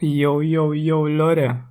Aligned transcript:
Yo, 0.00 0.40
yo, 0.40 0.72
yo, 0.72 1.06
Leute. 1.06 1.64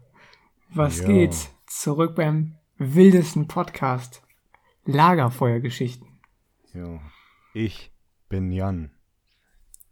Was 0.73 0.99
Yo. 0.99 1.07
geht? 1.07 1.49
Zurück 1.67 2.15
beim 2.15 2.55
wildesten 2.77 3.47
Podcast. 3.47 4.21
Lagerfeuergeschichten. 4.85 6.07
Jo. 6.73 6.99
Ich 7.53 7.91
bin 8.29 8.51
Jan. 8.51 8.91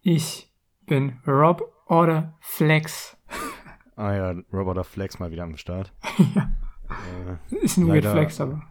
Ich 0.01 0.51
bin 0.85 1.19
Rob 1.25 1.71
oder 1.87 2.37
Flex. 2.41 3.17
Ah 3.97 4.13
ja, 4.13 4.35
Roboter 4.51 4.83
Flex 4.83 5.19
mal 5.19 5.31
wieder 5.31 5.43
am 5.43 5.55
Start. 5.55 5.93
Ist 7.49 7.77
ein 7.77 7.87
weird 7.87 8.03
Leider- 8.03 8.11
Flex, 8.11 8.41
aber. 8.41 8.61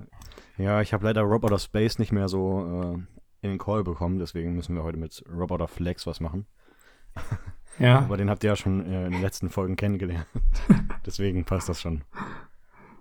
Ja, 0.59 0.83
ich 0.83 0.93
habe 0.93 1.03
leider 1.07 1.23
Roboter 1.23 1.59
Space 1.59 1.99
nicht 1.99 2.13
mehr 2.13 2.29
so 2.29 2.61
äh, 2.61 2.93
in 3.41 3.49
den 3.53 3.57
Call 3.59 3.85
bekommen, 3.85 4.19
deswegen 4.19 4.55
müssen 4.55 4.77
wir 4.77 4.83
heute 4.83 4.99
mit 4.99 5.25
Roboter 5.27 5.67
Flex 5.67 6.07
was 6.07 6.21
machen. 6.21 6.47
Ja. 7.79 8.01
Aber 8.01 8.17
den 8.17 8.31
habt 8.31 8.45
ihr 8.45 8.51
ja 8.51 8.57
schon 8.57 8.85
äh, 8.87 9.07
in 9.07 9.13
den 9.13 9.23
letzten 9.23 9.51
Folgen 9.51 9.77
kennengelernt. 9.77 10.27
deswegen 11.07 11.45
passt 11.45 11.69
das 11.69 11.81
schon. 11.81 12.03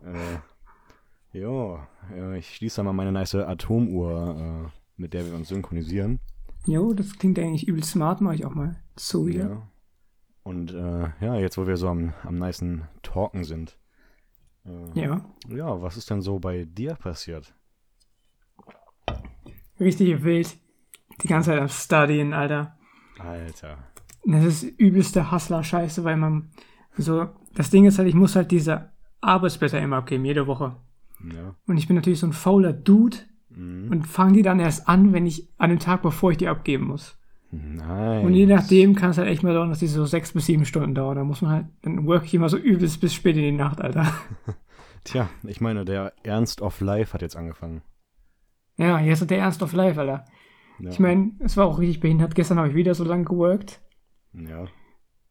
Äh, 0.03 1.37
jo, 1.37 1.79
äh, 2.13 2.37
ich 2.37 2.55
schließe 2.55 2.77
da 2.77 2.83
mal 2.83 2.93
meine 2.93 3.11
nice 3.11 3.35
Atomuhr, 3.35 4.69
äh, 4.69 4.69
mit 4.97 5.13
der 5.13 5.25
wir 5.25 5.35
uns 5.35 5.49
synchronisieren. 5.49 6.19
Jo, 6.65 6.93
das 6.93 7.17
klingt 7.17 7.37
eigentlich 7.39 7.67
übel 7.67 7.83
smart, 7.83 8.21
mache 8.21 8.35
ich 8.35 8.45
auch 8.45 8.55
mal 8.55 8.75
so 8.95 9.27
hier. 9.27 9.45
Ja. 9.49 9.67
Und 10.43 10.73
äh, 10.73 11.09
ja, 11.21 11.35
jetzt 11.35 11.57
wo 11.57 11.67
wir 11.67 11.77
so 11.77 11.87
am, 11.89 12.13
am 12.23 12.37
nicen 12.37 12.87
Talken 13.01 13.43
sind. 13.43 13.77
Äh, 14.65 14.99
Ja. 14.99 15.25
Ja, 15.47 15.81
was 15.81 15.97
ist 15.97 16.09
denn 16.09 16.21
so 16.21 16.39
bei 16.39 16.65
dir 16.65 16.95
passiert? 16.95 17.53
Richtig 19.79 20.23
wild. 20.23 20.57
Die 21.21 21.27
ganze 21.27 21.51
Zeit 21.51 21.61
am 21.61 21.69
Studien, 21.69 22.33
Alter. 22.33 22.77
Alter. 23.19 23.77
Das 24.25 24.43
ist 24.45 24.63
übelste 24.63 25.31
Hustler-Scheiße, 25.31 26.03
weil 26.03 26.17
man 26.17 26.49
so. 26.97 27.27
Das 27.55 27.69
Ding 27.69 27.85
ist 27.85 27.99
halt, 27.99 28.07
ich 28.07 28.15
muss 28.15 28.35
halt 28.35 28.51
diese 28.51 28.89
Arbeitsblätter 29.21 29.79
immer 29.79 29.97
abgeben, 29.97 30.25
jede 30.25 30.47
Woche. 30.47 30.75
Ja. 31.33 31.55
Und 31.67 31.77
ich 31.77 31.87
bin 31.87 31.95
natürlich 31.95 32.19
so 32.19 32.27
ein 32.27 32.33
fauler 32.33 32.73
Dude 32.73 33.17
Mhm. 33.55 33.91
und 33.91 34.07
fange 34.07 34.33
die 34.33 34.41
dann 34.41 34.59
erst 34.59 34.87
an, 34.89 35.13
wenn 35.13 35.27
ich 35.27 35.47
an 35.59 35.69
dem 35.69 35.77
Tag, 35.79 36.01
bevor 36.01 36.31
ich 36.31 36.37
die 36.37 36.47
abgeben 36.47 36.85
muss. 36.87 37.17
Nein. 37.51 38.25
Und 38.25 38.33
je 38.33 38.47
nachdem 38.47 38.95
kann 38.95 39.11
es 39.11 39.19
halt 39.19 39.27
echt 39.27 39.43
mal 39.43 39.53
dauern, 39.53 39.69
dass 39.69 39.77
die 39.77 39.85
so 39.85 40.05
sechs 40.05 40.31
bis 40.33 40.47
sieben 40.47 40.65
Stunden 40.65 40.95
dauern. 40.95 41.17
Da 41.17 41.23
muss 41.23 41.43
man 41.43 41.51
halt, 41.51 41.65
dann 41.83 42.07
work 42.07 42.25
ich 42.25 42.33
immer 42.33 42.49
so 42.49 42.57
übelst 42.57 42.99
bis 42.99 43.13
spät 43.13 43.35
in 43.35 43.43
die 43.43 43.51
Nacht, 43.51 43.79
Alter. 43.79 44.11
Tja, 45.03 45.29
ich 45.43 45.61
meine, 45.61 45.85
der 45.85 46.13
Ernst 46.23 46.61
of 46.63 46.81
Life 46.81 47.13
hat 47.13 47.21
jetzt 47.21 47.35
angefangen. 47.35 47.83
Ja, 48.77 48.97
hier 48.97 49.13
ist 49.13 49.29
der 49.29 49.37
Ernst 49.37 49.61
of 49.61 49.73
Life, 49.73 49.99
Alter. 49.99 50.25
Ja. 50.79 50.89
Ich 50.89 50.99
meine, 50.99 51.33
es 51.39 51.55
war 51.55 51.67
auch 51.67 51.77
richtig 51.77 51.99
behindert. 51.99 52.33
Gestern 52.33 52.57
habe 52.57 52.69
ich 52.69 52.75
wieder 52.75 52.95
so 52.95 53.03
lange 53.03 53.25
geworkt 53.25 53.81
Ja. 54.33 54.65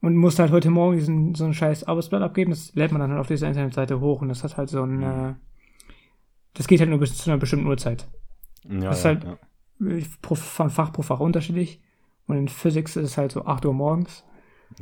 und 0.01 0.17
musste 0.17 0.43
halt 0.43 0.53
heute 0.53 0.71
Morgen 0.71 0.97
diesen, 0.97 1.35
so 1.35 1.45
ein 1.45 1.55
scheiß 1.55 1.85
Arbeitsblatt 1.85 2.23
abgeben. 2.23 2.51
Das 2.51 2.75
lädt 2.75 2.93
man 2.93 3.01
dann 3.01 3.11
halt 3.11 3.21
auf 3.21 3.27
dieser 3.29 3.49
Internetseite 3.49 4.01
hoch 4.01 4.21
und 4.23 4.29
das 4.29 4.43
hat 4.45 4.57
halt 4.57 4.69
so 4.69 4.83
ein, 4.83 4.97
Mhm. 4.99 5.03
äh, 5.03 5.35
das 6.55 6.67
geht 6.69 6.81
halt 6.81 6.91
nur 6.91 6.99
bis 6.99 7.17
zu 7.17 7.31
einer 7.31 7.39
bestimmten 7.39 7.67
Uhrzeit. 7.67 8.09
Ja, 8.69 8.81
Das 8.91 8.99
ist 8.99 9.05
ja, 9.05 9.11
halt- 9.11 9.25
ja. 9.25 9.39
Von 10.35 10.71
Fach 10.71 10.93
pro 10.93 11.03
Fach 11.03 11.19
unterschiedlich. 11.21 11.81
Und 12.29 12.37
in 12.37 12.49
Physics 12.49 12.95
ist 12.97 13.05
es 13.05 13.19
halt 13.19 13.33
so 13.33 13.45
8 13.47 13.65
Uhr 13.67 13.75
morgens. 13.75 14.25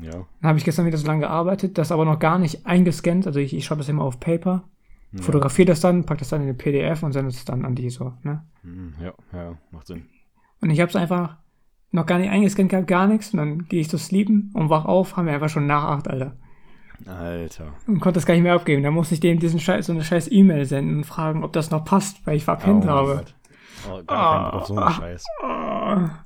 ja. 0.00 0.10
Dann 0.12 0.26
habe 0.48 0.58
ich 0.58 0.64
gestern 0.64 0.84
wieder 0.86 0.98
so 0.98 1.06
lange 1.06 1.20
gearbeitet, 1.22 1.78
das 1.78 1.91
aber 1.91 2.04
noch 2.04 2.18
gar 2.18 2.38
nicht 2.38 2.66
eingescannt. 2.66 3.26
Also 3.26 3.41
ich, 3.41 3.54
ich 3.54 3.64
schreibe 3.64 3.78
das 3.80 3.88
immer 3.88 4.04
auf 4.04 4.20
Paper, 4.20 4.68
Ja. 5.12 5.22
fotografiere 5.22 5.66
das 5.66 5.80
dann, 5.80 6.04
packe 6.04 6.18
das 6.20 6.28
dann 6.28 6.42
in 6.42 6.48
eine 6.48 6.54
PDF 6.56 7.02
und 7.02 7.12
sende 7.12 7.30
es 7.30 7.44
dann 7.46 7.64
an 7.64 7.74
die 7.74 7.88
so. 7.91 8.12
Ne? 8.22 8.44
Mhm, 8.62 8.94
ja, 9.02 9.14
ja, 9.32 9.58
macht 9.70 9.86
Sinn. 9.86 10.06
Und 10.60 10.68
ich 10.70 10.80
habe 10.80 10.91
es 10.91 10.96
einfach 10.96 11.38
noch 11.92 12.06
gar 12.06 12.19
nicht 12.19 12.30
eingescannt 12.30 12.70
gehabt, 12.70 12.86
gar 12.86 13.06
nichts. 13.06 13.33
Und 13.33 13.38
dann 13.38 13.64
gehe 13.66 13.80
ich 13.80 13.91
zu 13.91 13.98
sleepen 13.98 14.50
und 14.55 14.70
wach 14.70 14.84
auf, 14.84 15.16
haben 15.16 15.27
wir 15.27 15.34
einfach 15.34 15.48
schon 15.48 15.66
nach 15.66 15.84
8, 15.84 16.08
Alter. 16.08 16.36
Alter. 17.06 17.72
Und 17.86 18.00
konnte 18.00 18.19
das 18.19 18.27
gar 18.27 18.34
nicht 18.34 18.42
mehr 18.42 18.55
abgeben. 18.55 18.82
Da 18.82 18.91
musste 18.91 19.14
ich 19.14 19.20
dem 19.20 19.38
diesen 19.38 19.60
Scheiß, 19.60 19.86
so 19.86 19.92
eine 19.92 20.05
scheiß 20.05 20.30
E-Mail 20.30 20.66
senden 20.66 20.98
und 20.98 21.05
fragen, 21.05 21.44
ob 21.44 21.52
das 21.52 21.70
noch 21.70 21.84
passt, 21.84 22.27
weil 22.27 22.36
ich 22.36 22.44
verpennt 22.44 22.84
Oh 22.84 22.88
habe. 22.88 23.24
Oh, 23.91 24.02
gar 24.05 24.53
Bock 24.53 24.60
auf 24.60 24.66
so 24.69 24.76
einen 24.76 24.91
Scheiß. 24.92 25.25
Oh, 25.42 25.47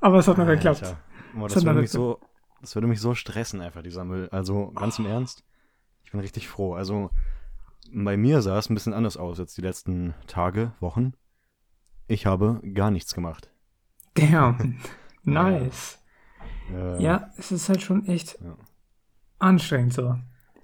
aber 0.01 0.17
es 0.17 0.27
hat 0.27 0.37
noch 0.37 0.45
geklappt. 0.45 0.95
Oh, 1.37 1.43
Das 1.43 1.53
das, 1.53 1.65
würde 1.65 1.81
mich 1.81 1.91
so, 1.91 2.19
das 2.61 2.75
würde 2.75 2.87
mich 2.87 2.99
so 2.99 3.15
stressen, 3.15 3.61
einfach, 3.61 3.81
dieser 3.81 4.03
Müll. 4.03 4.27
Also, 4.31 4.71
ganz 4.71 4.99
im 4.99 5.05
Ernst, 5.05 5.43
ich 6.03 6.11
bin 6.11 6.19
richtig 6.19 6.47
froh. 6.47 6.73
Also, 6.73 7.09
bei 7.93 8.17
mir 8.17 8.41
sah 8.41 8.57
es 8.57 8.69
ein 8.69 8.73
bisschen 8.73 8.93
anders 8.93 9.15
aus 9.15 9.37
jetzt 9.37 9.57
die 9.57 9.61
letzten 9.61 10.13
Tage, 10.27 10.73
Wochen. 10.79 11.13
Ich 12.07 12.25
habe 12.25 12.61
gar 12.73 12.91
nichts 12.91 13.15
gemacht. 13.15 13.49
Damn. 14.15 14.77
Nice. 15.25 15.99
Äh, 16.71 17.01
Ja, 17.03 17.29
es 17.37 17.51
ist 17.51 17.67
halt 17.69 17.81
schon 17.81 18.07
echt 18.07 18.37
Ja. 18.43 18.55
anstrengend 19.39 19.93
so. 19.93 20.15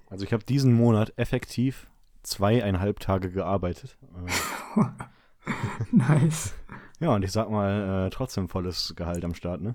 Also, 0.08 0.24
ich 0.24 0.32
habe 0.32 0.44
diesen 0.44 0.72
Monat 0.74 1.12
effektiv 1.16 1.88
zweieinhalb 2.22 3.00
Tage 3.00 3.30
gearbeitet. 3.30 3.96
Nice. 5.90 6.54
ja, 7.00 7.14
und 7.14 7.24
ich 7.24 7.32
sag 7.32 7.50
mal, 7.50 8.06
äh, 8.06 8.10
trotzdem 8.10 8.48
volles 8.48 8.94
Gehalt 8.96 9.24
am 9.24 9.34
Start, 9.34 9.60
ne? 9.60 9.74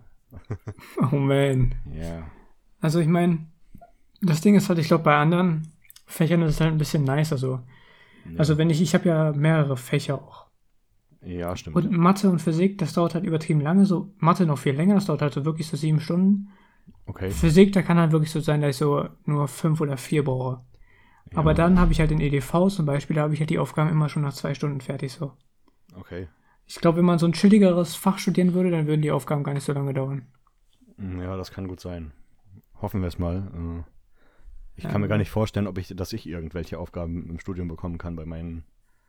Oh 1.11 1.15
man. 1.17 1.75
Ja. 1.93 2.23
Also 2.81 2.99
ich 2.99 3.07
meine, 3.07 3.47
das 4.21 4.41
Ding 4.41 4.55
ist 4.55 4.69
halt, 4.69 4.79
ich 4.79 4.87
glaube, 4.87 5.03
bei 5.03 5.15
anderen 5.17 5.73
Fächern 6.05 6.41
ist 6.43 6.55
es 6.55 6.61
halt 6.61 6.71
ein 6.71 6.77
bisschen 6.77 7.03
nicer 7.03 7.37
so. 7.37 7.61
ja. 8.25 8.39
Also 8.39 8.57
wenn 8.57 8.69
ich, 8.69 8.81
ich 8.81 8.93
habe 8.93 9.09
ja 9.09 9.31
mehrere 9.33 9.75
Fächer 9.77 10.15
auch. 10.15 10.46
Ja, 11.27 11.55
stimmt. 11.55 11.75
Und 11.75 11.91
Mathe 11.91 12.29
und 12.29 12.39
Physik, 12.39 12.77
das 12.77 12.93
dauert 12.93 13.13
halt 13.13 13.25
übertrieben 13.25 13.59
lange. 13.61 13.85
So 13.85 14.13
Mathe 14.17 14.45
noch 14.45 14.57
viel 14.57 14.73
länger, 14.75 14.95
das 14.95 15.05
dauert 15.05 15.21
halt 15.21 15.33
so 15.33 15.43
wirklich 15.45 15.67
so 15.67 15.75
sieben 15.75 15.99
Stunden. 15.99 16.49
okay. 17.05 17.29
Physik, 17.31 17.73
da 17.73 17.81
kann 17.81 17.97
halt 17.97 18.11
wirklich 18.13 18.31
so 18.31 18.39
sein, 18.39 18.61
dass 18.61 18.71
ich 18.71 18.77
so 18.77 19.07
nur 19.25 19.47
fünf 19.47 19.81
oder 19.81 19.97
vier 19.97 20.23
brauche. 20.23 20.61
Aber 21.35 21.51
Ja, 21.51 21.55
dann 21.55 21.79
habe 21.79 21.91
ich 21.91 21.99
halt 21.99 22.11
in 22.11 22.21
EDV 22.21 22.69
zum 22.69 22.85
Beispiel, 22.85 23.15
da 23.17 23.23
habe 23.23 23.33
ich 23.33 23.41
halt 23.41 23.49
die 23.49 23.59
Aufgaben 23.59 23.89
immer 23.89 24.07
schon 24.07 24.21
nach 24.23 24.33
zwei 24.33 24.53
Stunden 24.53 24.79
fertig 24.79 25.11
so. 25.11 25.33
Okay. 25.95 26.27
Ich 26.65 26.75
glaube, 26.75 26.99
wenn 26.99 27.05
man 27.05 27.19
so 27.19 27.25
ein 27.25 27.33
chilligeres 27.33 27.95
Fach 27.95 28.17
studieren 28.19 28.53
würde, 28.53 28.71
dann 28.71 28.87
würden 28.87 29.01
die 29.01 29.11
Aufgaben 29.11 29.43
gar 29.43 29.53
nicht 29.53 29.63
so 29.63 29.73
lange 29.73 29.93
dauern. 29.93 30.27
Mm, 30.97 31.19
Ja, 31.21 31.35
das 31.35 31.51
kann 31.51 31.67
gut 31.67 31.79
sein. 31.81 32.11
Hoffen 32.81 33.01
wir 33.01 33.07
es 33.07 33.19
mal. 33.19 33.51
Äh, 33.53 33.83
Ich 34.77 34.83
Ja. 34.83 34.91
kann 34.91 35.01
mir 35.01 35.07
gar 35.07 35.17
nicht 35.17 35.31
vorstellen, 35.31 35.65
ob 35.67 35.77
ich, 35.79 35.87
dass 35.95 36.13
ich 36.13 36.27
irgendwelche 36.27 36.77
Aufgaben 36.77 37.27
im 37.29 37.39
Studium 37.39 37.67
bekommen 37.67 37.97
kann 37.97 38.15
bei 38.15 38.25
meinen. 38.25 38.63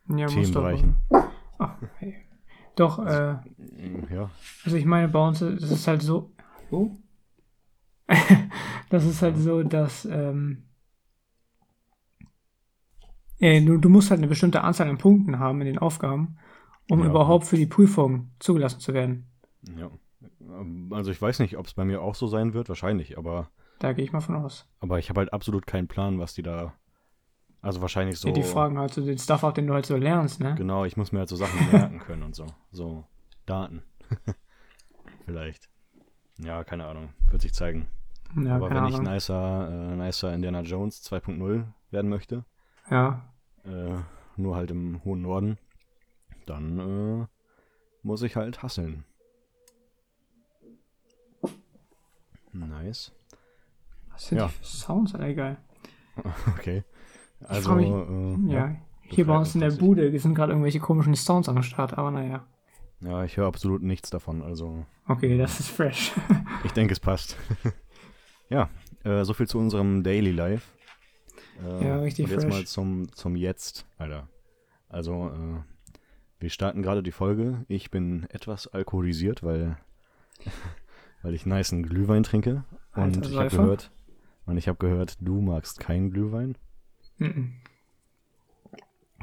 Ja, 0.09 0.31
muss 0.31 0.51
doch. 0.51 0.83
Ach, 1.59 1.77
hey. 1.99 2.15
Doch, 2.77 2.99
äh, 3.05 3.37
Mm, 3.59 4.13
Ja. 4.13 4.31
Also 4.65 4.77
ich 4.77 4.85
meine, 4.85 5.09
bei 5.09 5.27
uns 5.27 5.41
ist 5.43 5.71
es 5.71 5.87
halt 5.87 6.03
so. 6.03 6.31
Oh? 6.71 6.91
das 8.91 9.05
ist 9.05 9.21
halt 9.23 9.37
so, 9.37 9.63
dass 9.63 10.05
ähm, 10.07 10.65
äh, 13.41 13.61
du, 13.65 13.79
du 13.79 13.89
musst 13.89 14.11
halt 14.11 14.19
eine 14.19 14.29
bestimmte 14.29 14.63
Anzahl 14.63 14.89
an 14.89 14.99
Punkten 14.99 15.39
haben 15.39 15.61
in 15.61 15.67
den 15.67 15.79
Aufgaben, 15.79 16.39
um 16.89 17.01
Ja. 17.01 17.07
überhaupt 17.07 17.47
für 17.47 17.57
die 17.57 17.67
Prüfung 17.67 18.31
zugelassen 18.39 18.81
zu 18.81 18.95
werden. 18.95 19.27
ja. 19.77 19.91
Also 20.91 21.11
ich 21.13 21.21
weiß 21.23 21.39
nicht, 21.41 21.57
ob 21.59 21.67
es 21.67 21.75
bei 21.75 21.85
mir 21.85 22.01
auch 22.03 22.15
so 22.17 22.27
sein 22.27 22.55
wird, 22.55 22.69
wahrscheinlich, 22.69 23.19
aber, 23.19 23.51
Da 23.79 23.93
gehe 23.93 24.05
ich 24.05 24.13
mal 24.13 24.21
von 24.21 24.35
aus. 24.37 24.67
aber 24.81 24.99
ich 24.99 25.11
habe 25.11 25.21
halt 25.21 25.33
absolut 25.33 25.67
keinen 25.67 25.87
Plan, 25.89 26.19
was 26.19 26.35
die 26.35 26.43
da. 26.43 26.73
Also 27.61 27.81
wahrscheinlich 27.81 28.19
so. 28.19 28.29
Ja, 28.29 28.35
die 28.35 28.43
fragen 28.45 28.79
halt 28.79 28.95
so 28.95 29.05
den 29.05 29.19
Stuff 29.19 29.43
ab, 29.45 29.55
den 29.55 29.67
du 29.67 29.75
halt 29.75 29.85
so 29.87 29.97
lernst, 29.97 30.41
ne? 30.41 30.55
Genau, 30.55 30.85
ich 30.85 30.97
muss 30.97 31.11
mir 31.13 31.19
halt 31.21 31.29
so 31.29 31.37
Sachen 31.37 31.71
merken 31.73 31.99
können 31.99 32.23
und 32.23 32.35
so. 32.35 32.47
So 32.71 33.05
Daten. 33.47 33.83
Vielleicht. 35.25 35.69
Ja, 36.39 36.63
keine 36.65 36.87
Ahnung. 36.87 37.11
Wird 37.31 37.43
sich 37.43 37.53
zeigen. 37.53 37.89
Ja, 38.37 38.57
aber 38.57 38.71
wenn 38.71 38.77
ich 38.87 38.95
Ahnung. 38.95 39.03
nicer, 39.13 39.69
äh, 39.93 39.97
nicer 39.97 40.33
Indiana 40.35 40.61
Jones 40.61 41.03
2.0 41.03 41.65
werden 41.91 42.11
möchte, 42.11 42.45
Ja, 42.91 43.25
äh, 43.65 43.97
nur 44.37 44.55
halt 44.55 44.71
im 44.71 45.03
hohen 45.05 45.23
Norden, 45.23 45.59
dann 46.47 46.79
äh, 47.23 47.27
muss 48.03 48.23
ich 48.23 48.37
halt 48.37 48.63
hasseln. 48.63 49.05
Nice. 52.53 53.13
was 54.11 54.27
sind 54.29 54.39
Ja. 54.39 54.47
die 54.47 54.53
für 54.53 54.65
Sounds, 54.65 55.15
Alter, 55.15 55.35
geil. 55.35 55.57
Okay. 56.59 56.85
Also, 57.45 57.75
mich- 57.75 57.89
äh, 57.89 58.53
Ja, 58.53 58.69
ja. 58.69 58.77
hier 59.03 59.27
bei 59.27 59.37
uns 59.39 59.55
in 59.55 59.61
der 59.61 59.71
Bude 59.73 60.17
sind 60.19 60.35
gerade 60.35 60.53
irgendwelche 60.53 60.81
komischen 60.81 61.15
Sounds 61.15 61.49
am 61.49 61.63
Start, 61.63 61.97
aber 61.97 62.11
naja. 62.11 62.45
ja, 63.01 63.25
ich 63.25 63.37
höre 63.37 63.47
absolut 63.47 63.83
nichts 63.83 64.11
davon. 64.11 64.43
Also, 64.43 64.85
Okay, 65.07 65.39
das 65.39 65.61
ist 65.61 65.69
fresh. 65.69 66.13
ich 66.65 66.73
denke, 66.73 66.93
es 66.93 67.01
passt. 67.01 67.37
ja, 68.51 68.69
äh, 69.05 69.25
so 69.25 69.33
viel 69.35 69.47
zu 69.47 69.59
unserem 69.59 70.03
Daily 70.03 70.33
Life. 70.33 70.67
Äh, 71.65 71.87
Ja, 71.87 71.97
richtig 72.01 72.27
Und 72.27 72.33
jetzt 72.33 72.43
fresh. 72.45 72.53
mal 72.53 72.65
zum, 72.67 73.13
zum 73.15 73.37
Jetzt, 73.37 73.87
Alter. 73.99 74.29
Also, 74.89 75.29
äh, 75.29 75.61
wir 76.41 76.51
starten 76.51 76.83
gerade 76.83 77.03
die 77.03 77.11
Folge. 77.13 77.65
Ich 77.69 77.91
bin 77.91 78.27
etwas 78.31 78.67
alkoholisiert, 78.69 79.43
weil, 79.43 79.77
weil 81.23 81.35
ich 81.35 81.47
nicen 81.47 81.83
Glühwein 81.85 82.23
trinke. 82.23 82.65
Und 82.95 83.17
Alter 83.17 83.31
ich 83.31 83.37
habe 83.37 83.49
gehört, 83.51 83.91
und 84.47 84.57
ich 84.57 84.69
habe 84.69 84.79
gehört, 84.79 85.17
du 85.21 85.41
magst 85.41 85.81
keinen 85.81 86.11
Glühwein. 86.11 86.57
Mhm. 87.19 87.53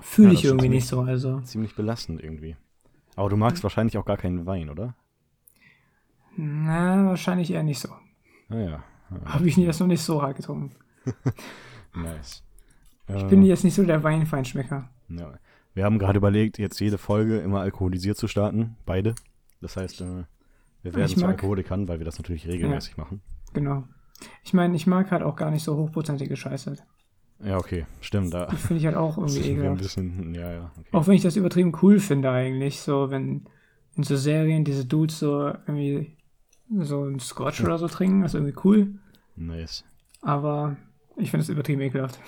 Fühle 0.02 0.30
Ja, 0.30 0.34
ich 0.34 0.46
irgendwie 0.46 0.64
ziemlich- 0.66 0.82
nicht 0.82 0.88
so, 0.90 1.02
also. 1.02 1.40
Ziemlich 1.42 1.76
belastend 1.76 2.22
irgendwie. 2.24 2.56
Aber 3.16 3.30
du 3.30 3.38
magst 3.38 3.64
wahrscheinlich 3.64 3.98
auch 3.98 4.06
gar 4.06 4.18
keinen 4.18 4.46
Wein, 4.46 4.70
oder? 4.70 4.96
Na, 6.38 7.06
wahrscheinlich 7.06 7.52
eher 7.52 7.64
nicht 7.64 7.80
so. 7.80 7.90
Naja. 8.50 8.84
Ja, 9.12 9.26
Habe 9.34 9.48
ich 9.48 9.56
das 9.66 9.80
noch 9.80 9.88
nicht 9.88 10.02
so 10.02 10.22
hart 10.22 10.36
getrunken. 10.38 10.76
nice. 11.96 12.44
Ich 13.08 13.22
Äh, 13.24 13.28
bin 13.28 13.44
jetzt 13.44 13.64
nicht 13.64 13.76
so 13.76 13.84
der 13.84 14.04
Weinfeinschmecker. 14.04 14.90
ja. 15.10 15.34
Wir 15.74 15.84
haben 15.84 16.00
gerade 16.00 16.18
überlegt, 16.18 16.58
jetzt 16.58 16.80
jede 16.80 16.98
Folge 16.98 17.40
immer 17.40 17.60
alkoholisiert 17.60 18.16
zu 18.18 18.30
starten. 18.30 18.78
Beide. 18.86 19.14
Das 19.60 19.76
heißt, 19.76 20.00
äh, 20.00 20.24
wir 20.84 20.94
werden 20.96 21.18
zu 21.18 21.26
Alkoholikern, 21.26 21.90
weil 21.90 22.00
wir 22.00 22.06
das 22.06 22.18
natürlich 22.18 22.48
regelmäßig 22.48 22.96
machen. 22.96 23.22
Genau. 23.54 23.84
Ich 24.46 24.54
meine, 24.54 24.74
ich 24.78 24.88
mag 24.88 25.12
halt 25.12 25.22
auch 25.22 25.36
gar 25.36 25.52
nicht 25.52 25.64
so 25.64 25.76
hochprozentige 25.76 26.38
Scheiße. 26.38 26.78
Ja, 27.44 27.58
okay. 27.58 27.86
Stimmt. 28.02 28.34
Da 28.34 28.48
finde 28.50 28.80
ich 28.80 28.86
halt 28.86 28.96
auch 28.96 29.18
irgendwie 29.18 29.40
ein 29.44 29.52
ekelhaft. 29.58 29.82
bisschen. 29.82 30.34
Ja, 30.34 30.52
ja. 30.54 30.72
Okay. 30.80 30.90
Auch 30.94 31.08
wenn 31.08 31.16
ich 31.16 31.22
das 31.24 31.36
übertrieben 31.36 31.74
cool 31.82 32.00
finde 32.00 32.32
eigentlich, 32.32 32.80
so 32.82 33.10
wenn 33.12 33.46
in 33.96 34.04
so 34.04 34.16
Serien 34.16 34.64
diese 34.66 34.86
Dudes 34.86 35.20
so 35.20 35.48
irgendwie 35.48 36.16
so 36.80 37.04
einen 37.04 37.20
Scotch 37.20 37.62
oder 37.64 37.78
so 37.78 37.88
trinken, 37.88 38.24
ist 38.24 38.34
irgendwie 38.36 38.56
cool. 38.64 38.96
Nice. 39.36 39.84
Aber 40.22 40.78
ich 41.18 41.30
finde 41.32 41.44
es 41.44 41.50
übertrieben 41.50 41.82
ekelhaft. 41.82 42.20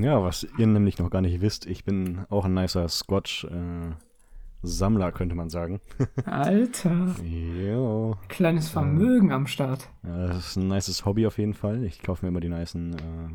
Ja, 0.00 0.22
was 0.22 0.46
ihr 0.58 0.66
nämlich 0.66 0.98
noch 0.98 1.10
gar 1.10 1.20
nicht 1.22 1.40
wisst, 1.40 1.66
ich 1.66 1.84
bin 1.84 2.24
auch 2.30 2.44
ein 2.46 2.54
nicer 2.54 2.88
Scotch-Sammler, 2.88 5.12
könnte 5.12 5.34
man 5.34 5.50
sagen. 5.50 5.80
Alter, 6.24 7.14
Jo. 7.24 8.16
kleines 8.28 8.68
Vermögen 8.70 9.32
am 9.32 9.46
Start. 9.46 9.88
Ja, 10.04 10.28
das 10.28 10.48
ist 10.50 10.56
ein 10.56 10.68
nices 10.68 11.04
Hobby 11.04 11.26
auf 11.26 11.36
jeden 11.38 11.54
Fall. 11.54 11.84
Ich 11.84 12.02
kaufe 12.02 12.24
mir 12.24 12.28
immer 12.30 12.40
die 12.40 12.48
nicen 12.48 12.94
äh, 12.94 13.28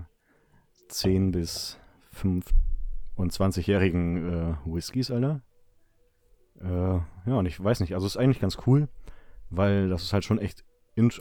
10 0.88 1.31
bis 1.31 1.78
25-jährigen 2.16 4.30
äh, 4.30 4.56
Whiskys, 4.66 5.12
Alter. 5.12 5.42
Äh, 6.62 6.68
ja, 6.68 7.36
und 7.36 7.45
ich 7.45 7.62
weiß 7.63 7.80
nicht, 7.80 7.94
also 7.94 8.07
es 8.07 8.16
ist 8.16 8.22
eigentlich 8.22 8.39
ganz 8.39 8.57
cool, 8.66 8.88
weil 9.50 9.89
das 9.89 10.04
ist 10.04 10.13
halt 10.13 10.24
schon 10.24 10.39
echt, 10.39 10.63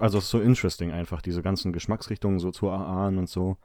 also 0.00 0.18
es 0.18 0.24
ist 0.24 0.30
so 0.30 0.40
interesting 0.40 0.92
einfach, 0.92 1.20
diese 1.20 1.42
ganzen 1.42 1.72
Geschmacksrichtungen 1.72 2.38
so 2.38 2.50
zu 2.50 2.68
erahnen 2.68 3.18
und 3.18 3.28
so. 3.28 3.56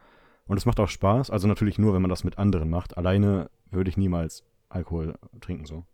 Und 0.45 0.57
es 0.57 0.65
macht 0.65 0.80
auch 0.80 0.89
Spaß, 0.89 1.30
also 1.30 1.48
natürlich 1.48 1.80
nur, 1.80 1.94
wenn 1.94 2.01
man 2.01 2.09
das 2.09 2.24
mit 2.24 2.38
anderen 2.38 2.69
macht. 2.69 2.97
Alleine 2.97 3.50
würde 3.69 3.89
ich 3.89 3.97
niemals 3.97 4.44
Alkohol 4.69 5.15
trinken, 5.39 5.65
so. 5.65 5.86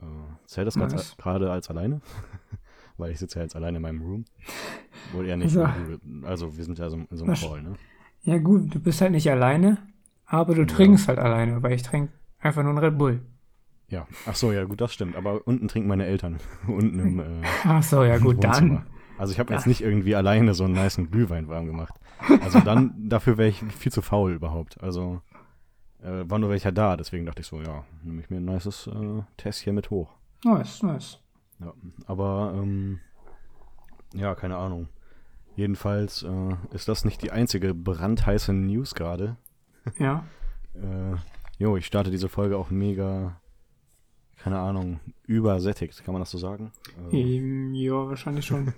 Äh, 0.00 0.04
zählt 0.46 0.66
das 0.66 0.76
Nice. 0.76 1.16
gerade 1.16 1.50
als 1.50 1.70
alleine? 1.70 2.00
weil 2.96 3.10
ich 3.10 3.18
sitze 3.18 3.38
ja 3.38 3.42
jetzt 3.42 3.56
alleine 3.56 3.78
in 3.78 3.82
meinem 3.82 4.02
Room. 4.02 4.24
Wohl 5.12 5.26
eher 5.26 5.36
nicht. 5.36 5.52
So. 5.52 5.68
Also 6.22 6.56
wir 6.56 6.64
sind 6.64 6.78
ja 6.78 6.88
so 6.90 6.96
in 6.96 7.16
so 7.16 7.24
einem 7.24 7.34
Call, 7.34 7.62
ne? 7.62 7.74
Ja 8.24 8.38
gut, 8.38 8.74
du 8.74 8.80
bist 8.80 9.00
halt 9.00 9.12
nicht 9.12 9.30
alleine, 9.30 9.78
aber 10.26 10.54
du 10.54 10.66
trinkst 10.66 11.08
halt 11.08 11.18
alleine, 11.18 11.62
weil 11.62 11.72
ich 11.72 11.82
trinke 11.82 12.12
einfach 12.40 12.62
nur 12.62 12.70
einen 12.72 12.78
Red 12.84 12.98
Bull. 12.98 13.20
Ja. 13.88 14.06
Ach 14.26 14.34
so, 14.34 14.50
ja 14.52 14.64
gut, 14.64 14.80
das 14.80 14.92
stimmt. 14.94 15.14
Aber 15.16 15.46
unten 15.46 15.68
trinken 15.68 15.88
meine 15.88 16.06
Eltern. 16.06 16.38
unten 16.66 16.98
im 16.98 17.20
äh, 17.20 17.24
Ach 17.64 17.82
so, 17.82 18.02
ja 18.02 18.16
gut, 18.18 18.36
Wohnzimmer. 18.42 18.76
dann. 18.78 18.86
Also 19.18 19.32
ich 19.32 19.38
habe 19.38 19.52
Ja. 19.52 19.58
jetzt 19.58 19.66
nicht 19.66 19.82
irgendwie 19.82 20.16
alleine 20.16 20.54
so 20.54 20.64
einen 20.64 20.72
niceen 20.74 21.10
Glühwein 21.10 21.48
warm 21.48 21.66
gemacht. 21.66 21.94
Also 22.40 22.60
dann, 22.60 22.94
dafür 23.08 23.36
wäre 23.38 23.48
ich 23.48 23.62
viel 23.62 23.92
zu 23.92 24.02
faul 24.02 24.32
überhaupt. 24.32 24.82
Also 24.82 25.20
äh, 26.02 26.24
war 26.28 26.38
nur 26.38 26.50
welcher 26.50 26.72
da, 26.72 26.96
deswegen 26.96 27.26
dachte 27.26 27.42
ich 27.42 27.46
so, 27.46 27.60
ja, 27.60 27.84
nehme 28.02 28.20
ich 28.20 28.30
mir 28.30 28.38
ein 28.38 28.44
nices 28.46 28.86
äh, 28.88 29.22
Tässchen 29.36 29.74
mit 29.74 29.90
hoch. 29.90 30.10
Nice, 30.44 30.82
nice. 30.82 31.20
Ja, 31.60 31.72
aber 32.06 32.54
ähm, 32.56 32.98
ja, 34.14 34.34
keine 34.34 34.56
Ahnung. 34.56 34.88
Jedenfalls 35.56 36.22
äh, 36.22 36.56
ist 36.74 36.88
das 36.88 37.04
nicht 37.04 37.22
die 37.22 37.30
einzige 37.30 37.74
brandheiße 37.74 38.52
News 38.52 38.94
gerade. 38.94 39.36
Ja. 39.98 40.24
Äh, 40.74 41.14
jo, 41.56 41.76
ich 41.76 41.86
starte 41.86 42.10
diese 42.10 42.28
Folge 42.28 42.58
auch 42.58 42.68
mega, 42.68 43.40
keine 44.38 44.58
Ahnung, 44.58 44.98
übersättigt, 45.24 46.04
kann 46.04 46.12
man 46.12 46.20
das 46.20 46.32
so 46.32 46.38
sagen? 46.38 46.72
Äh, 47.12 47.36
Ähm, 47.36 47.72
Ja, 47.74 48.08
wahrscheinlich 48.08 48.44
schon. 48.44 48.64
meine, 48.64 48.74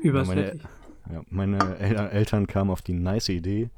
Übersättigt. 0.00 0.68
ja, 1.10 1.22
meine 1.28 1.76
El 1.78 1.96
Eltern 1.96 2.46
kamen 2.46 2.70
auf 2.70 2.82
die 2.82 2.92
nice 2.92 3.30
Idee, 3.30 3.70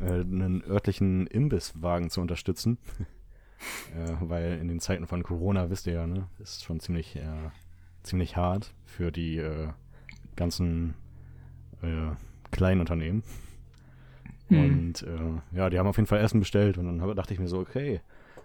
äh, 0.00 0.22
einen 0.22 0.64
örtlichen 0.64 1.28
Imbisswagen 1.28 2.10
zu 2.10 2.20
unterstützen. 2.20 2.78
äh, 3.96 4.16
weil 4.20 4.58
in 4.58 4.66
den 4.66 4.80
Zeiten 4.80 5.06
von 5.06 5.22
Corona, 5.22 5.70
wisst 5.70 5.86
ihr 5.86 5.92
ja, 5.92 6.06
ne, 6.08 6.26
ist 6.40 6.64
schon 6.64 6.80
ziemlich, 6.80 7.14
äh, 7.14 7.50
ziemlich 8.02 8.36
hart 8.36 8.74
für 8.86 9.12
die 9.12 9.40
ganzen 10.34 10.94
äh, 11.84 12.16
kleinen 12.50 12.80
Unternehmen. 12.80 13.22
Hm. 14.48 14.58
Und 14.64 15.02
äh, 15.02 15.56
ja, 15.56 15.70
die 15.70 15.78
haben 15.78 15.86
auf 15.86 15.96
jeden 15.96 16.06
Fall 16.06 16.20
Essen 16.20 16.40
bestellt 16.40 16.76
und 16.78 16.84
dann 16.86 17.02
hab, 17.02 17.14
dachte 17.16 17.32
ich 17.34 17.40
mir 17.40 17.48
so, 17.48 17.58
okay, 17.58 18.00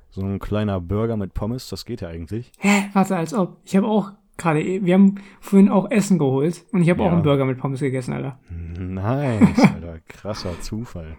so 0.09 0.21
ein 0.21 0.39
kleiner 0.39 0.79
Burger 0.79 1.17
mit 1.17 1.33
Pommes, 1.33 1.69
das 1.69 1.85
geht 1.85 2.01
ja 2.01 2.07
eigentlich. 2.07 2.51
Hä? 2.59 2.85
Warte, 2.93 3.15
als 3.17 3.33
ob. 3.33 3.57
Ich 3.65 3.75
habe 3.75 3.87
auch 3.87 4.11
gerade, 4.37 4.61
e- 4.63 4.83
wir 4.83 4.93
haben 4.95 5.15
vorhin 5.41 5.69
auch 5.69 5.91
Essen 5.91 6.17
geholt 6.17 6.63
und 6.71 6.81
ich 6.81 6.89
habe 6.89 7.01
auch 7.03 7.07
Ja. 7.07 7.11
einen 7.13 7.23
Burger 7.23 7.45
mit 7.45 7.57
Pommes 7.59 7.79
gegessen, 7.81 8.13
Alter. 8.13 8.39
Nice, 8.49 9.59
Alter, 9.73 9.99
krasser 10.07 10.59
Zufall. 10.61 11.17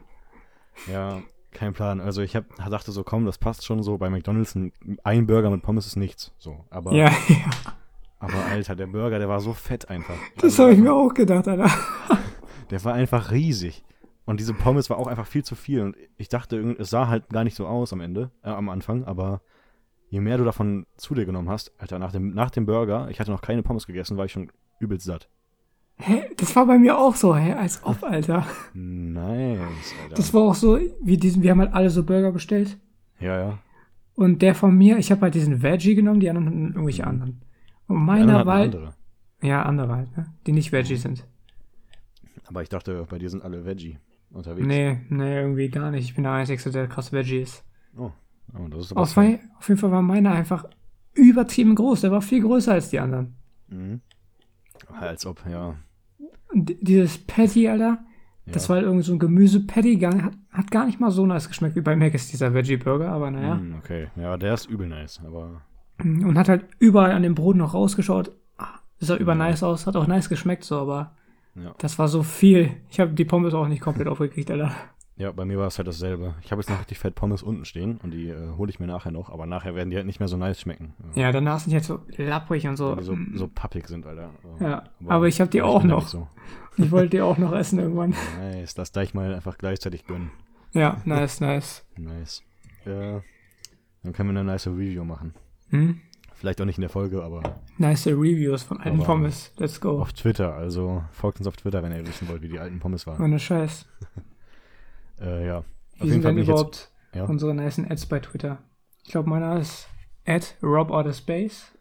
Ja, 0.90 1.20
kein 1.52 1.72
Plan. 1.74 2.00
Also 2.00 2.22
ich 2.22 2.34
hab, 2.34 2.44
dachte 2.56 2.90
so, 2.92 3.04
komm, 3.04 3.26
das 3.26 3.36
passt 3.38 3.64
schon 3.66 3.82
so. 3.82 3.98
Bei 3.98 4.08
McDonalds 4.08 4.54
ein, 4.54 4.72
ein 5.04 5.26
Burger 5.26 5.50
mit 5.50 5.62
Pommes 5.62 5.86
ist 5.86 5.96
nichts. 5.96 6.32
So, 6.38 6.64
aber, 6.70 6.92
Ja, 6.94 7.06
ja. 7.28 7.36
Aber 8.20 8.44
Alter, 8.50 8.76
der 8.76 8.86
Burger, 8.86 9.18
der 9.18 9.28
war 9.28 9.40
so 9.40 9.52
fett 9.52 9.88
einfach. 9.90 10.14
Das 10.36 10.44
Also, 10.44 10.62
habe 10.64 10.74
ich 10.74 10.78
mir 10.78 10.92
auch 10.92 11.12
gedacht, 11.12 11.48
Alter. 11.48 11.68
Der 12.70 12.84
war 12.84 12.94
einfach 12.94 13.32
riesig. 13.32 13.82
Und 14.26 14.38
diese 14.38 14.54
Pommes 14.54 14.88
war 14.90 14.98
auch 14.98 15.08
einfach 15.08 15.26
viel 15.26 15.42
zu 15.42 15.56
viel. 15.56 15.80
Und 15.80 15.96
ich 16.18 16.28
dachte, 16.28 16.76
es 16.78 16.90
sah 16.90 17.08
halt 17.08 17.28
gar 17.30 17.42
nicht 17.42 17.56
so 17.56 17.66
aus 17.66 17.92
am 17.92 18.00
Ende, 18.00 18.30
äh, 18.44 18.50
am 18.50 18.68
Anfang, 18.68 19.02
aber 19.02 19.40
je 20.08 20.20
mehr 20.20 20.38
du 20.38 20.44
davon 20.44 20.86
zu 20.96 21.16
dir 21.16 21.24
genommen 21.24 21.48
hast, 21.48 21.72
Alter, 21.78 21.98
nach 21.98 22.12
dem, 22.12 22.32
nach 22.32 22.50
dem 22.50 22.66
Burger, 22.66 23.08
ich 23.10 23.18
hatte 23.18 23.32
noch 23.32 23.42
keine 23.42 23.64
Pommes 23.64 23.88
gegessen, 23.88 24.16
war 24.16 24.24
ich 24.26 24.30
schon 24.32 24.52
übelst 24.78 25.06
satt. 25.06 25.28
Hä? 25.96 26.30
Das 26.36 26.54
war 26.54 26.64
bei 26.66 26.78
mir 26.78 26.96
auch 26.96 27.16
so, 27.16 27.34
hä? 27.36 27.54
Als 27.54 27.80
ob, 27.82 28.04
Alter. 28.04 28.46
Nice, 28.72 29.58
Alter. 30.04 30.14
Das 30.14 30.32
war 30.32 30.42
auch 30.42 30.54
so, 30.54 30.78
wie 31.02 31.16
diesen, 31.16 31.42
wir 31.42 31.50
haben 31.50 31.60
halt 31.60 31.74
alle 31.74 31.90
so 31.90 32.04
Burger 32.04 32.30
bestellt. 32.30 32.78
ja, 33.18 33.36
ja. 33.38 33.58
Und 34.14 34.42
der 34.42 34.54
von 34.54 34.76
mir, 34.76 34.98
ich 34.98 35.10
habe 35.10 35.22
halt 35.22 35.34
diesen 35.34 35.62
Veggie 35.62 35.94
genommen, 35.94 36.20
die 36.20 36.28
anderen 36.28 36.46
hatten 36.46 36.66
irgendwelche 36.72 37.06
anderen. 37.06 37.40
Und 37.90 38.04
meiner 38.04 38.46
war 38.46 38.62
andere. 38.62 38.94
ja, 39.42 39.62
andere 39.62 39.96
halt, 39.96 40.16
ne? 40.16 40.26
Die 40.46 40.52
nicht 40.52 40.70
Veggie 40.70 40.96
sind. 40.96 41.26
Aber 42.46 42.62
ich 42.62 42.68
dachte, 42.68 43.04
bei 43.10 43.18
dir 43.18 43.28
sind 43.28 43.42
alle 43.42 43.64
Veggie 43.64 43.98
unterwegs. 44.30 44.66
Nee, 44.66 45.00
nee, 45.08 45.40
irgendwie 45.40 45.68
gar 45.68 45.90
nicht. 45.90 46.04
Ich 46.04 46.14
bin 46.14 46.22
der 46.22 46.32
Einzige, 46.32 46.70
der 46.70 46.86
krass 46.86 47.12
Veggie 47.12 47.40
ist. 47.40 47.64
Oh, 47.96 48.12
oh 48.56 48.68
das 48.68 48.84
ist 48.86 48.92
aber 48.92 49.00
Auf, 49.02 49.16
mein, 49.16 49.40
auf 49.58 49.68
jeden 49.68 49.80
Fall 49.80 49.90
war 49.90 50.02
meiner 50.02 50.30
einfach 50.30 50.64
übertrieben 51.14 51.74
groß. 51.74 52.02
Der 52.02 52.12
war 52.12 52.22
viel 52.22 52.42
größer 52.42 52.72
als 52.72 52.90
die 52.90 53.00
anderen. 53.00 53.34
Mhm. 53.68 54.00
Als 54.88 55.26
ob, 55.26 55.44
ja. 55.50 55.74
D- 56.54 56.78
dieses 56.80 57.18
Patty, 57.18 57.68
Alter, 57.68 57.98
das 58.46 58.64
ja. 58.64 58.68
war 58.68 58.76
halt 58.76 58.86
irgend 58.86 59.04
so 59.04 59.12
ein 59.12 59.18
Gemüse-Patty, 59.18 59.98
hat, 59.98 60.32
hat 60.50 60.70
gar 60.70 60.86
nicht 60.86 61.00
mal 61.00 61.10
so 61.10 61.26
nice 61.26 61.48
geschmeckt 61.48 61.74
wie 61.76 61.80
bei 61.80 61.96
Mac 61.96 62.14
ist 62.14 62.32
dieser 62.32 62.54
Veggie-Burger, 62.54 63.10
aber 63.10 63.30
naja. 63.32 63.56
Mm, 63.56 63.74
okay, 63.78 64.08
ja, 64.16 64.36
der 64.36 64.54
ist 64.54 64.66
übel 64.66 64.86
nice, 64.86 65.20
aber 65.24 65.62
Und 66.02 66.38
hat 66.38 66.48
halt 66.48 66.64
überall 66.78 67.12
an 67.12 67.22
dem 67.22 67.34
Brot 67.34 67.56
noch 67.56 67.74
rausgeschaut. 67.74 68.32
Ah, 68.58 68.78
Sah 68.98 69.16
über 69.16 69.32
Ja. 69.32 69.38
nice 69.38 69.62
aus, 69.62 69.86
hat 69.86 69.96
auch 69.96 70.06
nice 70.06 70.28
geschmeckt, 70.28 70.64
so, 70.64 70.78
aber 70.78 71.14
ja. 71.54 71.74
das 71.78 71.98
war 71.98 72.08
so 72.08 72.22
viel. 72.22 72.70
Ich 72.90 73.00
habe 73.00 73.12
die 73.12 73.24
Pommes 73.24 73.54
auch 73.54 73.68
nicht 73.68 73.82
komplett 73.82 74.08
aufgekriegt, 74.08 74.50
Alter. 74.50 74.72
Ja, 75.16 75.32
bei 75.32 75.44
mir 75.44 75.58
war 75.58 75.66
es 75.66 75.76
halt 75.76 75.86
dasselbe. 75.86 76.34
Ich 76.42 76.50
habe 76.50 76.62
jetzt 76.62 76.70
noch 76.70 76.78
richtig 76.80 76.98
fett 76.98 77.14
Pommes 77.14 77.42
unten 77.42 77.66
stehen 77.66 77.98
und 78.02 78.10
die 78.12 78.28
äh, 78.28 78.56
hole 78.56 78.70
ich 78.70 78.80
mir 78.80 78.86
nachher 78.86 79.10
noch, 79.10 79.28
aber 79.28 79.44
nachher 79.44 79.74
werden 79.74 79.90
die 79.90 79.96
halt 79.96 80.06
nicht 80.06 80.18
mehr 80.18 80.28
so 80.28 80.38
nice 80.38 80.58
schmecken. 80.62 80.94
Ja, 81.14 81.30
danach 81.30 81.60
sind 81.60 81.72
die 81.72 81.76
halt 81.76 81.84
so 81.84 82.00
lapprig 82.16 82.66
und 82.66 82.76
so. 82.76 82.92
Weil 82.92 82.96
die 82.98 83.04
so, 83.04 83.16
so 83.34 83.46
pappig 83.46 83.86
sind, 83.86 84.06
Alter. 84.06 84.30
Ja, 84.60 84.84
aber 85.06 85.28
ich 85.28 85.38
hab 85.42 85.50
die 85.50 85.60
auch 85.60 85.84
noch. 85.84 86.08
So. 86.08 86.26
Ich 86.76 86.90
wollte 86.90 87.10
die 87.10 87.20
auch 87.20 87.36
noch 87.36 87.52
essen 87.52 87.78
irgendwann. 87.78 88.14
Nice, 88.38 88.74
lass 88.78 88.92
gleich 88.92 89.12
mal 89.12 89.34
einfach 89.34 89.58
gleichzeitig 89.58 90.06
gönnen. 90.06 90.30
Ja, 90.72 90.96
nice, 91.04 91.40
nice. 91.40 91.84
Nice. 91.98 92.42
Äh, 92.86 93.20
dann 94.02 94.12
können 94.14 94.32
wir 94.32 94.40
eine 94.40 94.44
nice 94.44 94.68
Review 94.68 95.04
machen. 95.04 95.34
Hm? 95.70 96.00
Vielleicht 96.34 96.60
auch 96.60 96.64
nicht 96.64 96.78
in 96.78 96.82
der 96.82 96.90
Folge, 96.90 97.22
aber 97.22 97.60
Nice 97.78 98.06
Reviews 98.06 98.62
von 98.62 98.80
alten 98.80 99.00
Pommes. 99.00 99.52
Let's 99.58 99.80
go. 99.80 100.00
auf 100.00 100.12
Twitter. 100.12 100.54
Also 100.54 101.04
folgt 101.12 101.38
uns 101.38 101.46
auf 101.46 101.56
Twitter, 101.56 101.82
wenn 101.82 101.92
ihr 101.92 102.06
wissen 102.06 102.28
wollt, 102.28 102.40
wie 102.42 102.48
die 102.48 102.58
alten 102.58 102.78
Pommes 102.78 103.06
waren. 103.06 103.22
Ohne 103.22 103.38
Scheiß. 103.38 103.86
Äh, 105.20 105.46
ja. 105.46 105.58
Auf 105.58 105.64
Wie 105.98 106.04
jeden 106.04 106.12
sind 106.12 106.22
Fall 106.22 106.32
denn 106.32 106.42
ich 106.42 106.48
jetzt. 106.48 106.54
überhaupt 106.56 106.90
Ja. 107.14 107.24
unsere 107.24 107.54
nicen 107.54 107.90
Ads 107.90 108.06
bei 108.06 108.20
Twitter? 108.20 108.56
Ich 109.04 109.10
glaube, 109.10 109.28
meiner 109.28 109.58
ist 109.58 109.86
at 110.24 110.56
Rob 110.62 110.90
Outer 110.90 111.12
Space. 111.12 111.72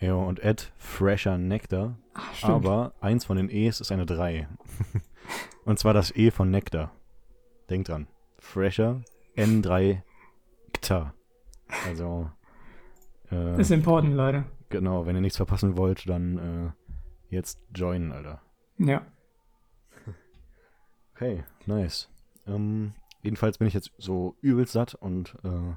Ja, 0.00 0.14
und 0.14 0.40
Ed 0.42 0.72
Fresher 0.78 1.36
Nectar. 1.36 1.98
Ach, 2.14 2.32
stimmt. 2.34 2.52
Aber 2.52 2.94
eins 3.02 3.26
von 3.26 3.36
den 3.36 3.50
E's 3.50 3.80
ist 3.82 3.92
eine 3.92 4.06
3. 4.06 4.48
und 5.66 5.78
zwar 5.78 5.92
das 5.92 6.14
E 6.16 6.30
von 6.30 6.50
Nectar. 6.50 6.90
Denkt 7.68 7.88
dran. 7.90 8.06
Fresher 8.38 9.02
N3 9.36 10.00
Kta. 10.72 11.12
Also, 11.86 12.30
äh, 13.30 13.60
ist 13.60 13.70
important, 13.70 14.14
Leute. 14.14 14.44
genau, 14.68 15.06
wenn 15.06 15.14
ihr 15.16 15.22
nichts 15.22 15.36
verpassen 15.36 15.76
wollt, 15.76 16.08
dann 16.08 16.74
äh, 17.30 17.34
jetzt 17.34 17.60
joinen, 17.74 18.12
Alter. 18.12 18.40
Ja. 18.78 19.02
Okay, 21.14 21.44
nice. 21.64 22.10
Ähm, 22.46 22.92
jedenfalls 23.22 23.56
bin 23.58 23.66
ich 23.68 23.74
jetzt 23.74 23.90
so 23.96 24.36
übelst 24.42 24.74
satt 24.74 24.94
und 24.94 25.34
äh, 25.44 25.72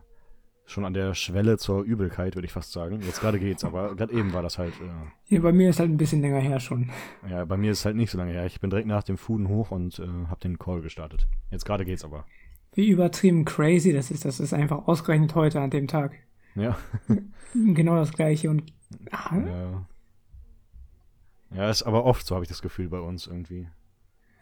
schon 0.65 0.83
an 0.83 0.93
der 0.93 1.13
Schwelle 1.13 1.57
zur 1.57 1.83
Übelkeit, 1.83 2.35
würde 2.35 2.45
ich 2.45 2.51
fast 2.51 2.73
sagen. 2.73 2.99
Jetzt 3.01 3.21
gerade 3.21 3.39
geht's, 3.39 3.63
aber 3.63 3.95
gerade 3.95 4.13
eben 4.13 4.33
war 4.33 4.43
das 4.43 4.57
halt. 4.57 4.73
Äh, 4.81 4.89
Hier 5.23 5.41
bei 5.41 5.51
mir 5.53 5.69
ist 5.69 5.79
halt 5.79 5.89
ein 5.89 5.95
bisschen 5.97 6.21
länger 6.21 6.39
her 6.39 6.59
schon. 6.59 6.89
ja, 7.29 7.45
bei 7.45 7.55
mir 7.55 7.71
ist 7.71 7.79
es 7.79 7.85
halt 7.85 7.95
nicht 7.95 8.11
so 8.11 8.17
lange 8.17 8.33
her. 8.33 8.45
Ich 8.45 8.59
bin 8.59 8.69
direkt 8.69 8.87
nach 8.87 9.03
dem 9.03 9.17
Fuden 9.17 9.47
hoch 9.47 9.71
und 9.71 9.97
äh, 9.99 10.27
habe 10.27 10.41
den 10.41 10.59
Call 10.59 10.81
gestartet. 10.81 11.25
Jetzt 11.51 11.65
gerade 11.65 11.85
geht's 11.85 12.03
aber. 12.03 12.25
Wie 12.73 12.89
übertrieben 12.89 13.45
crazy 13.45 13.93
das 13.93 14.11
ist. 14.11 14.25
Das 14.25 14.39
ist 14.41 14.53
einfach 14.53 14.87
ausgerechnet 14.87 15.33
heute 15.35 15.61
an 15.61 15.69
dem 15.71 15.87
Tag. 15.87 16.17
Ja. 16.55 16.77
Genau 17.53 17.95
das 17.95 18.11
gleiche. 18.13 18.49
Und 18.49 18.71
ah, 19.11 19.35
ja. 19.37 19.85
Ja, 21.51 21.69
ist 21.71 21.81
aber 21.83 22.05
oft 22.05 22.25
so, 22.27 22.35
habe 22.35 22.45
ich 22.45 22.49
das 22.49 22.61
Gefühl 22.61 22.89
bei 22.89 22.99
uns 22.99 23.25
irgendwie. 23.25 23.67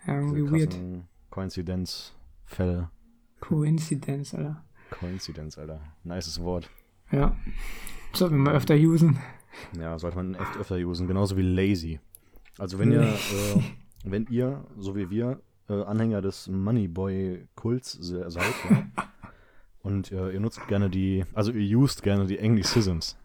ja, 0.06 0.16
irgendwie 0.20 0.44
weird. 0.52 0.78
Koinzidenzfälle. 1.30 2.90
Coincidence, 3.40 4.34
Alter. 4.34 4.64
Koinzidenz, 4.90 5.58
Alter. 5.58 5.80
Nices 6.04 6.42
Wort. 6.42 6.70
Ja. 7.12 7.36
Sollten 8.14 8.36
wir 8.36 8.44
mal 8.44 8.56
öfter 8.56 8.76
usen. 8.76 9.18
Ja, 9.80 9.98
sollte 10.00 10.18
man 10.18 10.36
echt 10.36 10.58
öfter 10.58 10.76
usen. 10.78 11.08
Genauso 11.08 11.38
wie 11.38 11.42
lazy. 11.44 12.00
Also 12.58 12.80
wenn 12.80 12.92
ihr, 12.92 13.02
äh, 13.04 13.62
wenn 14.04 14.26
ihr, 14.28 14.66
so 14.78 14.96
wie 14.96 15.10
wir, 15.10 15.40
äh, 15.70 15.84
Anhänger 15.84 16.22
des 16.22 16.48
Moneyboy-Kults 16.48 17.92
se- 17.94 18.30
seid, 18.30 18.54
ja, 18.70 18.86
und 19.88 20.12
äh, 20.12 20.32
ihr 20.32 20.39
nutzt 20.39 20.67
gerne 20.67 20.89
die, 20.89 21.25
also 21.34 21.51
ihr 21.51 21.77
used 21.77 22.03
gerne 22.03 22.25
die 22.25 22.39
Anglicisms, 22.39 23.17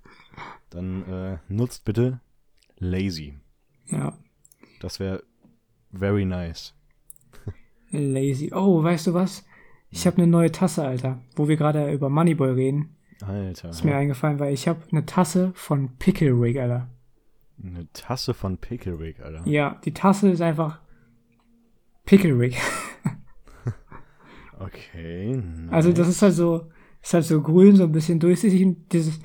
dann 0.71 1.03
äh, 1.09 1.39
nutzt 1.49 1.85
bitte 1.85 2.21
lazy. 2.79 3.35
Ja. 3.87 4.17
Das 4.81 5.01
wäre 5.01 5.23
very 5.93 6.25
nice. 6.25 6.75
Lazy. 7.91 8.53
Oh, 8.55 8.83
weißt 8.83 9.09
du 9.09 9.15
was? 9.15 9.45
Ich 9.91 10.07
habe 10.07 10.17
eine 10.17 10.27
neue 10.27 10.51
Tasse, 10.51 10.83
Alter. 10.83 11.21
Wo 11.37 11.49
wir 11.49 11.57
gerade 11.57 11.93
über 11.93 12.09
Moneyboy 12.09 12.53
reden. 12.53 12.97
Alter. 13.21 13.71
Ist 13.71 13.85
mir 13.85 13.95
eingefallen, 13.95 14.39
weil 14.39 14.55
ich 14.55 14.67
habe 14.67 14.81
eine 14.91 15.05
Tasse 15.05 15.53
von 15.55 15.97
Pickle 15.99 16.31
Rig, 16.31 16.59
Alter. 16.59 16.89
Eine 17.63 17.87
Tasse 17.93 18.35
von 18.35 18.57
Picklewick, 18.59 19.21
Alter. 19.21 19.43
Ja, 19.47 19.81
die 19.85 19.95
Tasse 19.95 20.31
ist 20.31 20.41
einfach 20.41 20.81
Pickle 22.05 22.39
Rig. 22.39 22.57
Okay. 24.65 25.37
Nice. 25.37 25.73
Also 25.73 25.93
das 25.93 26.09
ist 26.09 26.23
halt 26.23 26.35
so, 26.35 26.71
ist 27.03 27.15
halt 27.15 27.25
so 27.25 27.41
grün, 27.43 27.77
so 27.77 27.85
ein 27.85 27.93
bisschen 27.93 28.19
durchsichtig. 28.21 28.65
Und 28.65 28.93
dieses, 28.93 29.21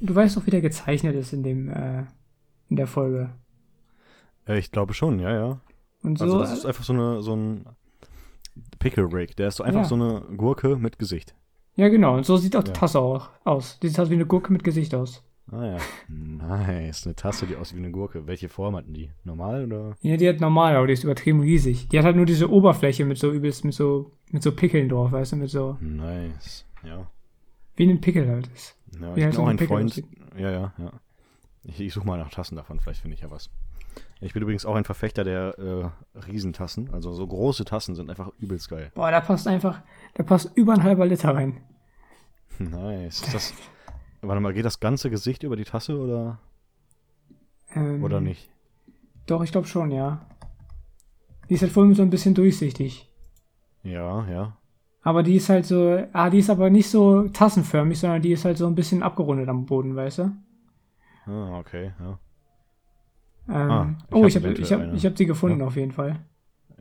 du 0.00 0.14
weißt 0.14 0.36
doch, 0.36 0.46
wie 0.46 0.50
der 0.50 0.60
gezeichnet 0.60 1.14
ist 1.14 1.32
in 1.32 1.42
dem, 1.42 1.68
äh, 1.68 2.04
in 2.68 2.76
der 2.76 2.86
Folge. 2.86 3.30
Äh, 4.46 4.58
ich 4.58 4.70
glaube 4.70 4.94
schon, 4.94 5.18
ja, 5.20 5.32
ja. 5.32 5.60
Und 6.02 6.18
so, 6.18 6.24
Also 6.24 6.38
das 6.40 6.52
ist 6.52 6.66
einfach 6.66 6.84
so 6.84 6.92
eine, 6.92 7.22
so 7.22 7.34
ein 7.34 7.66
Pickle 8.78 9.12
Rig. 9.12 9.36
Der 9.36 9.48
ist 9.48 9.56
so 9.56 9.64
einfach 9.64 9.82
Ja. 9.82 9.88
so 9.88 9.94
eine 9.94 10.22
Gurke 10.36 10.76
mit 10.76 10.98
Gesicht. 10.98 11.34
ja 11.76 11.88
genau, 11.88 12.16
und 12.16 12.24
so 12.24 12.36
sieht 12.36 12.54
auch 12.56 12.62
die 12.62 12.70
Ja. 12.70 12.74
Tasse 12.76 13.00
auch 13.00 13.30
aus. 13.44 13.78
Die 13.80 13.88
sieht 13.88 13.98
halt 13.98 14.10
wie 14.10 14.14
eine 14.14 14.26
Gurke 14.26 14.52
mit 14.52 14.62
Gesicht 14.64 14.94
aus. 14.94 15.24
Ah 15.50 15.64
ja. 15.66 15.76
Nice. 16.08 17.06
Eine 17.06 17.14
Tasse, 17.14 17.46
die 17.46 17.56
aussieht 17.56 17.76
wie 17.76 17.82
eine 17.82 17.90
Gurke. 17.92 18.26
Welche 18.26 18.48
Form 18.48 18.76
hatten 18.76 18.94
die? 18.94 19.10
Normal 19.24 19.64
oder? 19.66 19.96
Ja, 20.00 20.16
die 20.16 20.28
hat 20.28 20.40
normal, 20.40 20.74
aber 20.76 20.86
die 20.86 20.94
ist 20.94 21.04
übertrieben 21.04 21.40
riesig. 21.40 21.88
Die 21.88 21.98
hat 21.98 22.04
halt 22.06 22.16
nur 22.16 22.24
diese 22.26 22.50
Oberfläche 22.50 23.04
mit 23.04 23.18
so 23.18 23.30
übelst, 23.30 23.64
mit 23.64 23.74
so, 23.74 24.10
mit 24.30 24.42
so 24.42 24.52
Pickeln 24.52 24.88
drauf, 24.88 25.12
weißt 25.12 25.32
du, 25.32 25.36
mit 25.36 25.50
so, 25.50 25.76
Nice. 25.80 26.64
Ja. 26.82 27.10
wie 27.76 27.88
ein 27.90 28.00
Pickel 28.00 28.28
halt 28.28 28.48
ist. 28.54 28.76
Ja, 29.00 29.08
ich 29.16 29.24
bin 29.26 29.36
auch 29.36 29.42
ein 29.44 29.50
ein 29.50 29.56
Pickel 29.58 29.76
Freund. 29.76 29.90
aussieht. 29.90 30.06
Ja, 30.38 30.50
ja, 30.50 30.72
ja. 30.78 30.92
Ich, 31.64 31.80
ich 31.80 31.92
suche 31.92 32.06
mal 32.06 32.18
nach 32.18 32.30
Tassen 32.30 32.56
davon, 32.56 32.80
vielleicht 32.80 33.00
finde 33.02 33.14
ich 33.16 33.20
ja 33.22 33.30
was. 33.30 33.50
Ich 34.20 34.32
bin 34.32 34.42
übrigens 34.42 34.64
auch 34.64 34.74
ein 34.76 34.84
Verfechter 34.84 35.24
der 35.24 35.58
äh, 35.58 36.18
Riesentassen. 36.26 36.88
Also 36.92 37.12
so 37.12 37.26
große 37.26 37.64
Tassen 37.66 37.94
sind 37.94 38.08
einfach 38.08 38.30
übelst 38.38 38.70
geil. 38.70 38.90
Boah, 38.94 39.10
da 39.10 39.20
passt 39.20 39.46
einfach, 39.46 39.82
da 40.14 40.22
passt 40.22 40.50
über 40.56 40.72
ein 40.72 40.82
halber 40.82 41.04
Liter 41.06 41.34
rein. 41.34 41.60
Nice. 42.58 43.22
Das, 43.32 43.52
warte 44.26 44.40
mal, 44.40 44.52
geht 44.52 44.64
das 44.64 44.80
ganze 44.80 45.10
Gesicht 45.10 45.42
über 45.42 45.56
die 45.56 45.64
Tasse 45.64 45.98
oder, 45.98 46.38
Ähm, 47.74 48.02
oder 48.02 48.20
nicht? 48.20 48.48
Doch, 49.26 49.42
ich 49.42 49.52
glaube 49.52 49.66
schon, 49.66 49.90
ja. 49.90 50.26
Die 51.48 51.54
ist 51.54 51.62
halt 51.62 51.76
mit 51.76 51.96
so 51.96 52.02
ein 52.02 52.10
bisschen 52.10 52.34
durchsichtig. 52.34 53.10
Ja, 53.82 54.26
ja. 54.28 54.56
Aber 55.02 55.22
die 55.22 55.36
ist 55.36 55.50
halt 55.50 55.66
so, 55.66 56.02
ah, 56.12 56.30
die 56.30 56.38
ist 56.38 56.48
aber 56.48 56.70
nicht 56.70 56.88
so 56.88 57.28
tassenförmig, 57.28 57.98
sondern 57.98 58.22
die 58.22 58.32
ist 58.32 58.44
halt 58.46 58.56
so 58.56 58.66
ein 58.66 58.74
bisschen 58.74 59.02
abgerundet 59.02 59.48
am 59.48 59.66
Boden, 59.66 59.94
weißt 59.94 60.18
du? 60.18 60.32
Ah, 61.26 61.58
okay, 61.58 61.92
ja. 62.00 62.18
Ähm, 63.46 63.70
Ah, 63.70 63.96
ich 64.08 64.14
oh, 64.14 64.26
ich 64.26 64.36
habe 64.36 64.52
ich 64.52 64.72
hab, 64.72 64.80
eine. 64.80 64.94
ich 64.94 65.04
hab 65.04 65.18
sie 65.18 65.26
gefunden 65.26 65.60
auf 65.60 65.76
jeden 65.76 65.92
Fall. 65.92 66.24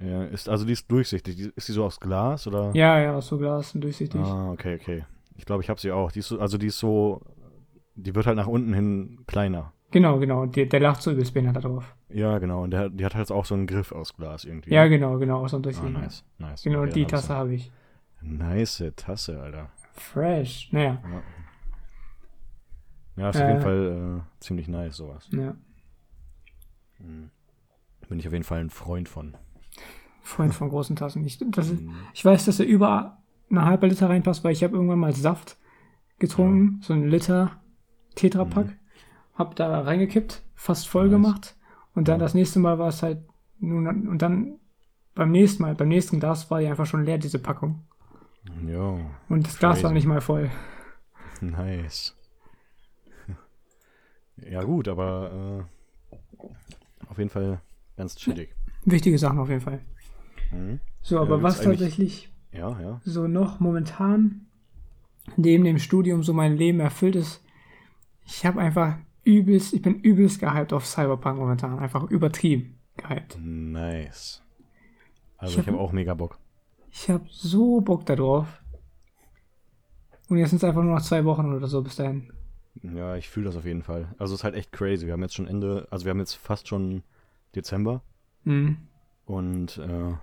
ja 0.01 0.23
ist, 0.25 0.47
also 0.47 0.65
die 0.65 0.71
ist 0.73 0.89
durchsichtig. 0.89 1.35
Die, 1.35 1.51
ist 1.55 1.67
die 1.67 1.73
so 1.73 1.83
aus 1.83 1.99
Glas 1.99 2.47
oder? 2.47 2.71
Ja, 2.73 2.99
ja, 2.99 3.17
aus 3.17 3.27
so 3.27 3.37
Glas 3.37 3.75
und 3.75 3.81
durchsichtig. 3.81 4.21
Ah, 4.21 4.51
okay, 4.51 4.75
okay. 4.81 5.05
Ich 5.35 5.45
glaube, 5.45 5.61
ich 5.63 5.69
habe 5.69 5.79
sie 5.79 5.91
auch. 5.91 6.11
Die 6.11 6.19
ist 6.19 6.29
so, 6.29 6.39
also 6.39 6.57
die 6.57 6.67
ist 6.67 6.79
so, 6.79 7.21
die 7.95 8.13
wird 8.15 8.25
halt 8.27 8.37
nach 8.37 8.47
unten 8.47 8.73
hin 8.73 9.19
kleiner. 9.27 9.71
Genau, 9.91 10.17
genau. 10.19 10.45
Die, 10.47 10.67
der 10.67 10.79
lacht 10.79 11.01
so 11.03 11.11
übelst 11.11 11.33
behindert 11.33 11.57
da 11.63 11.67
drauf. 11.69 11.95
Ja, 12.09 12.39
genau. 12.39 12.63
Und 12.63 12.71
der, 12.71 12.89
die 12.89 13.05
hat 13.05 13.13
halt 13.13 13.31
auch 13.31 13.45
so 13.45 13.53
einen 13.53 13.67
Griff 13.67 13.91
aus 13.91 14.15
Glas 14.15 14.43
irgendwie. 14.45 14.71
Ja, 14.73 14.87
genau, 14.87 15.19
genau, 15.19 15.43
aus 15.43 15.51
so 15.51 15.57
einem 15.57 15.61
Ah, 15.61 15.63
durchsichtigen. 15.65 16.01
nice, 16.01 16.25
nice. 16.39 16.63
Genau, 16.63 16.85
Ja, 16.85 16.91
die 16.91 17.05
Tasse 17.05 17.33
habe 17.35 17.53
ich. 17.53 17.71
Nice 18.21 18.83
Tasse, 18.95 19.39
Alter. 19.39 19.69
Fresh. 19.91 20.69
Naja, 20.71 20.99
Ja, 23.15 23.23
ja 23.23 23.29
ist 23.29 23.35
auf 23.35 23.41
Äh. 23.43 23.47
jeden 23.49 23.61
Fall 23.61 24.21
äh, 24.21 24.43
ziemlich 24.43 24.67
nice, 24.67 24.95
sowas. 24.97 25.27
ja. 25.31 25.53
Mhm. 26.99 27.29
Bin 28.09 28.19
ich 28.19 28.27
auf 28.27 28.33
jeden 28.33 28.43
Fall 28.45 28.59
ein 28.59 28.69
Freund 28.69 29.09
von. 29.09 29.35
Freund 30.21 30.53
von 30.53 30.69
großen 30.69 30.95
Tassen. 30.95 31.23
Ich, 31.25 31.37
das 31.51 31.69
ist, 31.69 31.81
Mhm. 31.81 31.95
ich 32.13 32.23
weiß, 32.23 32.45
dass 32.45 32.59
er 32.59 32.65
über 32.65 33.17
eine 33.49 33.65
halbe 33.65 33.87
Liter 33.87 34.09
reinpasst, 34.09 34.43
weil 34.43 34.53
ich 34.53 34.63
habe 34.63 34.73
irgendwann 34.75 34.99
mal 34.99 35.13
Saft 35.13 35.57
getrunken, 36.19 36.79
so 36.81 36.93
ein 36.93 37.07
Liter 37.07 37.59
Tetrapack, 38.15 38.67
Mhm. 38.67 38.73
hab 39.35 39.55
da 39.55 39.81
reingekippt, 39.81 40.41
fast 40.55 40.87
voll 40.87 41.05
Nice. 41.05 41.11
gemacht 41.11 41.55
und 41.95 42.07
dann 42.07 42.19
Ja. 42.19 42.25
das 42.25 42.33
nächste 42.33 42.59
Mal 42.59 42.79
war 42.79 42.89
es 42.89 43.01
halt 43.03 43.19
nun 43.59 43.87
und 44.07 44.21
dann 44.21 44.59
beim 45.15 45.31
nächsten 45.31 45.63
Mal, 45.63 45.75
beim 45.75 45.87
nächsten 45.89 46.19
Glas 46.19 46.49
war 46.51 46.59
die 46.59 46.67
einfach 46.67 46.85
schon 46.85 47.05
leer 47.05 47.17
diese 47.17 47.39
Packung 47.39 47.83
Jo, 48.67 48.99
und 49.29 49.47
das 49.47 49.57
Glas 49.59 49.83
war 49.83 49.91
nicht 49.91 50.05
mal 50.07 50.19
voll. 50.21 50.49
nice. 51.41 52.15
Ja, 54.37 54.63
gut, 54.63 54.87
aber 54.87 55.65
äh, 56.01 56.45
auf 57.07 57.17
jeden 57.17 57.29
Fall 57.29 57.61
ganz 57.95 58.15
chillig. 58.15 58.53
Wichtige 58.85 59.17
Sachen 59.17 59.39
auf 59.39 59.49
jeden 59.49 59.61
Fall. 59.61 59.79
Mhm. 60.51 60.79
So, 61.01 61.15
Ja, 61.15 61.21
aber 61.21 61.37
gibt's 61.39 61.57
was 61.59 61.61
tatsächlich 61.63 62.33
Ja, 62.51 62.79
ja. 62.81 63.01
so 63.05 63.27
noch 63.27 63.59
momentan 63.59 64.47
neben 65.37 65.63
dem 65.63 65.77
Studium 65.79 66.23
so 66.23 66.33
mein 66.33 66.57
Leben 66.57 66.79
erfüllt 66.79 67.15
ist, 67.15 67.42
ich 68.25 68.45
habe 68.45 68.59
einfach 68.61 68.97
übelst, 69.23 69.73
ich 69.73 69.81
bin 69.81 69.99
übelst 69.99 70.39
gehypt 70.39 70.73
auf 70.73 70.85
Cyberpunk 70.85 71.37
momentan, 71.39 71.79
einfach 71.79 72.03
übertrieben 72.09 72.77
gehypt. 72.97 73.37
Nice. 73.41 74.41
Also 75.37 75.53
Ich 75.53 75.59
ich 75.59 75.67
hab- 75.67 75.73
habe 75.73 75.83
auch 75.83 75.91
mega 75.91 76.13
Bock. 76.13 76.37
Ich 76.91 77.09
habe 77.09 77.25
so 77.29 77.81
Bock 77.81 78.05
da 78.05 78.15
drauf. 78.15 78.61
Und 80.29 80.37
jetzt 80.37 80.49
sind 80.51 80.57
es 80.57 80.63
einfach 80.63 80.83
nur 80.83 80.95
noch 80.95 81.01
zwei 81.01 81.25
Wochen 81.25 81.53
oder 81.53 81.67
so 81.67 81.81
bis 81.81 81.95
dahin. 81.95 82.31
Ja, 82.81 83.15
ich 83.15 83.29
fühle 83.29 83.45
das 83.47 83.55
auf 83.55 83.65
jeden 83.65 83.83
Fall. 83.83 84.13
Also 84.17 84.33
es 84.33 84.39
ist 84.41 84.43
halt 84.43 84.55
echt 84.55 84.71
crazy. 84.71 85.05
Wir 85.05 85.13
haben 85.13 85.21
jetzt 85.21 85.35
schon 85.35 85.47
Ende, 85.47 85.87
also 85.91 86.05
wir 86.05 86.09
haben 86.11 86.19
jetzt 86.19 86.35
fast 86.35 86.67
schon 86.67 87.03
Dezember 87.55 88.01
Mhm. 88.45 88.77
und 89.25 89.77
äh, 89.77 90.13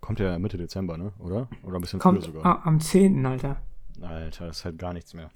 kommt 0.00 0.18
ja 0.20 0.38
Mitte 0.38 0.58
Dezember, 0.58 0.96
ne? 0.98 1.12
Oder? 1.18 1.48
Oder 1.62 1.76
ein 1.76 1.80
bisschen 1.80 1.98
Kommt 1.98 2.24
früher 2.24 2.34
sogar. 2.34 2.44
a- 2.64 2.66
am 2.68 2.78
10. 2.80 3.24
Alter. 3.24 3.56
Alter, 4.00 4.46
das 4.48 4.58
ist 4.58 4.64
halt 4.64 4.78
gar 4.78 4.92
nichts 4.92 5.14
mehr. 5.14 5.30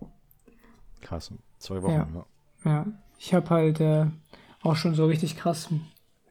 Krass. 1.01 1.33
Zwei 1.59 1.83
Wochen, 1.83 1.93
Ja. 1.93 2.09
ja. 2.15 2.25
Ja, 2.65 2.87
ich 3.19 3.35
habe 3.35 3.51
halt 3.51 3.81
äh, 3.81 4.07
auch 4.63 4.77
schon 4.77 4.95
so 4.95 5.07
richtig 5.07 5.37
krass, 5.37 5.69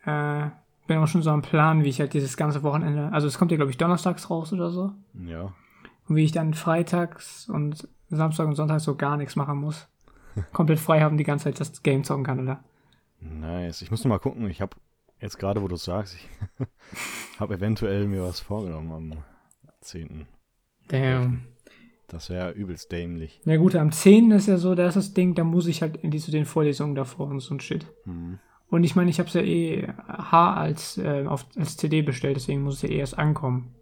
äh, 0.06 0.50
bin 0.88 0.98
auch 0.98 1.08
schon 1.08 1.22
so 1.22 1.32
am 1.32 1.42
Plan, 1.42 1.84
wie 1.84 1.90
ich 1.90 2.00
halt 2.00 2.14
dieses 2.14 2.38
ganze 2.38 2.64
Wochenende, 2.64 3.12
also 3.12 3.28
es 3.28 3.38
kommt 3.38 3.52
ja 3.52 3.58
glaube 3.58 3.72
ich 3.72 3.78
donnerstags 3.78 4.30
raus 4.30 4.54
oder 4.54 4.70
so. 4.72 4.92
Ja. 5.26 5.54
Und 6.08 6.16
wie 6.16 6.24
ich 6.24 6.32
dann 6.32 6.54
freitags 6.54 7.50
und 7.50 7.88
Samstag 8.10 8.48
und 8.48 8.56
Sonntag 8.56 8.80
so 8.80 8.96
gar 8.96 9.18
nichts 9.18 9.36
machen 9.36 9.58
muss. 9.58 9.88
Komplett 10.54 10.80
frei 10.80 11.02
haben, 11.02 11.18
die 11.18 11.24
ganze 11.24 11.46
Zeit 11.46 11.60
das 11.60 11.84
Game 11.84 12.04
zocken 12.04 12.24
kann, 12.24 12.40
oder? 12.40 12.64
Nice. 13.20 13.82
Ich 13.82 13.92
muss 13.92 14.04
noch 14.04 14.10
mal 14.10 14.20
gucken. 14.20 14.50
Ich 14.50 14.62
habe 14.62 14.78
jetzt 15.20 15.40
gerade, 15.40 15.62
wo 15.62 15.68
du 15.68 15.76
es 15.76 15.84
sagst, 15.84 16.16
ich 16.16 16.30
habe 17.40 17.56
eventuell 17.56 18.08
mir 18.08 18.24
was 18.24 18.40
vorgenommen 18.40 18.92
am 18.92 19.14
10. 19.82 20.28
Damn. 20.88 21.48
Das 22.08 22.30
wäre 22.30 22.52
übelst 22.52 22.92
dämlich. 22.92 23.42
Na 23.44 23.58
gut, 23.58 23.76
am 23.76 23.92
10. 23.92 24.32
ist 24.32 24.48
ja 24.48 24.58
so, 24.58 24.76
da 24.76 24.88
ist 24.88 24.96
das 24.96 25.14
Ding, 25.14 25.36
da 25.36 25.44
muss 25.44 25.68
ich 25.68 25.82
halt 25.82 25.98
in 25.98 26.12
die, 26.12 26.20
zu 26.20 26.32
den 26.32 26.46
Vorlesungen 26.46 26.96
davor 26.96 27.28
und 27.28 27.42
so 27.42 27.54
ein 27.54 27.60
Shit. 27.60 27.86
Mhm. 28.06 28.40
Und 28.70 28.84
ich 28.84 28.96
meine, 28.96 29.10
ich 29.10 29.20
habe 29.20 29.28
es 29.28 29.34
ja 29.34 29.42
eh 29.42 29.88
H 30.08 30.54
als, 30.54 30.98
äh, 30.98 31.26
auf, 31.26 31.46
als 31.58 31.78
CD 31.78 32.02
bestellt, 32.02 32.38
deswegen 32.38 32.64
muss 32.64 32.76
es 32.76 32.82
ja 32.84 32.90
eh 32.90 33.00
erst 33.00 33.18
ankommen. 33.18 33.74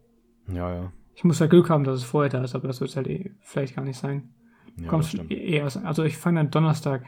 Ja, 0.47 0.73
ja. 0.73 0.91
Ich 1.15 1.23
muss 1.23 1.39
ja 1.39 1.47
Glück 1.47 1.69
haben, 1.69 1.83
dass 1.83 1.95
es 1.97 2.03
vorher 2.03 2.29
da 2.29 2.43
ist, 2.43 2.55
aber 2.55 2.67
das 2.67 2.81
wird 2.81 2.89
es 2.89 2.95
halt 2.95 3.07
eh 3.07 3.31
vielleicht 3.41 3.75
gar 3.75 3.85
nicht 3.85 3.99
sein. 3.99 4.33
Ja, 4.75 4.83
das 4.83 4.87
Kommst 4.89 5.09
stimmt. 5.09 5.31
eh 5.31 5.57
erst, 5.57 5.77
also 5.77 6.03
ich 6.03 6.17
fange 6.17 6.39
dann 6.39 6.51
Donnerstag. 6.51 7.05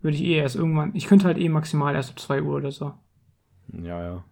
Würde 0.00 0.16
ich 0.16 0.22
eh 0.24 0.36
erst 0.36 0.56
irgendwann, 0.56 0.94
ich 0.94 1.06
könnte 1.06 1.24
halt 1.24 1.38
eh 1.38 1.48
maximal 1.48 1.94
erst 1.94 2.10
um 2.10 2.16
2 2.18 2.42
Uhr 2.42 2.56
oder 2.56 2.70
so. 2.70 2.92
Ja, 3.72 4.02
ja. 4.02 4.24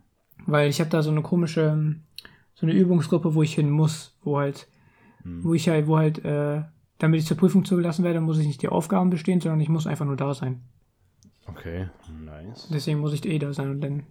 Weil 0.47 0.69
ich 0.69 0.81
habe 0.81 0.91
da 0.91 1.03
so 1.03 1.11
eine 1.11 1.23
komische, 1.23 1.63
ähm, 1.63 2.03
so 2.55 2.67
eine 2.67 2.75
Übungsgruppe, 2.75 3.35
wo 3.35 3.43
ich 3.43 3.55
hin 3.55 3.71
muss, 3.71 4.19
wo 4.23 4.39
halt, 4.39 4.69
Mhm. 5.25 5.45
wo 5.45 5.55
ich 5.55 5.69
halt, 5.69 5.87
wo 5.87 5.97
halt, 5.99 6.25
äh, 6.25 6.63
damit 6.99 7.21
ich 7.21 7.27
zur 7.27 7.37
Prüfung 7.37 7.65
zugelassen 7.65 8.05
werde, 8.05 8.21
muss 8.21 8.39
ich 8.39 8.47
nicht 8.47 8.63
die 8.63 8.69
Aufgaben 8.69 9.11
bestehen, 9.11 9.41
sondern 9.41 9.61
ich 9.61 9.69
muss 9.69 9.87
einfach 9.87 10.05
nur 10.05 10.17
da 10.17 10.35
sein. 10.35 10.63
Okay, 11.47 11.89
nice. 12.25 12.69
Deswegen 12.73 13.01
muss 13.01 13.13
ich 13.13 13.25
eh 13.27 13.39
da 13.39 13.53
sein 13.53 13.71
und 13.71 13.81
dann. 13.81 14.05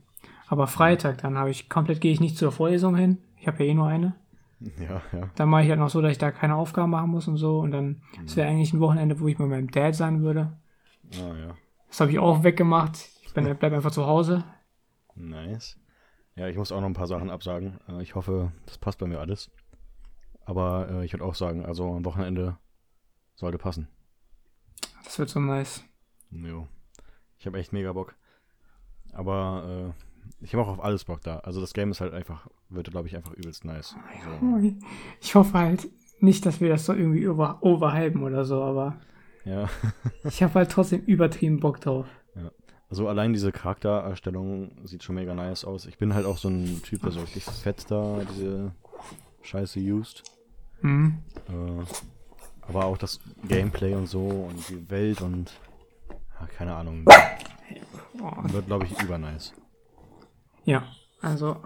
Aber 0.48 0.68
Freitag, 0.68 1.20
dann 1.22 1.38
habe 1.38 1.50
ich 1.50 1.70
komplett 1.70 2.02
gehe 2.02 2.12
ich 2.12 2.20
nicht 2.20 2.38
zur 2.38 2.52
Vorlesung 2.52 2.96
hin. 2.96 3.20
Ich 3.38 3.48
habe 3.48 3.64
ja 3.64 3.72
eh 3.72 3.74
nur 3.74 3.88
eine. 3.88 4.16
Ja, 4.78 5.02
ja. 5.12 5.28
Dann 5.36 5.50
mache 5.50 5.64
ich 5.64 5.70
halt 5.70 5.80
noch 5.80 5.90
so, 5.90 6.02
dass 6.02 6.12
ich 6.12 6.20
da 6.20 6.30
keine 6.30 6.56
Aufgaben 6.56 6.92
machen 6.92 7.10
muss 7.10 7.28
und 7.28 7.38
so. 7.38 7.60
Und 7.62 7.72
dann, 7.72 8.04
es 8.24 8.36
wäre 8.36 8.48
eigentlich 8.48 8.74
ein 8.74 8.80
Wochenende, 8.80 9.20
wo 9.20 9.28
ich 9.28 9.40
mit 9.40 9.50
meinem 9.50 9.72
Dad 9.72 9.96
sein 9.96 10.22
würde. 10.22 10.54
Ah, 11.16 11.36
ja. 11.36 11.56
Das 11.88 12.00
habe 12.00 12.12
ich 12.12 12.20
auch 12.20 12.44
weggemacht. 12.44 13.10
Ich 13.24 13.34
bin, 13.34 13.46
bleib 13.58 13.74
einfach 13.74 13.90
zu 13.90 14.06
Hause. 14.06 14.44
Nice. 15.16 15.80
Ja, 16.36 16.48
ich 16.48 16.58
muss 16.58 16.72
auch 16.72 16.80
noch 16.80 16.88
ein 16.88 16.94
paar 16.94 17.08
Sachen 17.08 17.32
absagen. 17.32 17.80
Äh, 17.90 18.04
Ich 18.04 18.14
hoffe, 18.14 18.52
das 18.68 18.78
passt 18.78 19.00
bei 19.00 19.08
mir 19.08 19.20
alles. 19.20 19.50
Aber 20.52 20.90
äh, 20.90 21.06
ich 21.06 21.14
würde 21.14 21.24
auch 21.24 21.34
sagen, 21.34 21.66
also 21.66 21.94
am 21.94 22.04
Wochenende 22.04 22.58
sollte 23.36 23.58
passen. 23.58 23.88
Das 25.06 25.18
wird 25.18 25.30
so 25.30 25.40
nice. 25.40 25.82
Jo. 26.30 26.68
Ich 27.40 27.46
habe 27.46 27.58
echt 27.58 27.72
mega 27.72 27.94
Bock. 27.94 28.16
Aber 29.14 29.94
äh, 29.96 30.44
ich 30.44 30.54
habe 30.54 30.66
auch 30.66 30.68
auf 30.68 30.84
alles 30.84 31.06
Bock 31.06 31.22
da. 31.22 31.38
Also 31.38 31.62
das 31.62 31.72
Game 31.72 31.92
ist 31.92 32.02
halt 32.02 32.14
einfach, 32.14 32.50
wird 32.68 32.92
glaube 32.92 33.08
ich 33.08 33.16
einfach 33.16 33.32
übelst 33.32 33.64
nice. 33.64 33.96
Also, 34.14 34.76
Ich 35.22 35.36
hoffe 35.36 35.54
halt 35.54 35.88
nicht, 36.20 36.46
dass 36.46 36.60
wir 36.60 36.68
das 36.68 36.86
so 36.86 36.92
irgendwie 36.92 37.26
over, 37.30 37.60
overhypen 37.62 38.22
oder 38.22 38.44
so, 38.44 38.62
aber 38.62 39.00
ja. 39.46 39.70
ich 40.26 40.44
habe 40.44 40.56
halt 40.56 40.70
trotzdem 40.70 41.00
übertrieben 41.06 41.62
Bock 41.62 41.80
drauf. 41.80 42.08
Also 42.90 43.08
allein 43.08 43.32
diese 43.32 43.54
Charaktererstellung 43.54 44.86
sieht 44.86 45.02
schon 45.02 45.16
mega 45.16 45.34
nice 45.34 45.64
aus. 45.64 45.86
Ich 45.86 45.98
bin 45.98 46.14
halt 46.14 46.26
auch 46.26 46.38
so 46.38 46.50
ein 46.50 46.82
Typ, 46.84 47.04
der 47.04 47.12
so 47.12 47.22
richtig 47.22 47.46
fett 47.46 47.90
da 47.90 48.20
diese 48.30 48.74
Scheiße 49.44 49.80
used. 49.80 50.24
Mhm. 50.82 51.20
Äh, 51.48 51.84
aber 52.68 52.86
auch 52.86 52.98
das 52.98 53.20
Gameplay 53.48 53.94
und 53.94 54.08
so 54.08 54.20
und 54.20 54.70
die 54.70 54.90
Welt 54.90 55.22
und 55.22 55.52
ja, 56.40 56.48
keine 56.58 56.76
Ahnung. 56.76 57.06
Wird, 58.52 58.68
glaube 58.68 58.86
ich, 58.86 59.02
übernice. 59.02 59.54
Ja, 60.66 60.84
also 61.22 61.58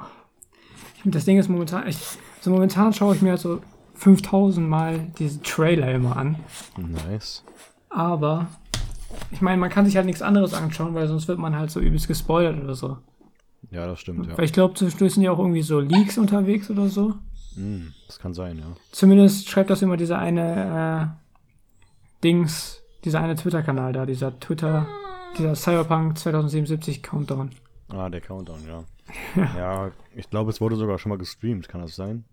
das 1.04 1.26
Ding 1.26 1.38
ist 1.38 1.50
momentan, 1.50 1.88
ich, 1.88 1.98
also 2.38 2.52
momentan 2.52 2.94
schaue 2.94 3.16
ich 3.16 3.22
mir 3.22 3.32
halt 3.32 3.42
so 3.42 3.62
5000 3.96 4.68
Mal 4.68 5.08
diese 5.18 5.42
Trailer 5.42 5.92
immer 5.92 6.18
an. 6.18 6.38
Nice. 6.78 7.44
Aber 7.90 8.48
ich 9.32 9.42
meine, 9.42 9.58
man 9.58 9.70
kann 9.70 9.86
sich 9.86 9.96
halt 9.96 10.06
nichts 10.06 10.22
anderes 10.22 10.54
anschauen, 10.54 10.94
weil 10.96 11.08
sonst 11.08 11.28
wird 11.28 11.40
man 11.40 11.56
halt 11.56 11.72
so 11.72 11.80
übelst 11.80 12.08
gespoilert 12.08 12.62
oder 12.62 12.76
so. 12.76 12.98
Ja, 13.72 13.88
das 13.88 14.00
stimmt, 14.00 14.28
ja. 14.28 14.38
Weil 14.38 14.46
ich 14.46 14.54
glaube, 14.54 14.76
zwischendurch 14.76 15.14
sind 15.14 15.24
ja 15.24 15.32
auch 15.32 15.40
irgendwie 15.40 15.62
so 15.62 15.80
Leaks 15.80 16.18
unterwegs 16.18 16.70
oder 16.70 16.88
so. 16.88 17.16
Mm, 17.56 17.88
das 18.08 18.20
kann 18.20 18.34
sein, 18.34 18.60
ja. 18.60 18.66
Zumindest 18.92 19.50
schreibt 19.50 19.70
das 19.70 19.82
immer 19.82 19.98
dieser 19.98 20.20
eine 20.20 21.16
äh, 21.18 22.24
Dings, 22.24 22.82
dieser 23.04 23.20
eine 23.22 23.36
Twitter-Kanal 23.36 23.94
da, 23.94 24.06
dieser 24.06 24.40
Twitter, 24.40 24.88
dieser 25.38 25.56
Cyberpunk 25.56 26.18
2077 26.18 27.04
Countdown. 27.04 27.52
Ah, 27.90 28.10
der 28.10 28.22
Countdown, 28.22 28.60
ja. 28.68 28.84
ja, 29.58 29.92
ich 30.16 30.30
glaube, 30.30 30.50
es 30.50 30.60
wurde 30.60 30.76
sogar 30.76 30.98
schon 30.98 31.12
mal 31.12 31.18
gestreamt, 31.18 31.68
kann 31.70 31.82
das 31.82 31.96
sein? 31.96 32.26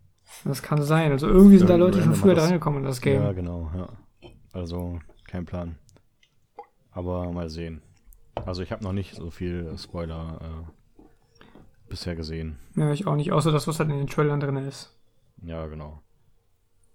Das 0.44 0.62
kann 0.62 0.80
sein. 0.82 1.12
Also 1.12 1.26
irgendwie 1.28 1.58
sind 1.58 1.68
da 1.68 1.76
Leute 1.76 2.02
schon 2.02 2.14
früher 2.14 2.30
hat 2.32 2.38
das- 2.38 2.44
dran 2.46 2.54
gekommen 2.54 2.78
in 2.78 2.84
das 2.84 3.00
Game. 3.02 3.22
Ja, 3.22 3.32
genau, 3.32 3.70
ja. 3.76 3.88
Also, 4.52 4.98
kein 5.26 5.44
Plan. 5.44 5.76
Aber 6.90 7.30
mal 7.32 7.48
sehen. 7.50 7.82
Also, 8.46 8.62
ich 8.62 8.72
habe 8.72 8.82
noch 8.82 8.92
nicht 8.92 9.14
so 9.14 9.30
viel 9.30 9.76
Spoiler 9.76 10.38
äh, 10.40 11.02
bisher 11.90 12.16
gesehen. 12.16 12.58
Ja, 12.76 12.92
ich 12.92 13.06
auch 13.06 13.16
nicht, 13.16 13.32
außer 13.32 13.52
das, 13.52 13.66
was 13.66 13.78
halt 13.78 13.90
in 13.90 13.98
den 13.98 14.06
Trailern 14.06 14.40
drin 14.40 14.56
ist. 14.56 14.94
Ja, 15.42 15.66
genau. 15.66 16.00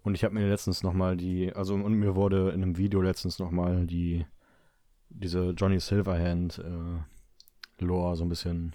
Und 0.04 0.16
ich 0.16 0.24
habe 0.24 0.34
mir 0.34 0.48
letztens 0.48 0.84
nochmal 0.84 1.18
die, 1.18 1.52
also 1.54 1.74
und 1.76 1.94
mir 1.94 2.16
wurde 2.16 2.50
in 2.50 2.64
einem 2.64 2.78
Video 2.78 3.02
letztens 3.02 3.40
nochmal 3.40 3.86
die, 3.86 4.26
diese 5.10 5.50
Johnny 5.52 5.80
Silverhand 5.80 6.60
äh, 6.60 7.84
Lore 7.84 8.16
so 8.16 8.24
ein 8.24 8.30
bisschen 8.30 8.74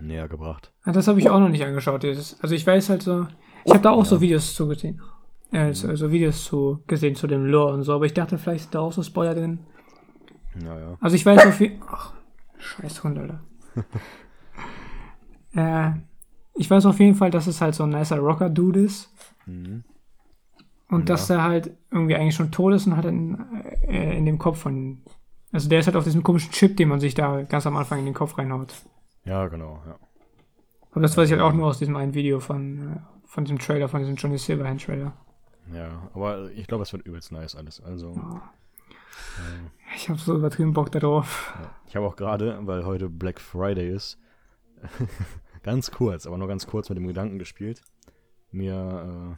näher 0.00 0.28
gebracht. 0.28 0.72
Ah, 0.82 0.92
das 0.92 1.06
habe 1.06 1.20
ich 1.20 1.30
auch 1.30 1.38
noch 1.38 1.48
nicht 1.48 1.64
angeschaut. 1.64 2.04
Also 2.04 2.54
ich 2.54 2.66
weiß 2.66 2.88
halt 2.88 3.02
so, 3.02 3.26
ich 3.64 3.72
habe 3.72 3.82
da 3.82 3.90
auch 3.90 4.04
so 4.04 4.16
Ja. 4.16 4.20
Videos 4.20 4.54
zu 4.54 4.66
gesehen. 4.66 5.00
Äh, 5.52 5.74
so, 5.74 5.94
so 5.94 6.10
Videos 6.10 6.44
zu 6.44 6.82
gesehen 6.86 7.14
zu 7.14 7.26
dem 7.26 7.46
Lore 7.46 7.74
und 7.74 7.82
so, 7.82 7.92
aber 7.94 8.06
ich 8.06 8.14
dachte, 8.14 8.38
vielleicht 8.38 8.64
sind 8.64 8.74
da 8.74 8.80
auch 8.80 8.92
so 8.92 9.02
Spoiler 9.02 9.34
drin. 9.34 9.60
Ja, 10.60 10.78
ja. 10.78 10.96
Also 11.00 11.14
ich 11.14 11.24
weiß 11.24 11.46
auf 11.46 11.60
jeden 11.60 11.82
Ach, 11.86 12.14
scheiß 12.58 13.04
Hund, 13.04 13.18
Alter. 13.18 13.40
äh, 15.54 15.92
ich 16.54 16.70
weiß 16.70 16.86
auf 16.86 16.98
jeden 17.00 17.14
Fall, 17.14 17.30
dass 17.30 17.46
es 17.46 17.60
halt 17.60 17.74
so 17.74 17.84
ein 17.84 17.90
nicer 17.90 18.18
Rocker-Dude 18.18 18.80
ist. 18.80 19.10
Mhm. 19.46 19.84
Und 20.88 21.00
Ja. 21.08 21.14
dass 21.14 21.30
er 21.30 21.42
halt 21.42 21.70
irgendwie 21.90 22.14
eigentlich 22.16 22.34
schon 22.34 22.50
tot 22.50 22.74
ist 22.74 22.86
und 22.86 22.96
hat 22.96 23.06
in, 23.06 23.38
äh, 23.88 24.16
in 24.16 24.26
dem 24.26 24.38
Kopf 24.38 24.58
von. 24.60 25.02
Also 25.52 25.68
der 25.68 25.80
ist 25.80 25.86
halt 25.86 25.96
auf 25.96 26.04
diesem 26.04 26.22
komischen 26.22 26.50
Chip, 26.52 26.76
den 26.76 26.88
man 26.88 27.00
sich 27.00 27.14
da 27.14 27.42
ganz 27.42 27.66
am 27.66 27.76
Anfang 27.76 27.98
in 27.98 28.04
den 28.06 28.14
Kopf 28.14 28.36
reinhaut. 28.38 28.74
Ja, 29.24 29.46
genau, 29.48 29.80
ja. 29.86 29.96
Aber 30.90 31.00
das 31.00 31.16
weiß 31.16 31.26
ich 31.26 31.32
halt 31.32 31.42
auch 31.42 31.52
nur 31.54 31.66
aus 31.68 31.78
diesem 31.78 31.96
einen 31.96 32.12
Video 32.14 32.40
von, 32.40 32.92
äh, 32.96 32.98
von 33.26 33.44
diesem 33.44 33.58
Trailer, 33.58 33.88
von 33.88 34.00
diesem 34.00 34.16
Johnny 34.16 34.36
Silverhand 34.38 34.84
Trailer. 34.84 35.12
Ja, 35.74 36.10
aber 36.14 36.50
ich 36.52 36.66
glaube, 36.66 36.82
es 36.82 36.92
wird 36.92 37.06
übelst 37.06 37.32
nice 37.32 37.54
alles. 37.56 37.80
Also, 37.82 38.10
äh, 38.90 39.94
Ich 39.96 40.08
habe 40.10 40.18
so 40.18 40.34
übertrieben 40.36 40.72
Bock 40.74 40.90
darauf. 40.92 41.54
ja. 41.62 41.70
ich 41.86 41.96
habe 41.96 42.06
auch 42.06 42.16
gerade, 42.16 42.58
weil 42.66 42.84
heute 42.84 43.08
Black 43.08 43.40
Friday 43.40 43.88
ist, 43.90 44.18
ganz 45.62 45.90
kurz, 45.90 46.26
aber 46.26 46.38
nur 46.38 46.48
ganz 46.48 46.66
kurz 46.66 46.88
mit 46.88 46.98
dem 46.98 47.06
Gedanken 47.06 47.38
gespielt, 47.38 47.82
mir 48.50 49.36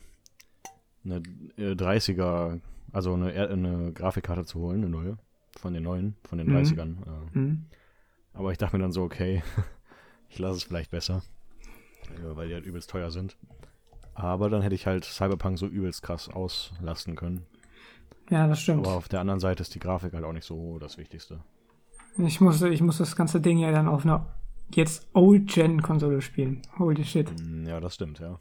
äh, 1.04 1.08
eine 1.08 1.16
äh, 1.56 1.72
30er, 1.74 2.60
also 2.92 3.14
eine, 3.14 3.32
R- 3.32 3.50
eine 3.50 3.92
Grafikkarte 3.92 4.44
zu 4.44 4.60
holen, 4.60 4.78
eine 4.82 4.88
neue, 4.90 5.18
von 5.56 5.72
den 5.74 5.82
neuen, 5.82 6.16
von 6.24 6.38
den 6.38 6.48
Mhm. 6.48 6.56
30ern. 6.56 6.96
Äh, 7.02 7.34
Hm? 7.34 7.64
aber 8.32 8.50
ich 8.52 8.58
dachte 8.58 8.76
mir 8.76 8.82
dann 8.82 8.92
so, 8.92 9.02
okay, 9.02 9.42
ich 10.28 10.38
lasse 10.38 10.56
es 10.58 10.64
vielleicht 10.64 10.90
besser, 10.90 11.22
äh, 12.16 12.36
weil 12.36 12.48
die 12.48 12.54
halt 12.54 12.66
übelst 12.66 12.90
teuer 12.90 13.10
sind. 13.10 13.36
Aber 14.14 14.48
dann 14.48 14.62
hätte 14.62 14.74
ich 14.76 14.86
halt 14.86 15.04
Cyberpunk 15.04 15.58
so 15.58 15.66
übelst 15.66 16.02
krass 16.02 16.28
auslasten 16.28 17.16
können. 17.16 17.44
Ja, 18.30 18.46
das 18.46 18.60
stimmt. 18.60 18.86
Aber 18.86 18.96
auf 18.96 19.08
der 19.08 19.20
anderen 19.20 19.40
Seite 19.40 19.62
ist 19.62 19.74
die 19.74 19.80
Grafik 19.80 20.14
halt 20.14 20.24
auch 20.24 20.32
nicht 20.32 20.46
so 20.46 20.78
das 20.78 20.96
Wichtigste. 20.98 21.40
Ich 22.16 22.40
muss, 22.40 22.62
ich 22.62 22.80
muss 22.80 22.98
das 22.98 23.16
ganze 23.16 23.40
Ding 23.40 23.58
ja 23.58 23.72
dann 23.72 23.88
auf 23.88 24.04
einer 24.04 24.26
jetzt 24.70 25.08
Old-Gen-Konsole 25.14 26.20
spielen. 26.22 26.62
Holy 26.78 27.04
shit. 27.04 27.30
Mm, 27.42 27.66
Ja, 27.66 27.80
das 27.80 27.94
stimmt, 27.94 28.18
ja. 28.18 28.38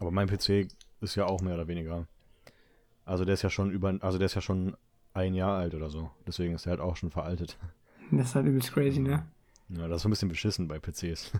Aber 0.00 0.10
mein 0.10 0.28
PC 0.28 0.68
ist 1.00 1.14
ja 1.16 1.26
auch 1.26 1.40
mehr 1.40 1.54
oder 1.54 1.68
weniger. 1.68 2.06
Also 3.04 3.24
der 3.24 3.34
ist 3.34 3.42
ja 3.42 3.50
schon 3.50 3.70
über, 3.70 3.94
also 4.00 4.18
der 4.18 4.26
ist 4.26 4.34
ja 4.34 4.40
schon 4.40 4.76
ein 5.14 5.34
Jahr 5.34 5.56
alt 5.58 5.74
oder 5.74 5.88
so. 5.90 6.10
Deswegen 6.26 6.54
ist 6.54 6.66
er 6.66 6.70
halt 6.70 6.80
auch 6.80 6.96
schon 6.96 7.10
veraltet. 7.10 7.58
Das 8.10 8.28
ist 8.28 8.34
halt 8.34 8.46
übelst 8.46 8.72
crazy, 8.72 9.00
ne? 9.00 9.26
Ja, 9.70 9.88
das 9.88 9.96
ist 9.98 10.02
so 10.02 10.08
ein 10.08 10.10
bisschen 10.10 10.28
beschissen 10.28 10.68
bei 10.68 10.78
PCs. 10.78 11.32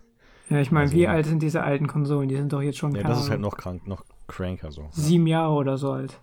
Ja, 0.50 0.60
ich 0.60 0.70
meine, 0.70 0.84
Also- 0.86 0.96
wie 0.96 1.06
alt 1.06 1.26
sind 1.26 1.42
diese 1.42 1.62
alten 1.62 1.86
Konsolen? 1.86 2.28
Die 2.28 2.36
sind 2.36 2.52
doch 2.52 2.62
jetzt 2.62 2.78
schon, 2.78 2.94
Ja, 2.94 3.02
das 3.02 3.20
ist 3.20 3.30
halt 3.30 3.40
noch 3.40 3.56
krank, 3.56 3.86
noch 3.86 4.04
cranker 4.26 4.72
so. 4.72 4.88
sieben 4.92 5.26
Jahre 5.26 5.52
oder 5.52 5.76
so 5.78 5.92
alt. 5.92 6.20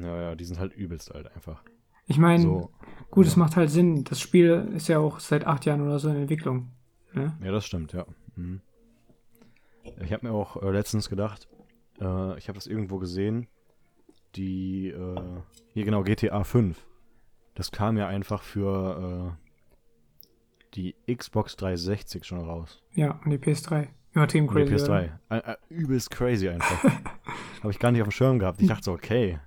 Ja, 0.00 0.20
ja, 0.22 0.34
die 0.34 0.44
sind 0.44 0.58
halt 0.58 0.74
übelst 0.74 1.14
alt 1.14 1.34
einfach. 1.34 1.62
Ich 2.06 2.18
meine, 2.18 2.42
So, 2.42 2.70
gut, 3.10 3.26
es 3.26 3.34
ja. 3.34 3.38
macht 3.40 3.56
halt 3.56 3.70
Sinn. 3.70 4.04
Das 4.04 4.20
Spiel 4.20 4.70
ist 4.74 4.88
ja 4.88 4.98
auch 4.98 5.18
seit 5.20 5.46
acht 5.46 5.64
Jahren 5.66 5.80
oder 5.82 5.98
so 5.98 6.08
in 6.10 6.16
Entwicklung. 6.16 6.68
Ne? 7.18 7.38
Ja, 7.42 7.52
das 7.52 7.66
stimmt, 7.66 7.92
ja. 7.92 8.06
Mhm. 8.36 8.60
Ich 10.02 10.12
habe 10.12 10.26
mir 10.26 10.32
auch 10.32 10.62
äh, 10.62 10.70
letztens 10.70 11.08
gedacht, 11.08 11.48
äh, 12.00 12.38
ich 12.38 12.48
habe 12.48 12.54
das 12.58 12.66
irgendwo 12.66 12.98
gesehen, 12.98 13.48
die, 14.36 14.88
äh, 14.88 15.20
hier 15.72 15.84
genau, 15.84 16.02
GTA 16.02 16.44
5. 16.44 16.84
Das 17.54 17.70
kam 17.72 17.96
ja 17.96 18.06
einfach 18.06 18.42
für 18.42 19.34
äh, 19.36 20.74
die 20.74 20.94
Xbox 21.12 21.56
360 21.56 22.24
schon 22.24 22.40
raus. 22.40 22.82
Ja, 22.94 23.20
und 23.24 23.30
die 23.30 23.38
PS3. 23.38 23.88
Übertrieben 24.12 24.48
Und 24.48 24.56
die 24.56 24.64
crazy. 24.66 24.84
PS3. 24.90 25.10
Äh, 25.30 25.36
äh, 25.38 25.56
übelst 25.70 26.10
crazy 26.10 26.48
einfach. 26.48 26.84
habe 27.62 27.70
ich 27.72 27.78
gar 27.78 27.90
nicht 27.90 28.02
auf 28.02 28.08
dem 28.08 28.12
Schirm 28.12 28.38
gehabt. 28.38 28.60
Ich 28.60 28.68
dachte 28.68 28.84
so, 28.84 28.92
okay. 28.92 29.40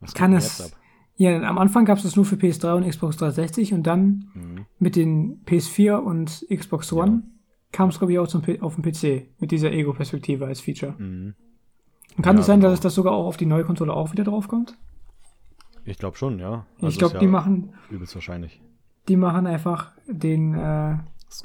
Was 0.00 0.14
Kann 0.14 0.32
es- 0.34 0.58
jetzt 0.58 0.72
ab? 0.74 0.79
Ja, 1.22 1.38
am 1.42 1.58
Anfang 1.58 1.84
gab 1.84 1.98
es 1.98 2.04
das 2.04 2.16
nur 2.16 2.24
für 2.24 2.36
PS3 2.36 2.76
und 2.76 2.88
Xbox 2.88 3.18
360 3.18 3.74
und 3.74 3.86
dann 3.86 4.30
Mhm. 4.32 4.64
mit 4.78 4.96
den 4.96 5.42
PS4 5.44 5.96
und 5.98 6.46
Xbox 6.48 6.92
One 6.94 7.24
kam 7.72 7.90
es, 7.90 7.98
glaube 7.98 8.12
ich, 8.14 8.18
auch 8.18 8.26
zum, 8.26 8.42
auf 8.62 8.76
dem 8.76 8.82
PC 8.82 9.28
mit 9.38 9.50
dieser 9.50 9.70
Ego-Perspektive 9.70 10.46
als 10.46 10.60
Feature. 10.62 10.94
Mhm. 10.96 11.34
Und 12.16 12.22
kann 12.24 12.36
Ja, 12.36 12.40
es 12.40 12.46
sein, 12.46 12.60
genau. 12.60 12.70
dass 12.70 12.80
das 12.80 12.94
sogar 12.94 13.12
auch 13.12 13.26
auf 13.26 13.36
die 13.36 13.44
neue 13.44 13.64
Konsole 13.64 13.92
auch 13.92 14.12
wieder 14.12 14.24
draufkommt? 14.24 14.78
Ich 15.84 15.98
glaube 15.98 16.16
schon, 16.16 16.38
ja. 16.38 16.64
ich 16.78 16.84
Also 16.84 16.98
glaube, 16.98 17.14
ist 17.16 17.20
die 17.20 17.26
ja 17.26 17.30
machen, 17.30 17.74
Übelst 17.90 18.14
wahrscheinlich. 18.14 18.60
die 19.08 19.16
machen 19.16 19.46
einfach 19.46 19.92
den 20.08 20.54
äh. 20.54 20.96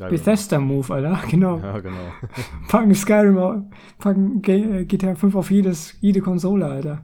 Bethesda-Move, 0.09 0.93
Alter. 0.93 1.19
Genau. 1.29 1.59
Ja, 1.59 1.79
genau. 1.79 1.97
Packen 2.69 2.95
Skyrim, 2.95 3.37
auf- 3.37 3.61
packen 3.99 4.41
G 4.41 4.53
äh, 4.81 4.85
GTA 4.85 5.15
5 5.15 5.35
auf 5.35 5.51
jedes, 5.51 5.95
jede 6.01 6.21
Konsole, 6.21 6.65
Alter. 6.65 7.03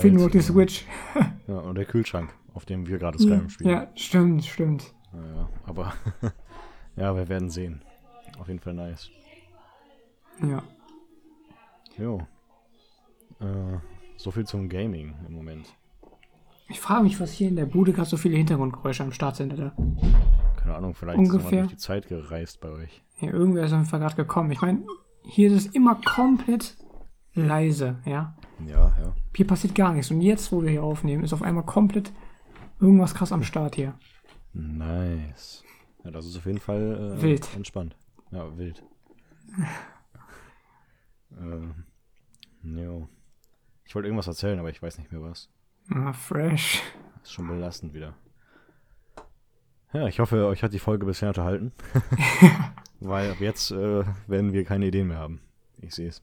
Ja, 0.00 0.02
Fehlt 0.02 0.14
nur 0.14 0.24
noch 0.24 0.30
die 0.30 0.40
Switch. 0.40 0.86
Ja, 1.46 1.58
und 1.58 1.74
der 1.74 1.84
Kühlschrank, 1.84 2.32
auf 2.54 2.64
dem 2.64 2.86
wir 2.86 2.98
gerade 2.98 3.18
Skyrim 3.18 3.50
spielen. 3.50 3.70
Ja, 3.70 3.88
stimmt, 3.96 4.44
stimmt. 4.44 4.94
Naja, 5.12 5.48
aber 5.64 5.92
ja, 6.96 7.16
wir 7.16 7.28
werden 7.28 7.50
sehen. 7.50 7.82
Auf 8.38 8.46
jeden 8.46 8.60
Fall 8.60 8.74
nice. 8.74 9.10
Ja. 10.40 10.62
Jo. 11.98 12.20
Äh, 13.40 13.78
so 14.16 14.30
viel 14.30 14.46
zum 14.46 14.68
Gaming 14.68 15.14
im 15.26 15.34
Moment. 15.34 15.74
Ich 16.68 16.78
frage 16.78 17.02
mich, 17.02 17.18
was 17.20 17.32
hier 17.32 17.48
in 17.48 17.56
der 17.56 17.66
Bude 17.66 17.92
gerade 17.92 18.08
so 18.08 18.16
viele 18.16 18.36
Hintergrundgeräusche 18.36 19.02
am 19.02 19.12
Start 19.12 19.34
sind, 19.34 19.50
Alter. 19.50 19.74
Keine 20.56 20.76
Ahnung, 20.76 20.94
vielleicht 20.94 21.20
ist 21.20 21.30
Ungefähr. 21.32 21.50
mal 21.50 21.60
durch 21.62 21.72
die 21.72 21.78
Zeit 21.78 22.06
gereist 22.06 22.60
bei 22.60 22.68
euch. 22.68 23.02
Ja, 23.20 23.32
irgendwer 23.32 23.64
ist 23.64 23.72
auf 23.72 23.78
jeden 23.78 23.90
Fall 23.90 24.00
gerade 24.00 24.14
gekommen. 24.14 24.52
Ich 24.52 24.60
meine, 24.62 24.84
hier 25.24 25.50
ist 25.50 25.66
es 25.66 25.74
immer 25.74 25.96
komplett 25.96 26.76
leise, 27.34 27.98
ja. 28.04 28.34
Ja, 28.66 28.94
ja. 29.00 29.14
Hier 29.34 29.46
passiert 29.46 29.74
gar 29.74 29.92
nichts. 29.92 30.10
Und 30.10 30.20
jetzt, 30.20 30.52
wo 30.52 30.62
wir 30.62 30.70
hier 30.70 30.82
aufnehmen, 30.82 31.24
ist 31.24 31.32
auf 31.32 31.42
einmal 31.42 31.64
komplett 31.64 32.12
irgendwas 32.80 33.14
krass 33.14 33.32
am 33.32 33.42
Start 33.42 33.76
hier. 33.76 33.94
Nice. 34.52 35.64
Ja, 36.04 36.10
das 36.10 36.26
ist 36.26 36.36
auf 36.36 36.46
jeden 36.46 36.58
Fall 36.60 37.16
äh, 37.18 37.22
Wild. 37.22 37.48
entspannt. 37.54 37.96
Ja, 38.30 38.56
wild. 38.56 38.82
ähm, 41.38 41.84
jo. 42.62 43.08
Ich 43.84 43.94
wollte 43.94 44.08
irgendwas 44.08 44.28
erzählen, 44.28 44.58
aber 44.58 44.70
ich 44.70 44.82
weiß 44.82 44.98
nicht 44.98 45.10
mehr 45.12 45.22
was. 45.22 45.48
Ah, 45.90 46.12
fresh. 46.12 46.82
Das 47.14 47.22
ist 47.24 47.32
schon 47.32 47.48
belastend 47.48 47.92
wieder. 47.92 48.14
Ja, 49.92 50.06
ich 50.06 50.20
hoffe, 50.20 50.46
euch 50.46 50.62
hat 50.62 50.72
die 50.72 50.78
Folge 50.78 51.04
bisher 51.06 51.28
unterhalten. 51.28 51.72
Weil 53.00 53.32
ab 53.32 53.40
jetzt 53.40 53.72
äh, 53.72 54.04
werden 54.28 54.52
wir 54.52 54.64
keine 54.64 54.86
Ideen 54.86 55.08
mehr 55.08 55.18
haben. 55.18 55.40
Ich 55.78 55.94
sehe 55.94 56.08
es. 56.08 56.22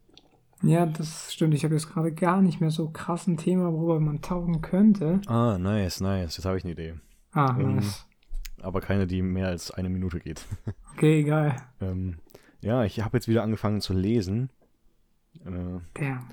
Ja, 0.63 0.85
das 0.85 1.33
stimmt. 1.33 1.53
Ich 1.53 1.63
habe 1.63 1.75
jetzt 1.75 1.89
gerade 1.91 2.11
gar 2.11 2.41
nicht 2.41 2.59
mehr 2.61 2.71
so 2.71 2.89
krass 2.89 3.27
ein 3.27 3.37
Thema, 3.37 3.71
worüber 3.71 3.99
man 3.99 4.21
tauchen 4.21 4.61
könnte. 4.61 5.21
Ah, 5.27 5.57
nice, 5.59 6.01
nice. 6.01 6.35
Jetzt 6.37 6.45
habe 6.45 6.57
ich 6.57 6.63
eine 6.63 6.73
Idee. 6.73 6.95
Ah, 7.31 7.55
Ähm, 7.59 7.75
nice. 7.75 8.05
Aber 8.61 8.81
keine, 8.81 9.05
die 9.05 9.21
mehr 9.21 9.47
als 9.47 9.69
eine 9.71 9.89
Minute 9.89 10.19
geht. 10.19 10.45
Okay, 10.95 11.19
egal. 11.19 11.55
ähm, 11.79 12.17
ja, 12.59 12.83
ich 12.83 12.99
habe 13.01 13.17
jetzt 13.17 13.27
wieder 13.27 13.43
angefangen 13.43 13.81
zu 13.81 13.93
lesen. 13.93 14.49
Äh, 15.45 15.79
Damn. 15.93 16.27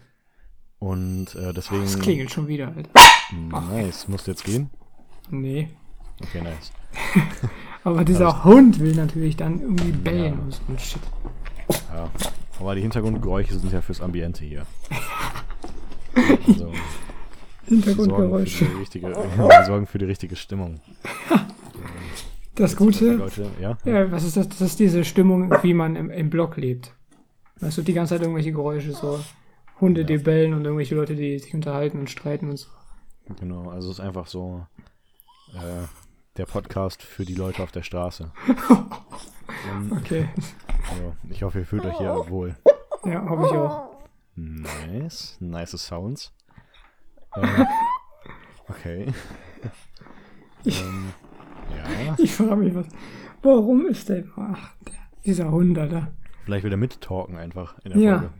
und 0.78 1.34
äh, 1.34 1.52
deswegen. 1.52 1.82
Das 1.82 1.98
klingelt 1.98 2.30
schon 2.30 2.48
wieder, 2.48 2.68
Alter. 2.74 2.88
Nice. 3.70 4.08
Musst 4.08 4.26
du 4.26 4.30
jetzt 4.30 4.44
gehen? 4.44 4.70
Nee. 5.30 5.68
Okay, 6.22 6.40
nice. 6.40 6.72
Aber 7.84 8.04
dieser 8.06 8.42
Hund 8.44 8.80
will 8.80 8.94
natürlich 8.94 9.36
dann 9.36 9.60
irgendwie 9.60 9.92
bellen 9.92 10.38
und 10.40 10.52
so 10.54 10.62
ein 10.68 10.78
Shit. 10.78 11.02
Ja. 11.92 12.10
Aber 12.60 12.74
die 12.74 12.82
Hintergrundgeräusche 12.82 13.58
sind 13.58 13.72
ja 13.72 13.80
fürs 13.80 14.00
Ambiente 14.00 14.44
hier. 14.44 14.66
Also, 16.46 16.54
sorgen 16.54 16.74
Hintergrundgeräusche. 17.66 18.64
für 18.64 18.70
die 18.70 18.80
richtige, 18.80 19.12
die 19.12 19.64
sorgen 19.66 19.86
für 19.86 19.98
die 19.98 20.04
richtige 20.04 20.36
Stimmung. 20.36 20.80
Das 22.54 22.76
Gute, 22.76 23.14
Leute, 23.14 23.50
ja? 23.60 23.76
ja, 23.84 24.12
was 24.12 24.24
ist 24.24 24.36
das? 24.36 24.48
Das 24.48 24.60
ist 24.60 24.78
diese 24.78 25.04
Stimmung, 25.04 25.50
wie 25.62 25.74
man 25.74 25.96
im, 25.96 26.10
im 26.10 26.30
Block 26.30 26.56
lebt. 26.56 26.94
Weißt 27.60 27.78
du, 27.78 27.82
die 27.82 27.94
ganze 27.94 28.14
Zeit 28.14 28.22
irgendwelche 28.22 28.52
Geräusche, 28.52 28.92
so 28.92 29.18
Hunde, 29.80 30.04
die 30.04 30.18
bellen 30.18 30.54
und 30.54 30.64
irgendwelche 30.64 30.94
Leute, 30.94 31.16
die 31.16 31.38
sich 31.38 31.54
unterhalten 31.54 31.98
und 31.98 32.10
streiten 32.10 32.50
und 32.50 32.56
so. 32.56 32.68
Genau, 33.40 33.70
also 33.70 33.90
es 33.90 33.98
ist 33.98 34.04
einfach 34.04 34.26
so 34.26 34.66
äh, 35.54 35.86
der 36.36 36.46
Podcast 36.46 37.02
für 37.02 37.24
die 37.24 37.34
Leute 37.34 37.62
auf 37.62 37.72
der 37.72 37.82
Straße. 37.82 38.30
Und, 39.72 39.92
Okay. 39.92 40.28
also, 40.90 41.14
ich 41.30 41.42
hoffe, 41.42 41.60
ihr 41.60 41.66
fühlt 41.66 41.84
euch 41.84 41.96
hier 41.98 42.12
wohl. 42.28 42.56
Ja, 43.04 43.28
hoffe 43.28 43.46
ich 43.46 43.52
auch. 43.52 43.88
Nice, 44.36 45.36
nice 45.40 45.70
Sounds. 45.72 46.32
Äh, 47.36 47.64
okay. 48.68 49.06
ähm, 50.64 51.12
ja, 51.76 52.14
Ich 52.18 52.34
frage 52.34 52.56
mich 52.56 52.74
was. 52.74 52.86
Warum 53.42 53.86
ist 53.86 54.08
der. 54.08 54.24
Ach, 54.36 54.74
der, 54.86 54.94
dieser 55.24 55.50
Hund, 55.50 55.78
Alter. 55.78 56.08
vielleicht 56.44 56.64
will 56.64 56.72
er 56.72 56.76
mittalken 56.78 57.36
einfach 57.36 57.76
in 57.84 57.92
der 57.92 58.00
Ja. 58.00 58.18
Folge. 58.18 58.34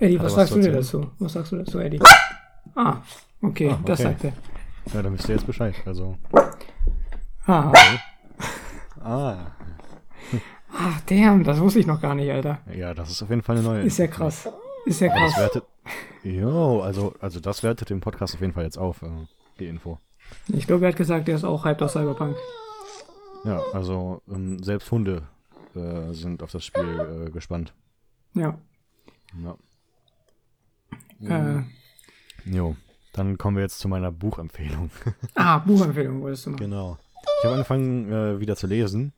Eddie, 0.00 0.18
was 0.18 0.26
was 0.26 0.34
sagst 0.34 0.54
du 0.54 0.60
dir 0.60 0.72
dazu? 0.72 1.10
Was 1.18 1.32
sagst 1.32 1.52
du 1.52 1.56
dazu, 1.56 1.78
Eddie? 1.78 2.00
Ah, 2.74 2.98
okay, 3.42 3.70
Ah, 3.70 3.78
das 3.84 4.00
okay. 4.00 4.08
sagt 4.10 4.24
er. 4.24 4.32
Ja, 4.94 5.02
dann 5.02 5.12
wisst 5.14 5.28
ihr 5.28 5.34
jetzt 5.34 5.46
Bescheid. 5.46 5.74
Also, 5.86 6.16
Haha. 7.48 7.72
ah, 9.02 9.46
Ach, 10.70 11.00
damn, 11.06 11.42
das 11.44 11.58
wusste 11.60 11.80
ich 11.80 11.86
noch 11.86 12.00
gar 12.00 12.14
nicht, 12.14 12.30
Alter. 12.30 12.58
ja, 12.72 12.92
das 12.94 13.10
ist 13.10 13.22
auf 13.22 13.30
jeden 13.30 13.42
Fall 13.42 13.56
eine 13.56 13.64
neue. 13.64 13.82
Ist 13.82 13.98
ja 13.98 14.06
krass. 14.06 14.48
Ist 14.84 15.00
ja 15.00 15.10
Aber 15.10 15.20
das 15.20 15.32
krass. 15.32 15.42
wertet. 15.42 15.64
Jo, 16.22 16.80
also, 16.82 17.14
also 17.20 17.40
das 17.40 17.62
wertet 17.62 17.88
den 17.90 18.00
Podcast 18.00 18.34
auf 18.34 18.40
jeden 18.42 18.52
Fall 18.52 18.64
jetzt 18.64 18.76
auf, 18.78 19.02
äh, 19.02 19.08
die 19.58 19.66
Info. 19.66 19.98
Ich 20.48 20.66
glaube, 20.66 20.84
er 20.84 20.90
hat 20.90 20.96
gesagt, 20.98 21.28
er 21.28 21.36
ist 21.36 21.44
auch 21.44 21.64
hyped 21.64 21.82
auf 21.82 21.90
Cyberpunk. 21.90 22.36
Ja, 23.44 23.62
also 23.72 24.20
ähm, 24.28 24.62
selbst 24.62 24.90
Hunde 24.90 25.22
äh, 25.74 26.12
sind 26.12 26.42
auf 26.42 26.50
das 26.52 26.64
Spiel 26.66 27.26
äh, 27.28 27.30
gespannt. 27.30 27.72
Ja. 28.34 28.58
Ja. 29.42 29.56
Äh, 31.58 31.62
Jo, 32.44 32.76
dann 33.14 33.38
kommen 33.38 33.56
wir 33.56 33.62
jetzt 33.62 33.78
zu 33.78 33.88
meiner 33.88 34.12
Buchempfehlung. 34.12 34.90
ah, 35.34 35.58
Buchempfehlung 35.58 36.20
wolltest 36.20 36.46
du 36.46 36.50
noch. 36.50 36.58
genau. 36.58 36.98
Ich 37.38 37.44
habe 37.44 37.54
angefangen 37.54 38.10
äh, 38.10 38.40
wieder 38.40 38.56
zu 38.56 38.66
lesen. 38.66 39.12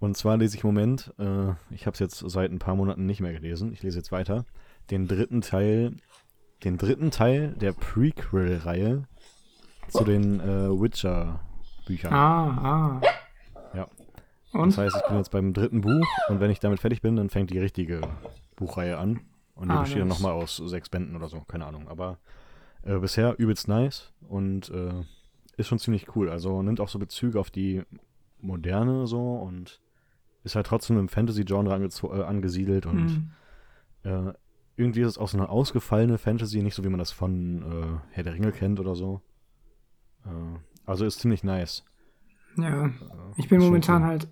Und 0.00 0.16
zwar 0.16 0.36
lese 0.36 0.56
ich 0.56 0.64
im 0.64 0.68
Moment, 0.68 1.12
äh, 1.18 1.52
ich 1.70 1.86
habe 1.86 1.94
es 1.94 1.98
jetzt 1.98 2.18
seit 2.18 2.52
ein 2.52 2.58
paar 2.58 2.76
Monaten 2.76 3.06
nicht 3.06 3.20
mehr 3.20 3.32
gelesen, 3.32 3.72
ich 3.72 3.82
lese 3.82 3.98
jetzt 3.98 4.12
weiter, 4.12 4.44
den 4.90 5.08
dritten 5.08 5.40
Teil, 5.40 5.96
den 6.62 6.78
dritten 6.78 7.10
Teil 7.10 7.54
der 7.54 7.72
Prequel-Reihe 7.72 9.08
zu 9.88 10.04
den 10.04 10.38
äh, 10.40 10.68
Witcher-Büchern. 10.70 12.12
Ah, 12.12 13.00
ah. 13.02 13.02
Ja. 13.74 13.86
Und? 14.52 14.70
Das 14.70 14.78
heißt, 14.78 14.96
ich 14.96 15.08
bin 15.08 15.16
jetzt 15.16 15.30
beim 15.30 15.52
dritten 15.52 15.80
Buch 15.80 16.06
und 16.28 16.40
wenn 16.40 16.50
ich 16.50 16.60
damit 16.60 16.80
fertig 16.80 17.02
bin, 17.02 17.16
dann 17.16 17.28
fängt 17.30 17.50
die 17.50 17.58
richtige 17.58 18.00
Buchreihe 18.56 18.98
an. 18.98 19.20
Und 19.54 19.68
die 19.68 19.74
Ah, 19.74 19.80
besteht 19.80 20.02
dann 20.02 20.08
nochmal 20.08 20.32
aus 20.32 20.56
sechs 20.56 20.88
Bänden 20.88 21.16
oder 21.16 21.28
so, 21.28 21.40
keine 21.40 21.66
Ahnung. 21.66 21.88
Aber 21.88 22.18
äh, 22.84 22.96
bisher 22.98 23.36
übelst 23.38 23.66
nice 23.66 24.12
und 24.28 24.70
äh, 24.70 24.92
ist 25.58 25.68
schon 25.68 25.78
ziemlich 25.78 26.16
cool. 26.16 26.30
Also 26.30 26.62
nimmt 26.62 26.80
auch 26.80 26.88
so 26.88 26.98
Bezüge 26.98 27.38
auf 27.38 27.50
die 27.50 27.82
Moderne 28.40 29.06
so 29.06 29.34
und 29.36 29.80
ist 30.44 30.54
halt 30.56 30.66
trotzdem 30.66 30.98
im 30.98 31.08
Fantasy-Genre 31.08 31.74
äh, 31.74 32.22
angesiedelt 32.22 32.86
und 32.86 33.08
Hm. 34.04 34.28
äh, 34.28 34.32
irgendwie 34.76 35.00
ist 35.00 35.08
es 35.08 35.18
auch 35.18 35.28
so 35.28 35.36
eine 35.36 35.48
ausgefallene 35.48 36.16
Fantasy, 36.18 36.62
nicht 36.62 36.74
so 36.74 36.84
wie 36.84 36.88
man 36.88 37.00
das 37.00 37.10
von 37.10 37.62
äh, 37.62 38.14
Herr 38.14 38.22
der 38.22 38.34
Ringe 38.34 38.52
kennt 38.52 38.78
oder 38.80 38.94
so. 38.94 39.20
Äh, 40.24 40.28
also 40.86 41.04
ist 41.04 41.18
ziemlich 41.18 41.42
nice. 41.44 41.84
Ja, 42.56 42.86
Äh, 42.86 42.90
ich 43.36 43.48
bin 43.48 43.60
momentan 43.60 44.02
cool. 44.02 44.08
halt 44.08 44.28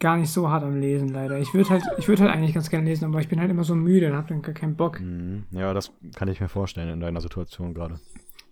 gar 0.00 0.16
nicht 0.16 0.30
so 0.30 0.48
hart 0.48 0.64
am 0.64 0.80
Lesen, 0.80 1.10
leider. 1.10 1.38
Ich 1.38 1.52
würde 1.54 1.68
halt, 1.70 1.84
ich 1.98 2.08
würde 2.08 2.22
halt 2.22 2.32
eigentlich 2.32 2.54
ganz 2.54 2.70
gerne 2.70 2.86
lesen, 2.86 3.04
aber 3.04 3.20
ich 3.20 3.28
bin 3.28 3.38
halt 3.38 3.50
immer 3.50 3.62
so 3.62 3.74
müde 3.74 4.08
und 4.10 4.16
habe 4.16 4.28
dann 4.28 4.42
gar 4.42 4.54
keinen 4.54 4.74
Bock. 4.74 4.98
Mhm. 5.00 5.44
Ja, 5.50 5.74
das 5.74 5.92
kann 6.16 6.28
ich 6.28 6.40
mir 6.40 6.48
vorstellen 6.48 6.88
in 6.88 7.00
deiner 7.00 7.20
Situation 7.20 7.74
gerade. 7.74 8.00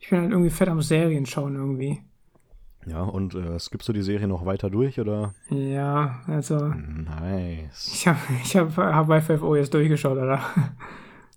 Ich 0.00 0.08
bin 0.10 0.20
halt 0.20 0.30
irgendwie 0.32 0.50
fett 0.50 0.68
am 0.68 0.82
Serien 0.82 1.26
schauen 1.26 1.54
irgendwie. 1.54 2.00
Ja, 2.86 3.02
und 3.02 3.34
äh, 3.34 3.58
skippst 3.58 3.86
du 3.88 3.92
die 3.92 4.02
Serie 4.02 4.26
noch 4.26 4.46
weiter 4.46 4.70
durch 4.70 4.98
oder? 4.98 5.34
Ja, 5.50 6.22
also 6.26 6.56
Nice. 6.68 7.90
ich 7.92 8.08
habe 8.08 8.18
ich 8.42 8.56
hab, 8.56 8.74
hab 8.76 9.08
Y5O 9.10 9.54
jetzt 9.56 9.74
durchgeschaut, 9.74 10.16
oder? 10.16 10.40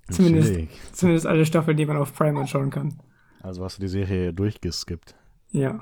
Zumindest, 0.09 0.53
zumindest 0.93 1.27
alle 1.27 1.45
Staffeln, 1.45 1.77
die 1.77 1.85
man 1.85 1.97
auf 1.97 2.13
Prime 2.13 2.39
anschauen 2.39 2.69
kann. 2.69 2.93
Also 3.41 3.63
hast 3.63 3.77
du 3.77 3.81
die 3.81 3.87
Serie 3.89 4.33
durchgeskippt. 4.33 5.15
Ja. 5.51 5.79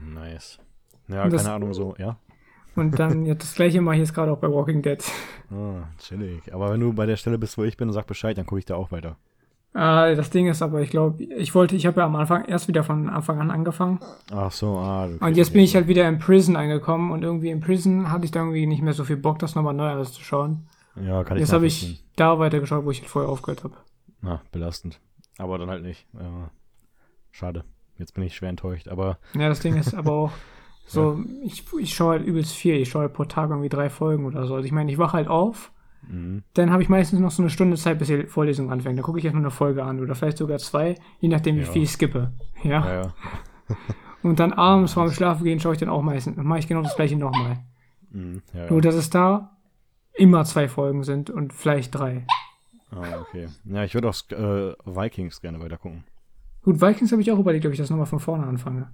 Nice. 0.00 0.58
Ja, 1.08 1.28
das- 1.28 1.42
keine 1.44 1.54
Ahnung, 1.56 1.74
so, 1.74 1.94
ja. 1.98 2.16
Und 2.76 2.98
dann 2.98 3.24
jetzt 3.26 3.42
das 3.42 3.54
gleiche 3.54 3.80
mache 3.80 3.96
ich 3.96 4.00
jetzt 4.00 4.14
gerade 4.14 4.32
auch 4.32 4.38
bei 4.38 4.48
Walking 4.48 4.82
Dead. 4.82 5.02
Ah, 5.50 5.84
chillig. 5.98 6.52
Aber 6.52 6.72
wenn 6.72 6.80
du 6.80 6.92
bei 6.92 7.06
der 7.06 7.16
Stelle 7.16 7.38
bist, 7.38 7.56
wo 7.56 7.62
ich 7.62 7.76
bin, 7.76 7.92
sag 7.92 8.06
Bescheid, 8.08 8.36
dann 8.36 8.46
gucke 8.46 8.58
ich 8.58 8.64
da 8.64 8.74
auch 8.74 8.90
weiter. 8.90 9.16
Ah, 9.74 10.14
das 10.14 10.30
Ding 10.30 10.46
ist 10.46 10.62
aber, 10.62 10.82
ich 10.82 10.90
glaube, 10.90 11.24
ich 11.24 11.52
wollte, 11.52 11.74
ich 11.74 11.84
habe 11.84 12.00
ja 12.00 12.06
am 12.06 12.14
Anfang 12.14 12.44
erst 12.44 12.68
wieder 12.68 12.84
von 12.84 13.08
Anfang 13.10 13.40
an 13.40 13.50
angefangen. 13.50 13.98
Ach 14.32 14.52
so, 14.52 14.76
ah. 14.78 15.08
Und 15.18 15.36
jetzt 15.36 15.52
bin 15.52 15.62
ich 15.62 15.74
halt 15.74 15.88
wieder 15.88 16.08
in 16.08 16.20
Prison 16.20 16.54
angekommen 16.54 17.10
und 17.10 17.24
irgendwie 17.24 17.50
in 17.50 17.60
Prison 17.60 18.12
hatte 18.12 18.24
ich 18.24 18.30
da 18.30 18.40
irgendwie 18.40 18.66
nicht 18.66 18.82
mehr 18.82 18.92
so 18.92 19.02
viel 19.02 19.16
Bock, 19.16 19.40
das 19.40 19.56
nochmal 19.56 19.74
neu 19.74 19.88
alles 19.88 20.12
zu 20.12 20.22
schauen. 20.22 20.68
Ja, 20.94 21.24
kann 21.24 21.36
ich 21.36 21.40
Jetzt 21.40 21.52
habe 21.52 21.66
ich 21.66 22.04
da 22.14 22.38
weitergeschaut, 22.38 22.84
wo 22.84 22.92
ich 22.92 23.00
halt 23.00 23.10
vorher 23.10 23.28
aufgehört 23.28 23.64
habe. 23.64 23.74
Na, 24.22 24.40
belastend. 24.52 25.00
Aber 25.38 25.58
dann 25.58 25.68
halt 25.68 25.82
nicht. 25.82 26.06
Ja, 26.12 26.50
schade. 27.32 27.64
Jetzt 27.98 28.14
bin 28.14 28.22
ich 28.22 28.36
schwer 28.36 28.50
enttäuscht. 28.50 28.86
Aber 28.86 29.18
Ja, 29.34 29.48
das 29.48 29.58
Ding 29.58 29.76
ist 29.76 29.92
aber 29.92 30.12
auch 30.12 30.32
so, 30.86 31.18
ich, 31.42 31.64
ich 31.80 31.94
schaue 31.94 32.12
halt 32.12 32.26
übelst 32.26 32.52
viel. 32.52 32.76
Ich 32.76 32.90
schaue 32.90 33.02
halt 33.02 33.12
pro 33.12 33.24
Tag 33.24 33.50
irgendwie 33.50 33.68
drei 33.68 33.90
Folgen 33.90 34.24
oder 34.24 34.46
so. 34.46 34.54
Also 34.54 34.64
ich 34.66 34.72
meine, 34.72 34.92
ich 34.92 34.98
wache 34.98 35.14
halt 35.14 35.26
auf, 35.26 35.72
mhm. 36.08 36.42
dann 36.54 36.70
habe 36.70 36.82
ich 36.82 36.88
meistens 36.88 37.20
noch 37.20 37.30
so 37.30 37.42
eine 37.42 37.50
Stunde 37.50 37.76
Zeit, 37.76 37.98
bis 37.98 38.08
die 38.08 38.24
Vorlesung 38.26 38.70
anfängt. 38.70 38.96
Dann 38.98 39.04
gucke 39.04 39.18
ich 39.18 39.24
erstmal 39.24 39.42
eine 39.44 39.50
Folge 39.50 39.84
an 39.84 40.00
oder 40.00 40.14
vielleicht 40.14 40.38
sogar 40.38 40.58
zwei, 40.58 40.96
je 41.20 41.28
nachdem, 41.28 41.56
wie 41.56 41.60
Ja. 41.60 41.66
viel 41.66 41.82
ich 41.82 41.90
skippe. 41.90 42.32
Ja. 42.62 42.70
ja, 42.86 43.02
ja. 43.02 43.14
Und 44.22 44.40
dann 44.40 44.52
abends 44.54 44.94
vorm 44.94 45.10
Schlafen 45.10 45.44
gehen 45.44 45.60
schaue 45.60 45.74
ich 45.74 45.78
dann 45.80 45.90
auch 45.90 46.02
meistens, 46.02 46.36
dann 46.36 46.46
mache 46.46 46.60
ich 46.60 46.66
genau 46.68 46.82
das 46.82 46.96
gleiche 46.96 47.16
nochmal. 47.16 47.58
Mhm. 48.10 48.42
ja, 48.54 48.66
Nur, 48.70 48.78
ja. 48.78 48.80
dass 48.80 48.94
es 48.94 49.10
da 49.10 49.50
immer 50.14 50.44
zwei 50.44 50.68
Folgen 50.68 51.02
sind 51.04 51.28
und 51.30 51.52
vielleicht 51.52 51.94
drei. 51.94 52.26
Ah, 52.90 53.20
okay. 53.20 53.48
Ja, 53.64 53.84
ich 53.84 53.94
würde 53.94 54.08
auch 54.08 54.14
äh, 54.30 54.74
Vikings 54.86 55.40
gerne 55.40 55.60
weiter 55.60 55.76
gucken. 55.76 56.04
Gut, 56.62 56.80
Vikings 56.80 57.10
habe 57.12 57.20
ich 57.20 57.30
auch 57.32 57.38
überlegt, 57.38 57.66
ob 57.66 57.72
ich 57.72 57.78
das 57.78 57.90
nochmal 57.90 58.06
von 58.06 58.20
vorne 58.20 58.46
anfange. 58.46 58.88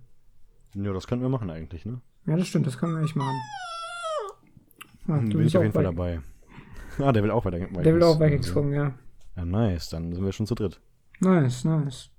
Ja, 0.75 0.93
das 0.93 1.07
könnten 1.07 1.25
wir 1.25 1.29
machen 1.29 1.51
eigentlich, 1.51 1.85
ne? 1.85 2.01
Ja, 2.27 2.37
das 2.37 2.49
stimmt, 2.49 2.67
das 2.67 2.79
können 2.79 2.95
wir 2.95 3.03
nicht 3.03 3.15
machen. 3.17 3.37
Ah, 5.07 5.17
Dann 5.17 5.27
du 5.31 5.37
bin 5.37 5.39
bist 5.45 5.49
ich 5.55 5.57
auf 5.59 5.63
jeden 5.63 5.75
Fall 5.75 5.85
dabei. 5.85 6.21
Ah, 6.99 7.13
der 7.13 7.23
will 7.23 7.31
auch 7.31 7.45
weiter 7.45 7.59
Vikings. 7.61 7.83
Der 7.83 7.95
will 7.95 8.03
auch 8.03 8.19
Vikings 8.21 8.53
gucken, 8.53 8.73
ja. 8.73 8.93
Ja, 9.37 9.45
nice. 9.45 9.89
Dann 9.91 10.13
sind 10.13 10.25
wir 10.25 10.33
schon 10.33 10.47
zu 10.47 10.55
dritt. 10.55 10.81
Nice, 11.21 11.65
nice. 11.65 12.11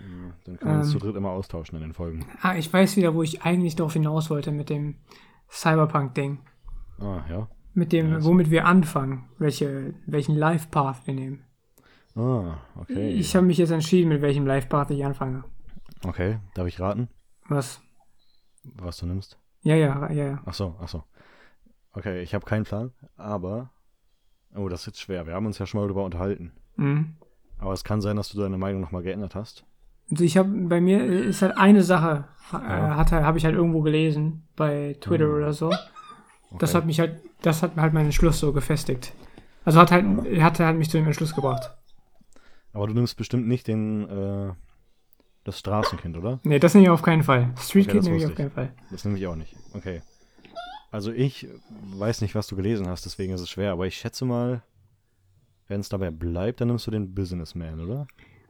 Ja, 0.00 0.34
Dann 0.44 0.56
können 0.58 0.70
wir 0.72 0.78
uns 0.80 0.86
Ähm. 0.88 0.92
zu 0.92 0.98
dritt 0.98 1.16
immer 1.16 1.30
austauschen 1.30 1.76
in 1.76 1.82
den 1.82 1.92
Folgen. 1.94 2.26
Ah, 2.40 2.56
ich 2.56 2.72
weiß 2.72 2.96
wieder, 2.96 3.14
wo 3.14 3.22
ich 3.22 3.42
eigentlich 3.42 3.76
darauf 3.76 3.92
hinaus 3.92 4.30
wollte 4.30 4.50
mit 4.52 4.68
dem 4.70 4.96
Cyberpunk-Ding. 5.50 6.38
Ah, 6.98 7.22
ja. 7.28 7.48
Mit 7.74 7.92
dem, 7.92 8.10
Ja, 8.10 8.24
womit 8.24 8.50
wir 8.50 8.66
anfangen, 8.66 9.28
welche, 9.38 9.94
welchen 10.06 10.36
Life-Path 10.36 11.06
wir 11.06 11.14
nehmen. 11.14 11.44
Ah, 12.14 12.58
okay. 12.76 13.10
Ich 13.12 13.34
habe 13.34 13.46
mich 13.46 13.56
jetzt 13.58 13.70
entschieden, 13.70 14.08
mit 14.10 14.20
welchem 14.22 14.46
Life-Path 14.46 14.90
ich 14.90 15.04
anfange. 15.04 15.44
okay, 16.06 16.38
darf 16.54 16.66
ich 16.66 16.78
raten, 16.80 17.08
Was? 17.48 17.80
was 18.64 18.98
du 18.98 19.06
nimmst? 19.06 19.38
Ja, 19.62 19.74
ja, 19.76 20.10
ja, 20.10 20.24
ja. 20.26 20.42
Ach 20.44 20.52
so, 20.54 20.76
ach 20.80 20.88
so. 20.88 21.04
Okay, 21.92 22.20
ich 22.22 22.34
habe 22.34 22.44
keinen 22.44 22.64
Plan, 22.64 22.92
aber. 23.16 23.70
Oh, 24.54 24.68
das 24.68 24.80
ist 24.80 24.86
jetzt 24.86 25.00
schwer. 25.00 25.26
Wir 25.26 25.34
haben 25.34 25.46
uns 25.46 25.58
ja 25.58 25.66
schon 25.66 25.80
mal 25.80 25.86
darüber 25.86 26.04
unterhalten. 26.04 26.52
Mhm. 26.76 27.14
Aber 27.58 27.72
es 27.72 27.84
kann 27.84 28.00
sein, 28.00 28.16
dass 28.16 28.28
du 28.30 28.40
deine 28.40 28.58
Meinung 28.58 28.80
nochmal 28.80 29.02
geändert 29.02 29.34
hast. 29.34 29.64
Also 30.10 30.24
ich 30.24 30.36
habe 30.36 30.48
bei 30.50 30.80
mir 30.80 31.04
ist 31.04 31.42
halt 31.42 31.56
eine 31.56 31.82
Sache, 31.82 32.24
äh, 32.52 32.56
Ja. 32.56 32.96
hat 32.96 33.12
halt, 33.12 33.24
habe 33.24 33.38
ich 33.38 33.44
halt 33.44 33.54
irgendwo 33.54 33.80
gelesen 33.82 34.46
bei 34.56 34.96
Twitter 35.00 35.26
Mhm. 35.28 35.34
oder 35.34 35.52
so. 35.52 35.70
Das 36.58 36.70
Okay. 36.70 36.78
hat 36.78 36.86
mich 36.86 37.00
halt, 37.00 37.20
das 37.40 37.62
hat 37.62 37.76
halt 37.76 37.94
meinen 37.94 38.06
Entschluss 38.06 38.38
so 38.40 38.52
gefestigt. 38.52 39.14
Also 39.64 39.80
hat 39.80 39.90
halt, 39.92 40.04
hat 40.42 40.58
halt 40.60 40.76
mich 40.76 40.90
zu 40.90 40.98
dem 40.98 41.06
Entschluss 41.06 41.34
gebracht. 41.34 41.70
Aber 42.74 42.86
du 42.88 42.94
nimmst 42.94 43.16
bestimmt 43.16 43.46
nicht 43.46 43.68
den, 43.68 44.08
äh, 44.08 44.52
das 45.44 45.58
Straßenkind, 45.60 46.16
oder? 46.16 46.40
Nee, 46.42 46.58
das 46.58 46.74
nehme 46.74 46.84
ich 46.86 46.90
auf 46.90 47.02
keinen 47.02 47.22
Fall. 47.22 47.52
Street 47.58 47.86
Okay, 47.88 47.96
das 47.98 48.04
nehme 48.06 48.16
ich 48.18 48.26
auf 48.26 48.34
keinen 48.34 48.50
Fall. 48.50 48.72
Das 48.90 49.04
nehme 49.04 49.16
ich 49.18 49.26
auch 49.26 49.36
nicht. 49.36 49.56
Okay. 49.72 50.02
Also 50.92 51.10
ich 51.10 51.48
weiß 51.96 52.20
nicht, 52.20 52.34
was 52.34 52.46
du 52.46 52.54
gelesen 52.54 52.86
hast, 52.86 53.04
deswegen 53.06 53.32
ist 53.32 53.40
es 53.40 53.50
schwer. 53.50 53.72
Aber 53.72 53.86
ich 53.86 53.96
schätze 53.96 54.24
mal, 54.24 54.62
wenn 55.66 55.80
es 55.80 55.88
dabei 55.88 56.10
bleibt, 56.10 56.60
dann 56.60 56.68
nimmst 56.68 56.86
du 56.86 56.90
den 56.90 57.14
Businessman, 57.14 57.80
oder? 57.80 58.06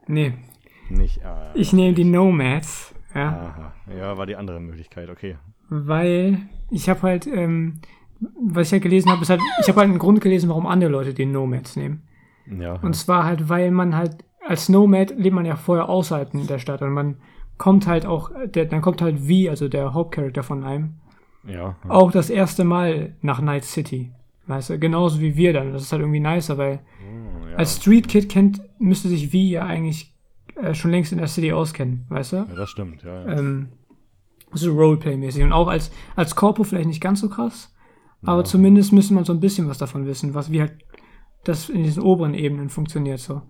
Nee, 0.07 0.33
Nicht. 0.89 1.23
Ah, 1.25 1.51
ich 1.55 1.71
nehme 1.71 1.93
die 1.95 2.03
Nomads, 2.03 2.93
ja, 3.15 3.29
Aha. 3.29 3.73
Ja, 3.97 4.17
war 4.17 4.25
die 4.25 4.35
andere 4.35 4.59
Möglichkeit. 4.59 5.09
Okay. 5.09 5.37
weil 5.69 6.39
ich 6.69 6.89
habe 6.89 7.01
halt, 7.03 7.25
ähm, 7.27 7.79
was 8.19 8.67
ich 8.67 8.73
halt 8.73 8.83
gelesen 8.83 9.09
habe, 9.09 9.21
ist 9.21 9.29
halt, 9.29 9.41
ich 9.61 9.69
habe 9.69 9.79
halt 9.79 9.89
einen 9.89 9.99
Grund 9.99 10.19
gelesen, 10.21 10.49
warum 10.49 10.65
andere 10.67 10.91
Leute 10.91 11.13
die 11.13 11.25
Nomads 11.25 11.75
nehmen. 11.77 12.03
Ja. 12.59 12.73
Und 12.81 12.95
zwar 12.95 13.23
halt, 13.23 13.47
weil 13.47 13.71
man 13.71 13.95
halt, 13.95 14.17
als 14.45 14.67
Nomad 14.67 15.13
lebt 15.17 15.35
man 15.35 15.45
ja 15.45 15.55
vorher 15.55 15.87
außerhalb 15.87 16.31
der 16.47 16.59
Stadt 16.59 16.81
und 16.81 16.91
man 16.91 17.15
kommt 17.57 17.87
halt 17.87 18.05
auch, 18.05 18.31
der, 18.45 18.65
dann 18.65 18.81
kommt 18.81 19.01
halt 19.01 19.27
wie, 19.27 19.49
also 19.49 19.69
der 19.69 19.93
Hauptcharakter 19.93 20.43
von 20.43 20.63
einem, 20.65 20.95
ja. 21.47 21.75
auch 21.87 22.11
das 22.11 22.29
erste 22.29 22.63
Mal 22.63 23.15
nach 23.21 23.41
Night 23.41 23.63
City. 23.65 24.11
Weißt 24.47 24.71
du, 24.71 24.79
genauso 24.79 25.21
wie 25.21 25.35
wir 25.37 25.53
dann. 25.53 25.71
Das 25.71 25.83
ist 25.83 25.91
halt 25.91 26.01
irgendwie 26.01 26.19
nicer, 26.19 26.57
weil 26.57 26.79
Oh, 27.01 27.47
ja. 27.47 27.55
als 27.55 27.77
Street 27.77 28.07
Kid 28.07 28.27
kennt, 28.29 28.61
müsste 28.79 29.07
sich 29.07 29.31
wie 29.31 29.51
ja 29.51 29.65
eigentlich 29.65 30.13
äh, 30.55 30.73
schon 30.73 30.91
längst 30.91 31.11
in 31.11 31.17
der 31.17 31.27
City 31.27 31.53
auskennen, 31.53 32.05
weißt 32.09 32.33
du? 32.33 32.35
ja, 32.37 32.45
das 32.55 32.69
stimmt. 32.69 33.03
Ja, 33.03 33.23
ja. 33.25 33.37
Ähm, 33.39 33.69
so 34.51 34.71
Roleplay-mäßig. 34.73 35.43
Und 35.43 35.53
auch 35.53 35.67
als, 35.67 35.91
als 36.15 36.35
Corpo 36.35 36.63
vielleicht 36.63 36.87
nicht 36.87 37.01
ganz 37.01 37.21
so 37.21 37.29
krass, 37.29 37.73
aber 38.23 38.39
Ja. 38.39 38.43
zumindest 38.45 38.91
müsste 38.93 39.13
man 39.13 39.23
so 39.25 39.33
ein 39.33 39.39
bisschen 39.39 39.67
was 39.69 39.77
davon 39.77 40.05
wissen, 40.05 40.33
was 40.33 40.51
wie 40.51 40.61
halt 40.61 40.73
das 41.45 41.69
in 41.69 41.83
diesen 41.83 42.03
oberen 42.03 42.33
Ebenen 42.33 42.69
funktioniert 42.69 43.19
so. 43.19 43.41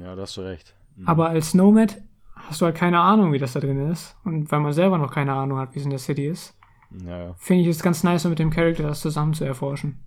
ja, 0.00 0.14
da 0.16 0.22
hast 0.22 0.36
du 0.36 0.40
recht. 0.42 0.74
Mhm. 0.96 1.06
Aber 1.08 1.28
als 1.28 1.54
Nomad 1.54 2.00
hast 2.34 2.60
du 2.60 2.66
halt 2.66 2.76
keine 2.76 3.00
Ahnung, 3.00 3.32
wie 3.32 3.38
das 3.38 3.52
da 3.52 3.60
drin 3.60 3.90
ist. 3.90 4.16
Und 4.24 4.50
weil 4.50 4.60
man 4.60 4.72
selber 4.72 4.96
noch 4.98 5.12
keine 5.12 5.32
Ahnung 5.34 5.58
hat, 5.58 5.74
wie 5.74 5.78
es 5.80 5.84
in 5.84 5.90
der 5.90 5.98
City 5.98 6.26
ist, 6.26 6.56
Ja, 7.06 7.34
finde 7.34 7.62
ich 7.62 7.68
es 7.68 7.82
ganz 7.82 8.04
nice, 8.04 8.24
mit 8.24 8.38
dem 8.38 8.50
Charakter 8.50 8.84
das 8.84 9.00
zusammen 9.00 9.34
zu 9.34 9.44
erforschen. 9.44 9.98